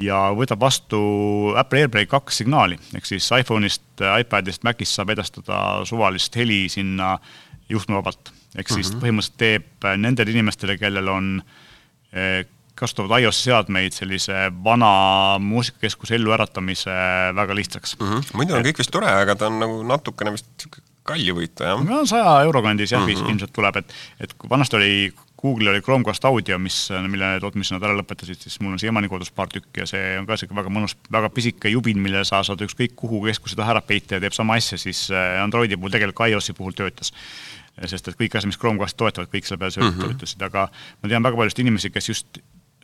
ja 0.00 0.30
võtab 0.36 0.62
vastu 0.62 1.00
Apple 1.58 1.84
AirPlay 1.84 2.08
kaks 2.08 2.42
signaali, 2.42 2.78
ehk 2.96 3.08
siis 3.08 3.28
iPhone'ist, 3.36 3.84
iPadist, 4.00 4.64
Macist 4.64 4.96
saab 4.96 5.12
edastada 5.12 5.58
suvalist 5.88 6.36
heli 6.36 6.64
sinna 6.72 7.18
juhtmevabalt. 7.68 8.32
ehk 8.56 8.68
siis 8.68 8.88
mm 8.88 8.94
-hmm. 8.94 9.02
põhimõtteliselt 9.02 9.38
teeb 9.38 9.86
nendele 9.96 10.30
inimestele, 10.30 10.78
kellel 10.78 11.08
on 11.08 11.42
eh, 12.12 12.44
kasutavad 12.74 13.20
iOS 13.22 13.44
seadmeid 13.44 13.92
sellise 13.92 14.52
vana 14.64 15.38
muusikakeskuse 15.38 16.14
elluäratamise 16.14 16.90
väga 17.34 17.54
lihtsaks 17.54 17.96
mm. 17.98 18.08
-hmm. 18.08 18.36
muidu 18.36 18.54
on 18.54 18.64
kõik 18.64 18.78
vist 18.78 18.90
tore, 18.90 19.10
aga 19.10 19.36
ta 19.36 19.46
on 19.46 19.60
nagu 19.60 19.82
natukene 19.82 20.32
vist 20.32 20.48
niisugune 20.48 20.90
kaljuvõitu, 21.02 21.64
jah? 21.66 21.84
no 21.84 22.04
saja 22.06 22.40
euro 22.46 22.62
kandis 22.62 22.92
jah 22.92 23.02
mm, 23.02 23.14
-hmm. 23.14 23.30
ilmselt 23.30 23.52
tuleb, 23.52 23.76
et, 23.76 23.94
et 24.20 24.34
kui 24.38 24.50
vanasti 24.50 24.76
oli 24.76 25.12
Google'il 25.42 25.72
oli 25.72 25.82
Chromecast 25.82 26.24
audio, 26.24 26.58
mis, 26.62 26.76
mille 27.10 27.32
tootmise 27.42 27.74
nad 27.74 27.82
ära 27.82 27.96
lõpetasid, 27.98 28.44
siis 28.44 28.60
mul 28.62 28.76
on 28.76 28.78
siiamaani 28.82 29.10
kodus 29.10 29.32
paar 29.34 29.50
tükki 29.50 29.82
ja 29.82 29.86
see 29.90 30.12
on 30.20 30.28
ka 30.28 30.36
niisugune 30.36 30.60
väga 30.60 30.70
mõnus, 30.70 30.94
väga 31.10 31.32
pisike 31.34 31.72
jubin, 31.72 31.98
mille 32.04 32.22
sa 32.28 32.44
saad 32.46 32.62
ükskõik 32.62 32.94
kuhu 32.98 33.24
keskuse 33.26 33.58
taha 33.58 33.74
ära 33.74 33.82
peita 33.82 34.16
ja 34.16 34.22
teeb 34.22 34.36
sama 34.36 34.54
asja, 34.60 34.78
siis 34.78 35.08
äh, 35.10 35.40
Androidi 35.42 35.78
puhul 35.78 35.94
tegelikult 35.94 36.20
ka 36.20 36.30
iOS-i 36.30 36.54
puhul 36.54 36.78
töötas. 36.78 37.10
sest 37.88 38.08
et 38.08 38.16
kõik 38.20 38.36
asjad, 38.36 38.52
mis 38.52 38.60
Chromecast 38.60 38.96
toetavad, 39.00 39.30
kõik 39.32 39.48
selle 39.48 39.58
peale 39.58 39.72
mm 39.80 39.90
-hmm. 39.90 40.14
töötasid, 40.14 40.42
aga 40.46 40.68
ma 41.02 41.08
tean 41.08 41.22
väga 41.22 41.36
paljusid 41.36 41.64
inimesi, 41.64 41.90
kes 41.90 42.08
just 42.08 42.42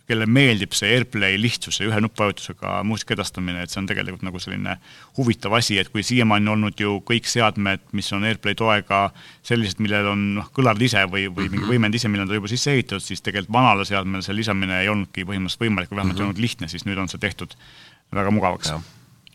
kellele 0.08 0.26
meeldib 0.32 0.72
see 0.76 0.88
AirPlay 0.96 1.36
lihtsus 1.40 1.80
ja 1.82 1.88
ühe 1.88 2.00
nuppvajutusega 2.00 2.78
muusika 2.88 3.12
edastamine, 3.12 3.62
et 3.62 3.72
see 3.72 3.82
on 3.82 3.88
tegelikult 3.90 4.24
nagu 4.24 4.40
selline 4.40 4.78
huvitav 5.18 5.52
asi, 5.58 5.76
et 5.80 5.90
kui 5.92 6.04
siiamaani 6.06 6.48
on 6.48 6.54
olnud 6.54 6.80
ju 6.80 6.96
kõik 7.08 7.28
seadmed, 7.28 7.84
mis 7.96 8.08
on 8.16 8.24
AirPlay 8.28 8.56
toega 8.58 9.02
sellised, 9.46 9.82
millel 9.84 10.08
on 10.14 10.24
noh, 10.38 10.48
kõlar 10.56 10.80
ise 10.82 11.04
või, 11.12 11.26
või 11.28 11.50
mingi 11.50 11.66
mhm. 11.66 11.74
võimend 11.74 11.98
ise, 11.98 12.08
mille 12.08 12.24
nad 12.24 12.32
on 12.32 12.40
juba 12.40 12.52
sisse 12.52 12.72
ehitatud, 12.72 13.04
siis 13.04 13.24
tegelikult 13.24 13.52
vanale 13.58 13.84
seadmele 13.88 14.24
see 14.24 14.36
lisamine 14.36 14.80
ei 14.82 14.88
olnudki 14.88 15.26
põhimõtteliselt 15.28 15.66
võimalik 15.66 15.92
või 15.92 16.00
vähemalt 16.00 16.16
ei 16.16 16.24
-hmm. 16.24 16.32
olnud 16.32 16.46
lihtne, 16.46 16.70
siis 16.72 16.88
nüüd 16.88 17.04
on 17.04 17.12
see 17.12 17.20
tehtud 17.20 17.52
väga 18.14 18.32
mugavaks. 18.32 18.72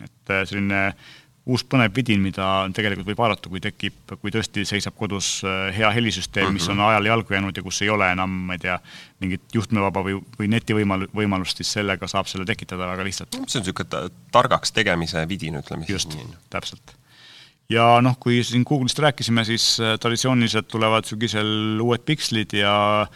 et 0.01 0.33
äh, 0.33 0.45
selline 0.49 0.81
uus 1.43 1.63
põnev 1.67 1.91
vidin, 1.95 2.21
mida 2.23 2.45
tegelikult 2.75 3.09
võib 3.09 3.19
vaadata, 3.19 3.49
kui 3.51 3.59
tekib, 3.63 4.15
kui 4.21 4.31
tõesti 4.31 4.63
seisab 4.67 4.95
kodus 4.95 5.41
äh, 5.43 5.73
hea 5.75 5.89
helisüsteem 5.91 6.45
mm, 6.45 6.49
-hmm. 6.49 6.61
mis 6.61 6.69
on 6.69 6.77
mhm. 6.77 6.85
ajale 6.87 7.11
jalgu 7.11 7.35
jäänud 7.35 7.57
ja 7.57 7.63
kus 7.63 7.81
ei 7.81 7.89
ole 7.91 8.11
enam, 8.11 8.37
ma 8.47 8.55
ei 8.55 8.63
tea, 8.63 8.79
mingit 9.19 9.43
juhtmevaba 9.53 10.05
või, 10.07 10.17
või 10.39 10.49
netivõimal-, 10.53 11.09
võimalust, 11.15 11.59
siis 11.59 11.73
sellega 11.79 12.07
saab 12.07 12.31
selle 12.31 12.47
tekitada 12.47 12.87
väga 12.87 13.03
lihtsalt. 13.03 13.35
see 13.35 13.59
on 13.59 13.65
niisugune 13.67 14.09
targaks 14.31 14.71
tegemise 14.71 15.27
vidin, 15.27 15.59
ütleme 15.59 15.85
siis 15.85 16.07
nii. 16.15 16.27
täpselt. 16.49 16.95
ja 17.69 17.99
noh, 18.01 18.15
kui 18.19 18.39
siin 18.43 18.63
Google'ist 18.63 19.03
rääkisime, 19.03 19.43
siis 19.43 19.79
äh, 19.83 19.99
traditsiooniliselt 19.99 20.67
tulevad 20.67 21.05
sügisel 21.05 21.79
uued 21.83 22.07
pikslid 22.07 22.55
ja 22.55 23.07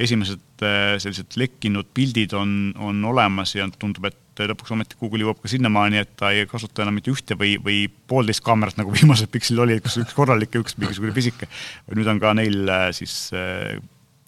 esimesed 0.00 0.64
äh, 0.64 0.96
sellised 1.02 1.36
lekkinud 1.40 1.90
pildid 1.96 2.34
on, 2.36 2.72
on 2.80 3.04
olemas 3.10 3.54
ja 3.56 3.68
tundub, 3.78 4.08
et 4.10 4.16
lõpuks 4.40 4.72
ometi 4.72 4.96
Google 5.00 5.26
jõuab 5.26 5.40
ka 5.42 5.50
sinnamaani, 5.52 6.00
et 6.00 6.12
ta 6.16 6.30
ei 6.32 6.46
kasuta 6.48 6.84
enam 6.84 6.96
mitte 6.96 7.12
ühte 7.12 7.36
või, 7.38 7.54
või 7.60 7.82
poolteist 8.08 8.44
kaamerat, 8.46 8.78
nagu 8.80 8.94
viimased 8.98 9.30
pikslid 9.32 9.60
oli, 9.66 9.80
kus 9.84 10.00
üks 10.02 10.16
korralik 10.16 10.54
ja 10.56 10.64
üks 10.64 10.78
mingisugune 10.80 11.14
pisike, 11.16 11.50
nüüd 11.92 12.08
on 12.10 12.22
ka 12.22 12.34
neil 12.38 12.62
äh, 12.68 12.86
siis 12.96 13.16
äh, 13.36 13.76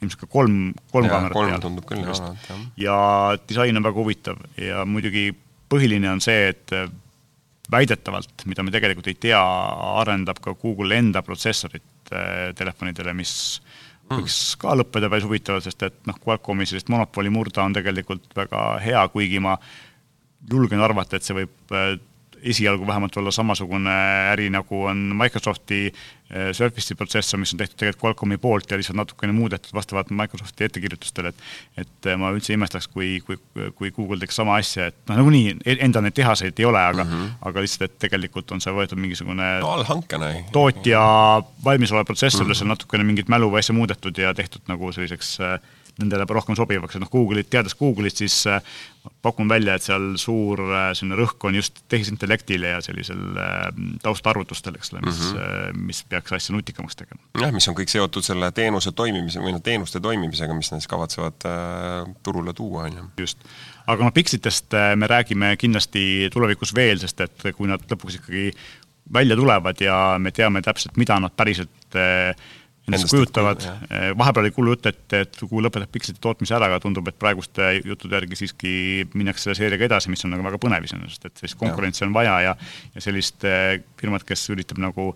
ilmselt 0.02 0.24
ka 0.24 0.32
kolm, 0.32 0.58
kolm 0.92 1.08
ja, 1.08 1.14
kaamerat 1.14 1.38
kolm 1.38 1.62
tundub 1.62 1.87
küll 1.88 2.02
olevat, 2.02 2.50
jah. 2.50 2.66
ja 2.88 2.98
disain 3.46 3.78
on 3.78 3.87
väga 3.87 4.02
huvitav 4.02 4.42
ja 4.58 4.85
muidugi 4.88 5.30
põhiline 5.72 6.11
on 6.11 6.20
see, 6.20 6.50
et 6.52 6.74
väidetavalt, 7.72 8.44
mida 8.50 8.64
me 8.66 8.74
tegelikult 8.74 9.08
ei 9.08 9.16
tea, 9.20 9.40
arendab 10.02 10.40
ka 10.42 10.54
Google 10.61 10.98
enda 10.98 11.22
protsessorit 11.24 12.12
telefonidele, 12.58 13.14
mis. 13.16 13.32
Võiks 14.20 14.38
ka 14.61 14.77
lõppeda 14.79 15.11
päris 15.12 15.27
huvitavalt, 15.29 15.66
sest 15.66 15.83
et 15.87 15.98
noh, 16.09 16.18
Qualcomm'i 16.22 16.66
sellist 16.68 16.90
monopoli 16.92 17.33
murda 17.33 17.64
on 17.64 17.77
tegelikult 17.77 18.31
väga 18.37 18.64
hea, 18.85 19.03
kuigi 19.14 19.40
ma 19.42 19.57
julgen 20.51 20.83
arvata, 20.83 21.16
et 21.16 21.27
see 21.27 21.37
võib 21.37 21.75
äh, 21.77 21.94
esialgu 22.42 22.87
vähemalt 22.87 23.16
olla 23.16 23.31
samasugune 23.31 23.94
äri, 24.33 24.48
nagu 24.50 24.85
on 24.85 24.96
Microsofti 25.18 25.81
äh, 25.88 26.50
Surface'i 26.52 26.96
protsessor, 26.98 27.40
mis 27.40 27.52
on 27.55 27.61
tehtud 27.61 27.78
tegelikult 27.78 28.02
Qualcomm'i 28.02 28.38
poolt 28.42 28.70
ja 28.70 28.78
lihtsalt 28.81 28.98
natukene 28.98 29.33
muudetud 29.37 29.74
vastavalt 29.74 30.11
Microsofti 30.11 30.64
ettekirjutustele, 30.64 31.33
et 31.33 31.83
et 31.83 32.11
äh, 32.11 32.18
ma 32.18 32.33
üldse 32.35 32.52
ei 32.52 32.59
imestaks, 32.59 32.88
kui, 32.92 33.12
kui, 33.26 33.38
kui 33.78 33.92
Google 33.94 34.20
teeks 34.22 34.40
sama 34.40 34.57
asja, 34.61 34.88
et 34.92 34.98
noh, 35.11 35.20
nagunii 35.22 35.57
e-, 35.64 35.78
endal 35.87 36.07
neid 36.07 36.16
tehaseid 36.18 36.59
ei 36.59 36.68
ole, 36.68 36.81
aga 36.81 37.05
mm, 37.05 37.12
-hmm. 37.12 37.37
aga 37.50 37.66
lihtsalt, 37.66 37.90
et 37.90 37.98
tegelikult 38.07 38.52
on 38.52 38.61
see 38.64 38.74
võetud 38.74 39.00
mingisugune 39.00 39.52
allhankena. 39.62 40.33
tootja 40.52 41.02
valmisolev 41.64 42.07
protsessor 42.07 42.44
mm, 42.44 42.50
-hmm. 42.50 42.59
seal 42.59 42.74
natukene 42.74 43.05
mingit 43.05 43.28
mälu 43.28 43.50
või 43.50 43.62
asja 43.62 43.74
muudetud 43.74 44.18
ja 44.18 44.35
tehtud 44.35 44.66
nagu 44.68 44.92
selliseks 44.92 45.38
äh, 45.40 45.59
nendele 46.00 46.24
rohkem 46.28 46.57
sobivaks, 46.57 46.96
et 46.96 47.02
noh, 47.02 47.11
Google'it, 47.12 47.48
teades 47.52 47.74
Google'it, 47.76 48.16
siis 48.22 48.37
äh, 48.48 48.62
pakun 49.24 49.50
välja, 49.50 49.74
et 49.76 49.85
seal 49.85 50.12
suur 50.20 50.62
äh, 50.64 50.87
selline 50.96 51.18
rõhk 51.18 51.44
on 51.48 51.59
just 51.59 51.83
tehisintellektile 51.92 52.74
ja 52.74 52.81
sellisel 52.85 53.20
äh, 53.40 53.66
taustarvutustel, 54.05 54.78
eks 54.78 54.94
ole, 54.94 55.02
mis 55.05 55.20
mm, 55.20 55.37
-hmm. 55.37 55.83
mis 55.90 56.02
peaks 56.09 56.33
asja 56.38 56.57
nutikamaks 56.57 56.96
tegema. 56.96 57.20
jah, 57.40 57.52
mis 57.52 57.68
on 57.68 57.76
kõik 57.76 57.92
seotud 57.92 58.24
selle 58.24 58.52
teenuse 58.57 58.92
toimimise 58.92 59.42
või 59.44 59.52
noh, 59.57 59.62
teenuste 59.62 60.00
toimimisega, 60.00 60.57
mis 60.57 60.72
nad 60.72 60.81
siis 60.81 60.90
kavatsevad 60.92 61.48
äh, 61.50 62.14
turule 62.22 62.57
tuua, 62.57 62.88
on 62.88 62.96
ju. 62.96 63.09
just. 63.26 63.44
aga 63.87 64.05
noh, 64.05 64.14
Pixitest 64.14 64.72
me 64.96 65.07
räägime 65.07 65.57
kindlasti 65.57 66.31
tulevikus 66.33 66.74
veel, 66.74 66.98
sest 67.02 67.20
et 67.20 67.50
kui 67.57 67.68
nad 67.68 67.85
lõpuks 67.90 68.22
ikkagi 68.22 68.52
välja 69.12 69.37
tulevad 69.37 69.81
ja 69.81 70.16
me 70.18 70.31
teame 70.31 70.62
täpselt, 70.62 70.96
mida 70.96 71.18
nad 71.20 71.35
päriselt 71.37 71.96
äh, 71.96 72.37
endast 72.88 73.11
kujutavad, 73.11 73.62
eh, 73.62 74.11
vahepeal 74.18 74.47
oli 74.47 74.55
kuulujutt, 74.55 74.87
et, 74.90 75.03
et 75.14 75.40
kui 75.49 75.62
lõpetab 75.62 75.90
Pixelite 75.95 76.23
tootmise 76.23 76.57
ära, 76.57 76.68
aga 76.71 76.81
tundub, 76.83 77.07
et 77.09 77.18
praeguste 77.18 77.68
juttude 77.79 78.18
järgi 78.18 78.38
siiski 78.40 78.73
minnakse 79.14 79.47
selle 79.47 79.59
seeriaga 79.59 79.87
edasi, 79.87 80.11
mis 80.11 80.25
on 80.27 80.35
nagu 80.35 80.47
väga 80.47 80.59
põnev 80.62 80.88
iseenesest, 80.88 81.29
et 81.29 81.42
sellist 81.42 81.59
konkurentsi 81.61 82.07
on 82.07 82.14
vaja 82.16 82.38
ja 82.49 82.57
ja 82.57 83.05
sellist 83.05 83.47
eh, 83.47 83.79
firmat, 84.01 84.27
kes 84.27 84.49
üritab 84.55 84.83
nagu 84.83 85.12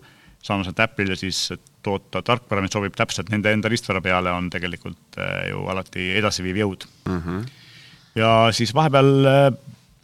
sarnaselt 0.47 0.79
Apple'ile 0.79 1.17
siis 1.19 1.49
toota 1.83 2.21
tarkvara, 2.23 2.63
mis 2.63 2.71
sobib 2.71 2.95
täpselt 2.95 3.31
nende 3.33 3.51
enda 3.51 3.71
riistvara 3.71 3.99
peale, 4.05 4.31
on 4.31 4.47
tegelikult 4.53 5.19
eh, 5.19 5.49
ju 5.51 5.65
alati 5.71 6.11
edasiviiv 6.21 6.61
jõud 6.63 6.85
mm. 7.09 7.17
-hmm. 7.25 7.41
ja 8.21 8.35
siis 8.55 8.71
vahepeal 8.75 9.11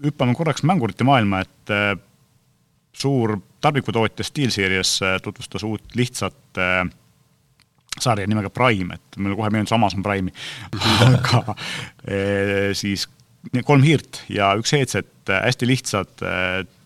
hüppame 0.03 0.35
korraks 0.35 0.65
mängurite 0.67 1.07
maailma, 1.07 1.39
et 1.45 1.71
suur 2.93 3.37
tarbikutootja 3.63 4.25
SteelSeries 4.27 4.99
tutvustas 5.23 5.63
uut 5.63 5.95
lihtsat 5.95 6.59
äh, 6.59 6.83
sarja 8.01 8.27
nimega 8.27 8.49
Prime, 8.53 8.97
et 8.97 9.19
mulle 9.19 9.37
kohe 9.39 9.51
meenus 9.53 9.73
Amazon 9.75 10.03
Prime'i 10.05 10.33
aga 11.19 11.55
e, 12.07 12.71
siis 12.77 13.07
kolm 13.67 13.83
hiirt 13.83 14.23
ja 14.31 14.53
üks 14.59 14.73
headset, 14.75 15.11
hästi 15.29 15.69
lihtsad, 15.69 16.13
e, 16.23 16.35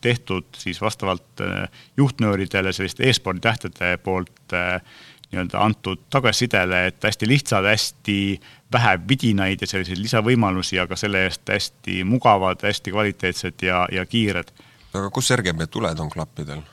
tehtud 0.03 0.49
siis 0.57 0.81
vastavalt 0.81 1.43
e, 1.43 1.51
juhtnööridele 1.97 2.73
selliste 2.75 3.07
e-spordi 3.07 3.43
tähtede 3.45 3.95
poolt 4.03 4.55
nii-öelda 5.27 5.59
antud 5.59 6.05
tagasisidele, 6.09 6.85
et 6.87 7.03
hästi 7.03 7.27
lihtsad, 7.27 7.65
hästi 7.67 8.17
vähe 8.73 8.93
vidinaid 9.09 9.61
ja 9.61 9.67
selliseid 9.67 9.99
lisavõimalusi, 9.99 10.79
aga 10.79 10.95
selle 10.99 11.25
eest 11.27 11.51
hästi 11.51 12.03
mugavad, 12.07 12.63
hästi 12.63 12.93
kvaliteetsed 12.95 13.67
ja, 13.67 13.83
ja 13.91 14.05
kiired. 14.05 14.51
aga 14.93 15.09
kus 15.13 15.31
RGB 15.35 15.67
tuled 15.71 15.99
on 15.99 16.09
klappidel? 16.09 16.63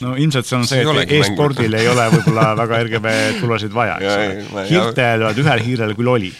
No 0.00 0.14
ilmselt 0.16 0.48
see 0.48 0.58
on 0.58 0.66
see, 0.68 0.82
et 0.84 1.14
e-spordil 1.18 1.76
ei 1.78 1.88
ole 1.90 2.08
võib-olla 2.16 2.50
väga 2.58 2.82
RGB 2.86 3.14
tulusid 3.40 3.74
vaja, 3.74 4.00
eks 4.00 4.50
ole. 4.52 4.66
hiirtel, 4.68 5.28
ühel 5.44 5.64
hiirel 5.68 5.96
küll 5.98 6.12
oli 6.18 6.34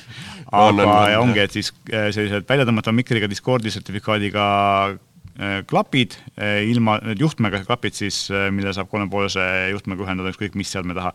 aga 0.51 0.67
on, 0.67 0.81
on, 0.81 0.89
on, 0.89 1.29
ongi, 1.29 1.45
et 1.45 1.55
siis 1.55 1.71
äh, 1.93 2.11
sellised 2.15 2.49
väljatõmmatava 2.49 2.97
mikriga 2.97 3.29
Discordi 3.31 3.71
sertifikaadiga 3.71 4.47
äh, 4.91 5.61
klapid, 5.71 6.17
äh, 6.35 6.65
ilma, 6.71 6.97
need 7.07 7.23
juhtmega 7.23 7.63
klapid 7.67 7.97
siis, 7.99 8.25
mille 8.55 8.75
saab 8.75 8.91
kolmepoolse 8.91 9.45
juhtmega 9.71 10.07
ühendada 10.07 10.33
ükskõik 10.35 10.59
mis 10.59 10.73
seadme 10.75 10.97
taha. 10.99 11.15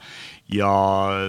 ja 0.51 0.71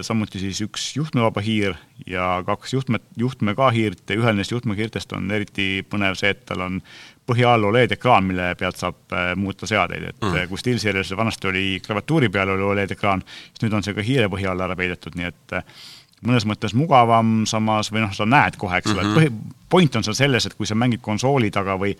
samuti 0.07 0.41
siis 0.43 0.61
üks 0.63 0.93
juhtmevaba 0.95 1.43
hiir 1.43 1.75
ja 2.07 2.37
kaks 2.47 2.77
juhtme, 2.77 3.03
juhtmega 3.19 3.69
hiirt 3.75 4.07
ja 4.07 4.19
ühel 4.21 4.39
neist 4.39 4.55
juhtmega 4.55 4.85
hiirtest 4.85 5.13
on 5.17 5.29
eriti 5.31 5.83
põnev 5.89 6.15
see, 6.19 6.31
et 6.35 6.45
tal 6.47 6.63
on 6.69 6.81
põhja 7.27 7.53
all 7.53 7.67
Oled-ekraan, 7.69 8.23
mille 8.23 8.53
pealt 8.59 8.79
saab 8.79 9.15
muuta 9.35 9.67
seadeid, 9.67 10.09
et 10.09 10.23
mm. 10.23 10.47
kui 10.49 10.61
SteelSerialis 10.61 11.11
vanasti 11.17 11.49
oli 11.51 11.65
klaviatuuri 11.85 12.29
peal 12.33 12.53
oli 12.55 12.63
Oled-ekraan, 12.71 13.23
siis 13.49 13.65
nüüd 13.65 13.77
on 13.77 13.83
see 13.83 13.97
ka 13.97 14.05
hiire 14.05 14.29
põhja 14.31 14.53
alla 14.53 14.69
ära 14.69 14.79
peidetud, 14.79 15.17
nii 15.19 15.27
et 15.27 15.57
mõnes 16.25 16.47
mõttes 16.49 16.73
mugavam, 16.73 17.43
samas 17.49 17.91
või 17.93 18.05
noh, 18.05 18.15
sa 18.15 18.25
näed 18.25 18.57
kohe, 18.57 18.79
eks 18.79 18.93
ole 18.93 19.03
mm 19.03 19.09
-hmm., 19.09 19.19
põhi, 19.19 19.67
point 19.69 19.99
on 19.99 20.07
seal 20.07 20.17
selles, 20.17 20.47
et 20.47 20.55
kui 20.57 20.65
sa 20.65 20.75
mängid 20.75 21.03
konsooli 21.03 21.51
taga 21.53 21.77
või 21.77 21.93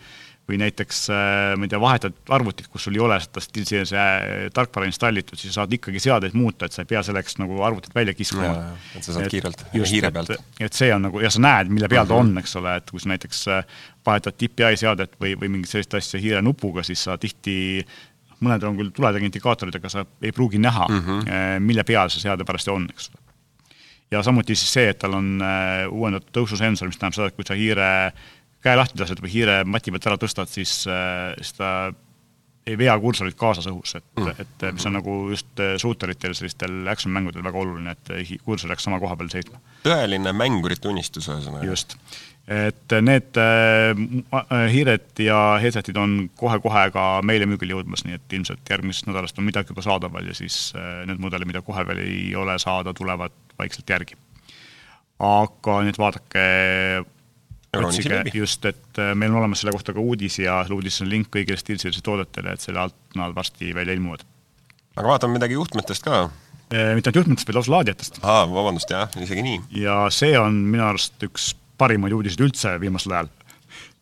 või 0.48 0.56
näiteks 0.62 1.02
äh, 1.12 1.56
ma 1.60 1.66
ei 1.66 1.68
tea, 1.68 1.80
vahetad 1.80 2.14
arvutit, 2.32 2.70
kus 2.72 2.86
sul 2.86 2.96
ei 2.96 3.02
ole 3.04 3.18
seda 3.20 4.00
äh, 4.00 4.46
tarkvara 4.54 4.88
installitud, 4.88 5.36
siis 5.36 5.52
sa 5.52 5.62
saad 5.62 5.74
ikkagi 5.76 6.00
seadeid 6.00 6.36
muuta, 6.38 6.64
et 6.66 6.72
sa 6.72 6.84
ei 6.84 6.88
pea 6.88 7.02
selleks 7.04 7.36
nagu 7.42 7.60
arvutit 7.62 7.94
välja 7.94 8.14
kiskuma. 8.16 8.54
et 8.96 9.04
sa 9.04 9.12
saad 9.12 9.26
et, 9.26 9.34
kiirelt 9.34 9.64
hiire 9.74 10.10
pealt. 10.14 10.32
et 10.60 10.72
see 10.72 10.88
on 10.94 11.04
nagu, 11.04 11.20
ja 11.20 11.30
sa 11.30 11.42
näed, 11.44 11.68
mille 11.68 11.88
peal 11.88 12.06
mm 12.06 12.10
-hmm. 12.10 12.30
ta 12.32 12.32
on, 12.32 12.38
eks 12.38 12.56
ole, 12.56 12.76
et 12.80 12.90
kui 12.90 13.00
sa 13.00 13.12
näiteks 13.12 13.48
äh, 13.48 13.64
vahetad 14.08 14.36
DPI 14.40 14.80
seadet 14.80 15.14
või, 15.20 15.36
või 15.38 15.52
mingit 15.54 15.72
sellist 15.72 15.94
asja 15.98 16.20
hiire 16.22 16.42
nupuga, 16.44 16.84
siis 16.86 17.04
sa 17.04 17.18
tihti 17.20 17.84
mõnedel 18.40 18.72
on 18.72 18.76
küll 18.78 18.92
tuletega 18.94 19.26
indikaatorid, 19.26 19.78
aga 19.78 19.90
sa 19.92 20.04
ei 20.22 20.32
pruugi 20.32 20.60
näha 20.62 20.86
mm, 20.88 21.00
-hmm. 21.06 21.64
mille 21.64 21.84
peal 21.84 22.10
see 22.10 22.22
seade 22.22 22.46
parajasti 22.46 22.70
on, 22.70 22.86
eks 22.92 23.10
ole 23.12 23.28
ja 24.10 24.22
samuti 24.22 24.56
siis 24.56 24.72
see, 24.72 24.88
et 24.92 24.98
tal 24.98 25.16
on 25.18 25.38
äh, 25.44 25.84
uuendatud 25.92 26.32
tõususensor, 26.34 26.88
mis 26.88 26.98
tähendab 26.98 27.16
seda, 27.16 27.30
et 27.30 27.38
kui 27.38 27.46
sa 27.48 27.56
hiire 27.58 27.88
käe 28.64 28.76
lahti 28.78 29.00
lased 29.00 29.20
või 29.22 29.32
hiire 29.32 29.62
mati 29.68 29.92
pealt 29.94 30.08
ära 30.10 30.20
tõstad, 30.20 30.50
siis, 30.50 30.80
äh, 30.90 31.34
siis 31.38 31.58
ta 31.58 31.72
ei 32.68 32.76
vea 32.76 32.92
kursorit 33.00 33.36
kaasas 33.38 33.68
õhus, 33.70 33.94
et 33.96 34.08
mm., 34.18 34.40
et 34.44 34.64
mis 34.76 34.86
on 34.88 34.98
nagu 34.98 35.12
just 35.32 35.62
shooteritel, 35.80 36.34
sellistel 36.36 36.90
action 36.92 37.14
mängudel 37.14 37.44
väga 37.44 37.62
oluline, 37.62 37.94
et 37.96 38.40
kursor 38.44 38.74
jääks 38.74 38.84
sama 38.84 38.98
koha 39.00 39.16
peal 39.16 39.30
seisma. 39.32 39.60
tõeline 39.86 40.34
mängurite 40.36 40.90
unistus 40.90 41.30
ühesõnaga. 41.30 41.64
just, 41.64 41.96
et 42.48 42.94
need 43.04 43.36
äh, 43.36 43.98
hiired 44.72 45.20
ja 45.20 45.58
headset'id 45.60 45.98
on 46.00 46.14
kohe-kohe 46.38 46.86
ka 46.94 47.04
meile 47.26 47.44
müügile 47.48 47.76
jõudmas, 47.76 48.06
nii 48.06 48.16
et 48.16 48.36
ilmselt 48.38 48.72
järgmisest 48.72 49.10
nädalast 49.10 49.36
on 49.40 49.44
midagi 49.44 49.74
juba 49.74 49.84
saadaval 49.84 50.30
ja 50.30 50.36
siis 50.36 50.72
äh, 50.72 51.02
need 51.10 51.20
mudelid, 51.20 51.48
mida 51.50 51.60
kohe 51.66 51.84
veel 51.88 52.00
ei 52.06 52.32
ole 52.40 52.56
saada, 52.62 52.96
tulevad 52.96 53.36
vaikselt 53.60 53.92
järgi. 53.92 54.16
aga 55.18 55.76
nüüd 55.84 56.00
vaadake 56.00 56.46
otsige 57.76 58.22
just, 58.32 58.64
et 58.64 59.02
äh, 59.02 59.12
meil 59.14 59.34
on 59.34 59.42
olemas 59.42 59.60
selle 59.60 59.76
kohta 59.76 59.92
ka 59.92 60.00
uudis 60.00 60.40
ja 60.40 60.62
seal 60.64 60.78
uudises 60.78 61.04
on 61.04 61.12
link 61.12 61.28
kõigile 61.34 61.60
Steelside 61.60 62.00
toodetele, 62.04 62.56
et 62.56 62.64
selle 62.64 62.80
alt 62.86 62.96
nad 63.18 63.36
varsti 63.36 63.74
välja 63.76 63.98
ilmuvad. 63.98 64.24
aga 64.96 65.08
vaatame 65.12 65.36
midagi 65.36 65.60
juhtmetest 65.60 66.08
ka. 66.08 66.24
Äh, 66.72 66.94
mitte 66.96 67.12
ainult 67.12 67.22
juhtmetest, 67.22 67.48
vaid 67.48 67.60
lausa 67.60 67.76
laadijatest. 67.76 68.20
aa, 68.24 68.48
vabandust, 68.48 68.90
jah, 68.90 69.12
isegi 69.20 69.44
nii. 69.44 69.64
ja 69.84 70.06
see 70.08 70.32
on 70.40 70.62
minu 70.72 70.88
arust 70.88 71.28
üks 71.28 71.52
parimaid 71.78 72.12
uudiseid 72.12 72.46
üldse 72.46 72.74
viimasel 72.80 73.14
ajal 73.16 73.30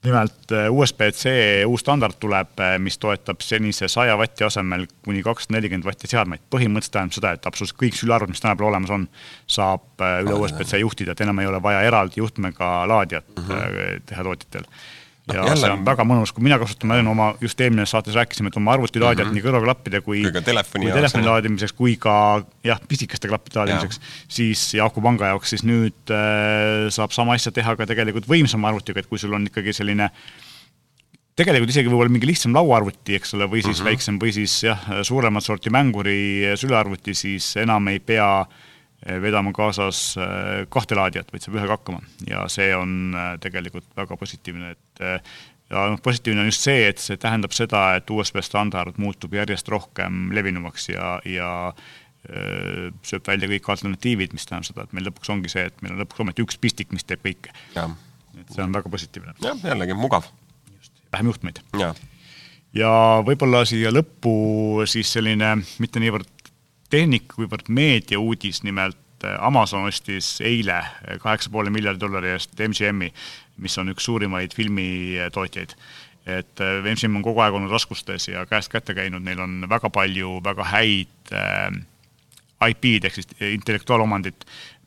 nimelt 0.07 0.53
äh, 0.53 0.71
USB-C 0.71 1.31
uus 1.67 1.81
standard 1.81 2.19
tuleb, 2.21 2.53
äh, 2.61 2.77
mis 2.79 2.99
toetab 2.99 3.43
senise 3.45 3.89
saja 3.89 4.17
vati 4.19 4.45
asemel 4.45 4.87
kuni 5.05 5.23
kakssada 5.27 5.57
nelikümmend 5.57 5.87
vatti 5.87 6.11
seadmeid. 6.11 6.45
põhimõtteliselt 6.53 6.95
tähendab 6.97 7.17
seda, 7.19 7.33
et 7.35 7.49
absoluutselt 7.49 7.81
kõik 7.81 7.99
sülearvud, 7.99 8.33
mis 8.33 8.43
tänapäeval 8.45 8.73
olemas 8.73 8.93
on, 8.95 9.09
saab 9.51 10.05
äh, 10.05 10.21
üle 10.25 10.39
USB-C 10.43 10.83
juhtida, 10.83 11.17
et 11.17 11.25
enam 11.27 11.43
ei 11.43 11.51
ole 11.51 11.63
vaja 11.63 11.83
eraldi 11.89 12.23
juhtmega 12.23 12.71
laadijat 12.89 13.29
mm 13.35 13.49
-hmm. 13.49 14.07
teha 14.07 14.29
tootjatel 14.29 14.71
ja 15.35 15.43
jälle... 15.43 15.61
see 15.61 15.73
on 15.75 15.85
väga 15.87 16.05
mõnus, 16.07 16.33
kui 16.35 16.45
mina 16.47 16.59
kasutan, 16.61 16.91
ma 16.91 16.99
oma, 17.11 17.29
just 17.43 17.61
eelmises 17.61 17.93
saates 17.95 18.15
rääkisime, 18.17 18.51
et 18.53 18.59
oma 18.61 18.75
arvutilaadijat 18.77 19.27
mm 19.27 19.33
-hmm. 19.33 19.41
nii 19.41 19.47
kõrvaklappide 19.47 20.01
kui, 20.07 20.23
kui 20.23 20.43
telefoni, 20.43 20.87
kui 20.87 20.95
telefoni 20.95 21.27
laadimiseks 21.27 21.73
kui 21.77 21.97
ka 22.01 22.17
jah, 22.65 22.81
pisikeste 22.89 23.29
klappide 23.29 23.61
laadimiseks, 23.61 24.01
siis 24.29 24.75
ja 24.75 24.87
akupanga 24.87 25.33
jaoks, 25.33 25.51
siis 25.51 25.65
nüüd 25.67 26.15
äh, 26.15 26.87
saab 26.95 27.11
sama 27.17 27.35
asja 27.35 27.53
teha 27.53 27.77
ka 27.77 27.87
tegelikult 27.87 28.29
võimsama 28.29 28.69
arvutiga, 28.69 29.01
et 29.01 29.11
kui 29.11 29.19
sul 29.19 29.35
on 29.35 29.47
ikkagi 29.51 29.73
selline 29.73 30.11
tegelikult 31.37 31.71
isegi 31.71 31.91
võib-olla 31.91 32.13
mingi 32.13 32.31
lihtsam 32.31 32.55
lauaarvuti, 32.55 33.19
eks 33.19 33.35
ole, 33.35 33.51
või 33.51 33.63
siis 33.63 33.79
mm 33.79 33.83
-hmm. 33.83 33.91
väiksem 33.91 34.23
või 34.23 34.33
siis 34.33 34.63
jah, 34.63 34.87
suuremat 35.03 35.45
sorti 35.45 35.71
mänguri 35.71 36.55
sülearvuti, 36.57 37.15
siis 37.15 37.57
enam 37.57 37.89
ei 37.89 37.99
pea 38.01 38.41
äh, 38.41 38.47
vedama 39.05 39.53
kaasas 39.53 40.17
eh, 40.17 40.65
kahte 40.73 40.97
laadijat, 40.97 41.29
vaid 41.33 41.45
saab 41.45 41.59
ühega 41.59 41.77
hakkama 41.77 42.01
ja 42.29 42.47
see 42.53 42.71
on 42.77 43.13
eh, 43.13 43.35
tegelikult 43.43 43.89
väga 43.99 44.17
positiivne, 44.19 44.73
et 44.73 45.05
ja 45.71 45.85
noh, 45.91 46.01
positiivne 46.03 46.45
on 46.45 46.51
just 46.51 46.65
see, 46.65 46.87
et 46.89 47.03
see 47.03 47.21
tähendab 47.21 47.55
seda, 47.57 47.89
et 47.99 48.11
USB 48.11 48.41
standard 48.45 48.99
muutub 49.03 49.37
järjest 49.37 49.69
rohkem 49.73 50.31
levinumaks 50.37 50.91
ja, 50.95 51.17
ja 51.29 51.51
sööb 53.07 53.23
välja 53.29 53.47
kõik 53.47 53.69
alternatiivid, 53.71 54.33
mis 54.35 54.49
tähendab 54.49 54.67
seda, 54.67 54.87
et 54.87 54.95
meil 54.97 55.05
lõpuks 55.07 55.31
ongi 55.31 55.51
see, 55.53 55.63
et 55.69 55.77
meil 55.85 55.93
on 55.95 56.01
lõpuks 56.03 56.25
ometi 56.25 56.43
üks 56.43 56.57
pistik, 56.59 56.91
mis 56.91 57.07
teeb 57.07 57.23
kõike. 57.23 57.53
et 57.77 58.51
see 58.51 58.65
on 58.65 58.75
väga 58.75 58.91
positiivne. 58.91 59.37
jah, 59.45 59.61
jällegi 59.63 59.95
mugav. 59.95 60.27
vähem 61.13 61.31
juhtmeid. 61.31 61.61
ja 62.75 62.91
võib-olla 63.27 63.63
siia 63.69 63.95
lõppu 63.95 64.35
siis 64.91 65.13
selline 65.13 65.53
mitte 65.79 66.03
niivõrd 66.03 66.36
tehnika, 66.93 67.37
kuivõrd 67.37 67.71
meediauudis, 67.73 68.63
nimelt 68.67 69.25
äh, 69.25 69.37
Amazon 69.45 69.89
ostis 69.89 70.37
eile 70.45 70.79
äh, 70.79 71.17
kaheksa 71.23 71.51
poole 71.53 71.73
miljardi 71.75 72.03
dollari 72.03 72.35
eest 72.35 72.57
MGM-i, 72.61 73.13
mis 73.63 73.79
on 73.81 73.93
üks 73.95 74.07
suurimaid 74.09 74.55
filmitootjaid. 74.57 75.77
et 76.27 76.61
äh, 76.61 76.79
MGM 76.83 77.21
on 77.21 77.27
kogu 77.27 77.43
aeg 77.43 77.55
olnud 77.55 77.73
raskustes 77.73 78.29
ja 78.29 78.47
käest 78.47 78.73
kätte 78.73 78.95
käinud, 78.95 79.23
neil 79.23 79.41
on 79.41 79.67
väga 79.71 79.91
palju 79.91 80.41
väga 80.45 80.71
häid 80.73 81.35
äh, 81.35 81.71
IP-d 82.67 83.07
ehk 83.07 83.21
siis 83.21 83.29
intellektuaalomandit, 83.53 84.47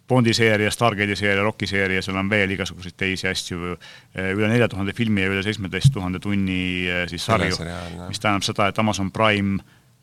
Bondi 0.10 0.34
seeria, 0.34 0.72
Stargate'i 0.74 1.16
seeria, 1.16 1.44
Rocki 1.46 1.68
seeria, 1.70 2.02
seal 2.02 2.18
on 2.18 2.30
veel 2.32 2.50
igasuguseid 2.56 2.96
teisi 2.98 3.28
asju, 3.30 3.76
üle 4.18 4.48
nelja 4.50 4.66
tuhande 4.72 4.96
filmi 4.98 5.22
ja 5.22 5.30
üle 5.30 5.44
seitsmeteist 5.46 5.94
tuhande 5.94 6.18
tunni 6.24 6.88
siis 7.12 7.28
sarju, 7.30 7.60
mis 8.08 8.24
tähendab 8.24 8.48
seda, 8.48 8.72
et 8.72 8.82
Amazon 8.82 9.12
Prime 9.14 9.60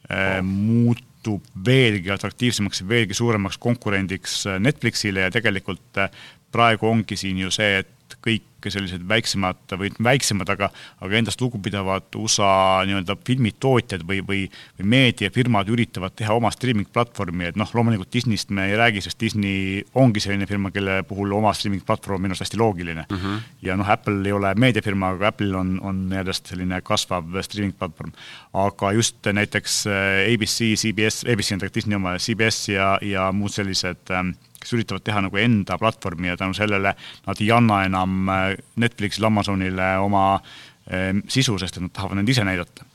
äh, 0.07 0.39
oh. 0.39 0.47
muut-, 0.47 1.03
muutub 1.27 1.47
veelgi 1.67 2.11
atraktiivsemaks, 2.15 2.83
veelgi 2.89 3.17
suuremaks 3.17 3.59
konkurendiks 3.59 4.39
äh, 4.47 4.61
Netflixile 4.63 5.27
ja 5.27 5.31
tegelikult 5.35 5.99
äh, 5.99 6.11
praegu 6.53 6.89
ongi 6.89 7.17
siin 7.17 7.39
ju 7.39 7.51
see, 7.55 7.83
et 7.83 7.93
kõik 8.23 8.45
sellised 8.67 9.03
väiksemad 9.07 9.75
või 9.79 9.91
väiksemad, 10.03 10.49
aga, 10.51 10.69
aga 11.05 11.19
endast 11.19 11.41
lugupidavad 11.43 12.17
USA 12.19 12.49
nii-öelda 12.89 13.15
filmitootjad 13.27 14.03
või, 14.09 14.19
või, 14.27 14.41
või 14.79 14.89
meediafirmad 14.95 15.69
üritavad 15.71 16.17
teha 16.19 16.35
oma 16.35 16.51
streaming 16.55 16.89
platvormi, 16.93 17.47
et 17.51 17.59
noh, 17.61 17.71
loomulikult 17.77 18.11
Disneyst 18.15 18.51
me 18.55 18.67
ei 18.71 18.79
räägi, 18.79 19.05
sest 19.05 19.21
Disney 19.23 19.85
ongi 19.95 20.23
selline 20.25 20.49
firma, 20.51 20.73
kelle 20.75 20.99
puhul 21.07 21.35
oma 21.37 21.53
streaming 21.55 21.85
platvorm 21.87 22.19
on 22.19 22.27
minu 22.27 22.35
arust 22.35 22.47
hästi 22.47 22.61
loogiline 22.63 23.05
mm. 23.05 23.21
-hmm. 23.21 23.45
ja 23.69 23.77
noh, 23.79 23.91
Apple 23.91 24.19
ei 24.27 24.35
ole 24.35 24.55
meediafirma, 24.55 25.13
aga 25.15 25.31
Apple'il 25.31 25.55
on, 25.55 25.77
on 25.83 26.03
järjest 26.13 26.51
selline 26.51 26.81
kasvav 26.83 27.39
streaming 27.43 27.77
platvorm. 27.79 28.13
aga 28.53 28.93
just 28.93 29.27
näiteks 29.33 29.87
äh, 29.87 30.35
ABC, 30.35 30.75
CBS, 30.75 31.23
ABC 31.25 31.53
on 31.53 31.63
tegelikult 31.63 31.75
Disney 31.75 31.97
oma, 31.97 32.19
CBS 32.19 32.69
ja, 32.69 32.99
ja 33.03 33.31
muud 33.33 33.53
sellised 33.53 34.11
ähm, 34.11 34.35
kes 34.67 34.75
üritavad 34.75 35.05
teha 35.07 35.23
nagu 35.29 35.39
enda 35.41 35.79
platvormi 35.79 36.33
ja 36.33 36.37
tänu 36.41 36.57
sellele 36.59 36.93
nad 36.99 37.41
ei 37.43 37.51
anna 37.55 37.85
enam 37.87 38.29
äh, 38.33 38.51
Netflixile, 38.83 39.31
Amazonile 39.31 39.95
oma 40.03 40.27
äh, 40.37 41.13
sisu, 41.31 41.57
sest 41.63 41.79
et 41.79 41.87
nad 41.87 41.95
tahavad 41.95 42.19
neid 42.19 42.35
ise 42.35 42.45
näidata. 42.47 42.87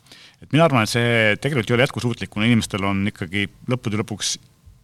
et 0.41 0.51
mina 0.51 0.65
arvan, 0.67 0.83
et 0.83 0.91
see 0.91 1.35
tegelikult 1.39 1.71
ei 1.71 1.77
ole 1.77 1.87
jätkusuutlik, 1.87 2.31
kuna 2.33 2.49
inimestel 2.49 2.83
on 2.87 3.05
ikkagi 3.07 3.47
lõppude 3.71 4.01
lõpuks 4.03 4.35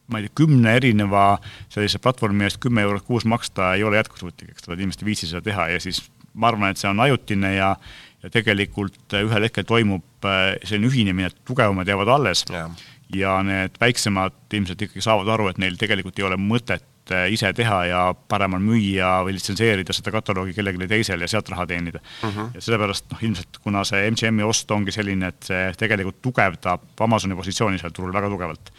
ma 0.08 0.22
ei 0.22 0.28
tea, 0.28 0.38
kümne 0.40 0.76
erineva 0.80 1.30
sellise 1.74 2.00
platvormi 2.00 2.48
eest 2.48 2.62
kümme 2.64 2.86
eurot 2.88 3.04
kuus 3.04 3.26
maksta 3.28 3.74
ei 3.76 3.84
ole 3.84 4.00
jätkusuutlik, 4.00 4.54
eks. 4.54 4.70
Ole, 4.70 4.80
inimesed 4.80 5.04
ei 5.04 5.12
viitsi 5.12 5.28
seda 5.28 5.44
teha 5.44 5.68
ja 5.74 5.82
siis 5.84 6.06
ma 6.38 6.52
arvan, 6.54 6.72
et 6.72 6.80
see 6.80 6.90
on 6.92 7.04
ajutine 7.04 7.58
ja 7.58 7.76
ja 8.24 8.32
tegelikult 8.34 9.14
ühel 9.14 9.44
hetkel 9.46 9.66
toimub 9.68 10.26
äh, 10.26 10.56
selline 10.66 10.90
ühinemine, 10.90 11.28
et 11.30 11.44
tugevamad 11.46 11.86
jäävad 11.86 12.10
alles. 12.16 12.48
Yeah 12.50 12.72
ja 13.16 13.38
need 13.46 13.78
väiksemad 13.80 14.54
ilmselt 14.54 14.82
ikkagi 14.88 15.04
saavad 15.04 15.30
aru, 15.32 15.48
et 15.52 15.60
neil 15.62 15.78
tegelikult 15.80 16.20
ei 16.20 16.26
ole 16.28 16.38
mõtet 16.42 17.14
äh, 17.14 17.28
ise 17.34 17.54
teha 17.56 17.80
ja 17.88 18.02
parem 18.30 18.58
on 18.58 18.66
müüa 18.68 19.12
või 19.26 19.38
litsenseerida 19.38 19.96
seda 19.96 20.12
kataloogi 20.16 20.56
kellelegi 20.58 20.90
teisele 20.92 21.28
ja 21.28 21.32
sealt 21.32 21.50
raha 21.54 21.68
teenida 21.70 22.02
mm. 22.02 22.30
-hmm. 22.30 22.54
ja 22.56 22.64
sellepärast 22.68 23.12
noh, 23.14 23.26
ilmselt 23.30 23.60
kuna 23.64 23.84
see 23.88 24.10
MGM-i 24.12 24.48
ost 24.48 24.72
ongi 24.72 24.96
selline, 24.96 25.32
et 25.32 25.52
see 25.52 25.68
tegelikult 25.80 26.22
tugevdab 26.22 27.06
Amazoni 27.08 27.38
positsiooni 27.40 27.80
seal 27.80 27.96
turul 27.96 28.14
väga 28.14 28.32
tugevalt. 28.34 28.72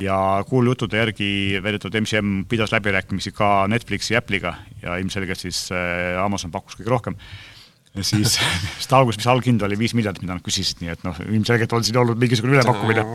ja 0.00 0.44
kuulujuttude 0.48 0.98
järgi 0.98 1.30
väidetud 1.62 1.94
MGM 2.00 2.44
pidas 2.48 2.72
läbirääkimisi 2.72 3.32
ka 3.32 3.66
Netflixi 3.68 4.14
ja 4.14 4.20
Apple'iga 4.22 4.54
ja 4.82 4.96
ilmselgelt 4.96 5.38
siis 5.38 5.70
äh, 5.72 6.18
Amazon 6.24 6.50
pakkus 6.50 6.78
kõige 6.78 6.90
rohkem 6.90 7.16
siis, 8.00 8.38
sest 8.78 8.92
alguses, 8.92 9.18
mis 9.22 9.26
alghind 9.26 9.62
oli 9.62 9.78
viis 9.78 9.94
miljardit, 9.94 10.22
mida 10.22 10.34
nad 10.34 10.42
küsisid, 10.42 10.82
nii 10.82 10.94
et 10.94 11.04
noh, 11.06 11.18
ilmselgelt 11.30 11.72
on 11.72 11.84
siin 11.84 11.98
olnud 12.02 12.18
mingisugune 12.18 12.58
ülepakkumine 12.58 13.06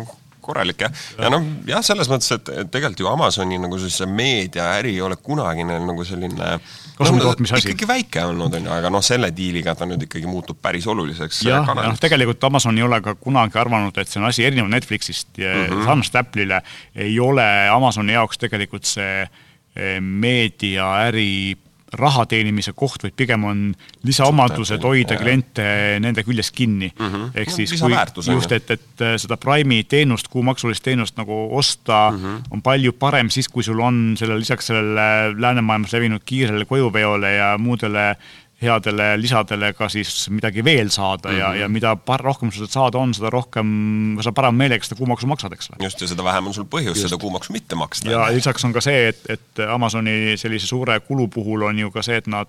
korralik 0.43 0.85
jah, 0.85 1.03
ja 1.19 1.31
noh, 1.33 1.45
jah, 1.69 1.83
selles 1.85 2.09
mõttes, 2.11 2.31
et 2.35 2.71
tegelikult 2.73 3.03
ju 3.03 3.09
Amazoni 3.11 3.59
nagu 3.61 3.79
see 3.81 4.07
meediaäri 4.09 4.95
ei 4.97 5.01
ole 5.05 5.17
kunagi 5.21 5.65
neil 5.67 5.85
nagu 5.87 6.05
selline 6.07 6.57
kasumitootmise 6.97 7.55
no, 7.55 7.61
asi. 7.61 7.71
ikkagi 7.71 7.89
väike 7.89 8.25
olnud, 8.29 8.57
on 8.59 8.67
ju, 8.67 8.73
aga 8.75 8.91
noh, 8.93 9.03
selle 9.05 9.31
diiliga 9.35 9.75
ta 9.77 9.87
nüüd 9.89 10.05
ikkagi 10.07 10.29
muutub 10.29 10.59
päris 10.61 10.87
oluliseks 10.91 11.43
jah, 11.47 11.65
ja 11.67 11.77
noh, 11.79 11.97
tegelikult 12.01 12.43
Amazon 12.49 12.77
ei 12.77 12.85
ole 12.85 13.01
ka 13.05 13.15
kunagi 13.19 13.59
arvanud, 13.59 13.97
et 13.97 14.11
see 14.11 14.21
on 14.21 14.29
asi 14.29 14.45
erinev 14.47 14.69
Netflixist 14.71 15.37
ja 15.41 15.53
mm 15.53 15.65
-hmm. 15.65 15.85
sarnast 15.89 16.21
Apple'ile 16.21 16.61
ei 16.95 17.19
ole 17.19 17.47
Amazoni 17.73 18.13
jaoks 18.13 18.37
tegelikult 18.37 18.85
see 18.85 19.21
eh, 19.23 19.99
meediaäri 20.01 21.57
raha 21.99 22.25
teenimise 22.29 22.73
koht, 22.75 23.03
vaid 23.03 23.15
pigem 23.17 23.43
on 23.47 23.63
lisaomadused 24.07 24.83
hoida 24.83 25.17
kliente 25.19 25.65
nende 26.03 26.23
küljest 26.23 26.55
kinni 26.55 26.91
mm. 26.91 27.07
-hmm. 27.07 27.31
ehk 27.35 27.49
no, 27.49 27.55
siis 27.55 27.73
kui 27.81 28.33
just, 28.33 28.51
et, 28.51 28.71
et 28.71 29.05
seda 29.17 29.37
Prime'i 29.37 29.83
teenust, 29.83 30.27
kuumaksulist 30.27 30.83
teenust 30.83 31.17
nagu 31.17 31.47
osta 31.51 32.11
mm 32.11 32.23
-hmm. 32.23 32.41
on 32.51 32.61
palju 32.61 32.93
parem 32.93 33.29
siis, 33.29 33.49
kui 33.49 33.63
sul 33.63 33.79
on 33.79 34.15
sellele 34.17 34.39
lisaks 34.39 34.67
sellele 34.67 35.35
läänemaailmas 35.37 35.93
levinud 35.93 36.21
kiirele 36.25 36.65
kojuveole 36.65 37.33
ja 37.35 37.57
muudele 37.57 38.09
äh, 38.09 38.17
headele 38.63 39.09
lisadele 39.21 39.73
ka 39.77 39.89
siis 39.91 40.29
midagi 40.33 40.63
veel 40.65 40.89
saada 40.93 41.29
mm 41.29 41.35
-hmm. 41.35 41.39
ja, 41.39 41.49
mhm. 41.49 41.59
ja 41.61 41.69
mida 41.69 41.97
rohkem 42.19 42.51
sul 42.51 42.67
saada 42.67 42.97
on, 42.97 43.13
seda 43.13 43.29
rohkem, 43.29 44.17
sa 44.21 44.31
parem 44.31 44.55
meelega 44.55 44.83
seda 44.83 44.97
kuumaksu 44.99 45.27
maksad, 45.27 45.53
eks 45.53 45.69
ole. 45.69 45.83
just, 45.85 46.01
ja 46.01 46.07
seda 46.07 46.23
vähem 46.23 46.47
on 46.47 46.53
sul 46.53 46.65
põhjust 46.65 46.99
just. 46.99 47.09
seda 47.09 47.21
kuumaksu 47.21 47.53
mitte 47.53 47.75
maksta. 47.75 48.11
ja 48.11 48.27
lisaks 48.33 48.65
on 48.65 48.73
ka 48.73 48.81
see, 48.81 49.07
et, 49.07 49.23
et 49.29 49.65
Amazoni 49.69 50.37
sellise 50.37 50.67
suure 50.67 50.99
kulu 50.99 51.27
puhul 51.27 51.61
on 51.61 51.79
ju 51.79 51.91
ka 51.91 52.01
see, 52.01 52.17
et 52.17 52.27
nad 52.27 52.47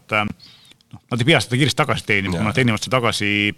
noh, 0.95 1.01
nad 1.11 1.21
ei 1.21 1.25
pea 1.25 1.41
seda 1.41 1.57
kiiresti 1.57 1.83
tagasi 1.83 2.07
teenima, 2.07 2.43
nad 2.43 2.55
teenivad 2.55 2.83
seda 2.83 2.99
tagasi 2.99 3.55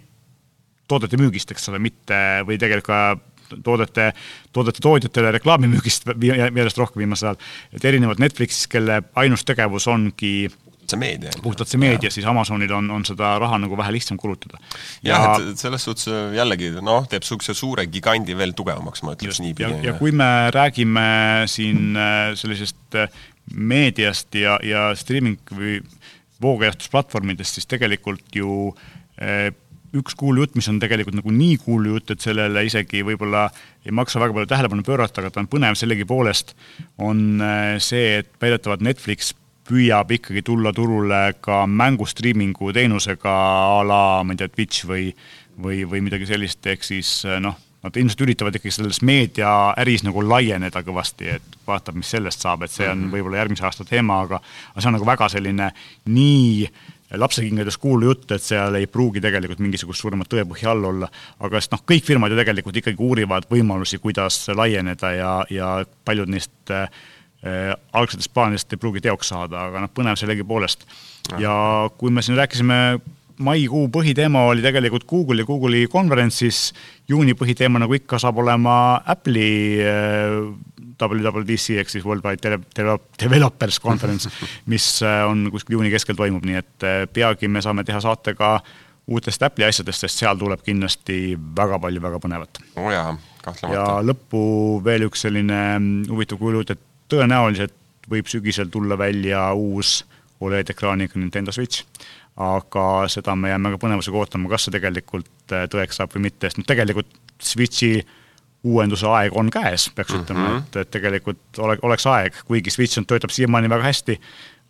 toodete 0.87 1.17
müügist, 1.19 1.51
eks 1.51 1.69
ole, 1.69 1.79
mitte 1.79 2.19
või 2.47 2.57
tegelikult 2.57 2.87
ka 2.87 3.57
toodete, 3.63 4.11
toodete 4.55 4.83
tootjatele 4.83 5.31
reklaamimüügist 5.37 6.07
järjest 6.21 6.77
rohkem 6.77 7.03
viimasel 7.03 7.31
ajal. 7.31 7.41
et 7.73 7.85
erinevalt 7.85 8.19
Netflixist, 8.19 8.67
kelle 8.71 9.01
ainus 9.15 9.45
tegevus 9.47 9.87
ongi 9.87 10.49
see 10.91 10.99
meedia. 10.99 11.31
puhtalt 11.43 11.69
see 11.71 11.81
meedia, 11.81 12.11
siis 12.13 12.25
Amazonil 12.29 12.71
on, 12.77 12.89
on 12.93 13.05
seda 13.07 13.35
raha 13.41 13.59
nagu 13.61 13.77
vähe 13.79 13.93
lihtsam 13.95 14.19
kulutada. 14.21 14.59
jah 15.05 15.25
ja,, 15.27 15.35
et 15.51 15.61
selles 15.61 15.85
suhtes 15.87 16.09
äh, 16.11 16.35
jällegi 16.37 16.71
noh, 16.81 17.07
teeb 17.09 17.25
niisuguse 17.25 17.55
suure 17.57 17.87
gigandi 17.91 18.37
veel 18.37 18.55
tugevamaks, 18.57 19.03
ma 19.05 19.15
ütleks 19.17 19.41
niipidi. 19.43 19.69
ja, 19.69 19.91
ja 19.91 19.97
kui 19.99 20.13
me 20.15 20.29
räägime 20.55 21.07
siin 21.51 21.97
äh, 21.99 22.31
sellisest 22.39 22.99
äh, 22.99 23.21
meediast 23.53 24.35
ja, 24.35 24.57
ja 24.63 24.89
streaming 24.99 25.39
või 25.55 25.79
voogejastusplatvormidest, 26.43 27.57
siis 27.57 27.65
tegelikult 27.65 28.35
ju 28.35 28.75
üks 29.97 30.13
kuulujutt, 30.19 30.53
mis 30.53 30.67
on 30.69 30.77
tegelikult 30.77 31.15
nagu 31.17 31.31
nii 31.33 31.55
kuulujutt, 31.63 32.11
et 32.13 32.21
sellele 32.21 32.61
isegi 32.67 33.01
võib-olla 33.07 33.47
ei 33.87 33.95
maksa 33.95 34.21
väga 34.21 34.35
palju 34.35 34.49
tähelepanu 34.51 34.85
pöörata, 34.85 35.23
aga 35.23 35.31
ta 35.33 35.41
on 35.41 35.49
põnev 35.49 35.79
sellegipoolest, 35.79 36.53
on 37.01 37.41
see, 37.81 38.19
et 38.19 38.29
väidetavalt 38.43 38.85
Netflix 38.85 39.31
püüab 39.67 40.11
ikkagi 40.15 40.43
tulla 40.45 40.73
turule 40.75 41.21
ka 41.43 41.65
mängu 41.67 42.07
striimingu 42.07 42.71
teenusega 42.75 43.35
a 43.77 43.83
la, 43.85 44.01
ma 44.23 44.33
ei 44.35 44.41
tea, 44.41 44.51
Twitch 44.53 44.87
või, 44.89 45.09
või, 45.61 45.83
või 45.89 46.03
midagi 46.05 46.29
sellist, 46.29 46.65
ehk 46.67 46.85
siis 46.87 47.11
noh, 47.43 47.57
nad 47.83 47.97
ilmselt 47.99 48.25
üritavad 48.25 48.57
ikkagi 48.57 48.73
selles 48.79 49.01
meediaäris 49.05 50.03
nagu 50.07 50.23
laieneda 50.25 50.83
kõvasti, 50.85 51.31
et 51.37 51.57
vaatab, 51.67 51.99
mis 51.99 52.11
sellest 52.11 52.43
saab, 52.43 52.65
et 52.65 52.73
see 52.73 52.87
on 52.87 53.05
mhm. 53.05 53.15
võib-olla 53.15 53.43
järgmise 53.43 53.67
aasta 53.67 53.87
teema, 53.87 54.21
aga 54.25 54.41
aga 54.41 54.81
see 54.81 54.91
on 54.91 54.97
nagu 54.97 55.09
väga 55.09 55.31
selline 55.33 55.71
nii 56.11 56.69
lapsekingades 57.17 57.77
kuulda 57.79 58.09
jutt, 58.09 58.31
et 58.35 58.43
seal 58.43 58.75
ei 58.75 58.87
pruugi 58.91 59.21
tegelikult 59.23 59.61
mingisugust 59.63 60.03
suuremat 60.03 60.27
tõepõhja 60.27 60.73
all 60.73 60.89
olla, 60.89 61.07
aga 61.39 61.61
sest 61.61 61.71
noh, 61.71 61.85
kõik 61.87 62.03
firmad 62.03 62.33
ju 62.33 62.39
tegelikult 62.39 62.81
ikkagi 62.81 62.99
uurivad 62.99 63.47
võimalusi, 63.51 64.01
kuidas 64.03 64.41
laieneda 64.51 65.13
ja, 65.15 65.31
ja 65.47 65.69
paljud 66.03 66.33
neist 66.33 66.57
Äh, 66.69 66.89
algsetest 67.93 68.33
plaanidest 68.33 68.73
ei 68.73 68.79
pruugi 68.81 69.01
teoks 69.05 69.29
saada, 69.29 69.67
aga 69.69 69.83
noh, 69.83 69.91
põnev 69.93 70.17
sellegipoolest. 70.19 70.87
ja 71.39 71.53
kui 71.97 72.11
me 72.11 72.23
siin 72.25 72.37
rääkisime, 72.39 72.99
maikuu 73.45 73.87
põhiteema 73.93 74.47
oli 74.49 74.63
tegelikult 74.65 75.05
Google 75.09 75.43
ja 75.43 75.47
Google'i 75.47 75.87
konverents, 75.91 76.39
siis 76.41 76.61
juuni 77.09 77.35
põhiteema, 77.37 77.81
nagu 77.83 77.93
ikka, 77.93 78.19
saab 78.21 78.41
olema 78.41 78.77
Apple'i 79.05 79.77
äh, 79.85 80.39
WWDC 80.97 81.77
ehk 81.83 81.93
siis 81.93 82.05
Worldwide 82.05 82.57
Developers 83.21 83.79
Conference, 83.79 84.33
mis 84.71 84.89
äh, 85.05 85.21
on 85.29 85.47
kuskil 85.53 85.77
juuni 85.77 85.93
keskel 85.93 86.17
toimub, 86.17 86.45
nii 86.47 86.59
et 86.63 86.89
peagi 87.13 87.49
me 87.51 87.61
saame 87.61 87.85
teha 87.87 88.01
saate 88.03 88.33
ka 88.37 88.57
uutest 89.07 89.43
Apple'i 89.45 89.69
asjadest, 89.69 90.03
sest 90.03 90.23
seal 90.23 90.39
tuleb 90.39 90.63
kindlasti 90.65 91.37
väga 91.37 91.79
palju 91.79 92.03
väga 92.03 92.19
põnevat. 92.23 92.61
oo 92.75 92.87
oh 92.87 92.91
jaa, 92.91 93.13
kahtlemata. 93.43 93.77
ja 93.77 94.01
lõppu 94.03 94.41
veel 94.83 95.07
üks 95.07 95.23
selline 95.27 95.61
huvitav 96.09 96.41
kuulujutt, 96.41 96.73
et 96.75 96.86
tõenäoliselt 97.11 97.73
võib 98.09 98.29
sügisel 98.31 98.69
tulla 98.71 98.97
välja 98.97 99.49
uus 99.53 100.05
Oled-ekraaniga 100.39 101.17
Nintendo 101.17 101.51
Switch, 101.51 101.81
aga 102.37 103.07
seda 103.09 103.33
me 103.35 103.49
jääme 103.49 103.71
ka 103.73 103.79
põnevusega 103.81 104.19
ootama, 104.19 104.49
kas 104.51 104.67
see 104.67 104.75
tegelikult 104.75 105.55
äh, 105.55 105.65
tõeks 105.71 105.97
saab 105.97 106.13
või 106.13 106.27
mitte, 106.27 106.45
sest 106.45 106.61
noh, 106.61 106.67
tegelikult 106.69 107.09
Switchi 107.41 107.95
uuenduse 108.67 109.07
aeg 109.09 109.33
on 109.37 109.49
käes, 109.53 109.87
peaks 109.95 110.13
mm 110.13 110.19
-hmm. 110.19 110.23
ütlema, 110.23 110.59
et, 110.59 110.75
et 110.83 110.91
tegelikult 110.93 111.59
ole, 111.63 111.77
oleks 111.81 112.05
aeg, 112.11 112.37
kuigi 112.45 112.73
Switch 112.73 113.01
on, 113.01 113.05
töötab 113.09 113.33
siiamaani 113.33 113.69
väga 113.69 113.89
hästi, 113.89 114.19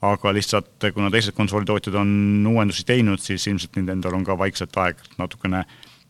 aga 0.07 0.33
lihtsalt 0.33 0.88
kuna 0.93 1.11
teised 1.11 1.35
konsoolitootjad 1.35 1.95
on 1.99 2.47
uuendusi 2.47 2.85
teinud, 2.85 3.19
siis 3.19 3.47
ilmselt 3.47 3.75
Nintendo'l 3.75 4.15
on 4.15 4.23
ka 4.23 4.38
vaikselt 4.38 4.77
aeg 4.77 5.01
natukene, 5.17 5.65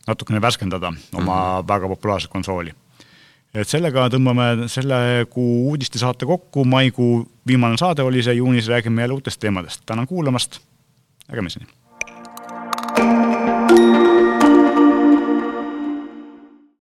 natukene 0.06 0.40
värskendada 0.40 0.86
oma 0.86 1.00
mm 1.00 1.22
-hmm. 1.24 1.68
väga 1.68 1.88
populaarset 1.88 2.30
konsooli 2.30 2.74
et 3.54 3.68
sellega 3.68 4.08
tõmbame 4.12 4.68
selle 4.68 5.26
kuu 5.30 5.68
uudistesaate 5.72 6.28
kokku, 6.28 6.64
maikuu 6.64 7.22
viimane 7.46 7.80
saade 7.80 8.04
oli 8.04 8.22
see, 8.22 8.38
juunis 8.40 8.68
räägime 8.68 9.02
jälle 9.02 9.14
uutest 9.14 9.40
teemadest. 9.40 9.82
tänan 9.86 10.06
kuulamast, 10.06 10.60
nägemiseni! 11.28 11.66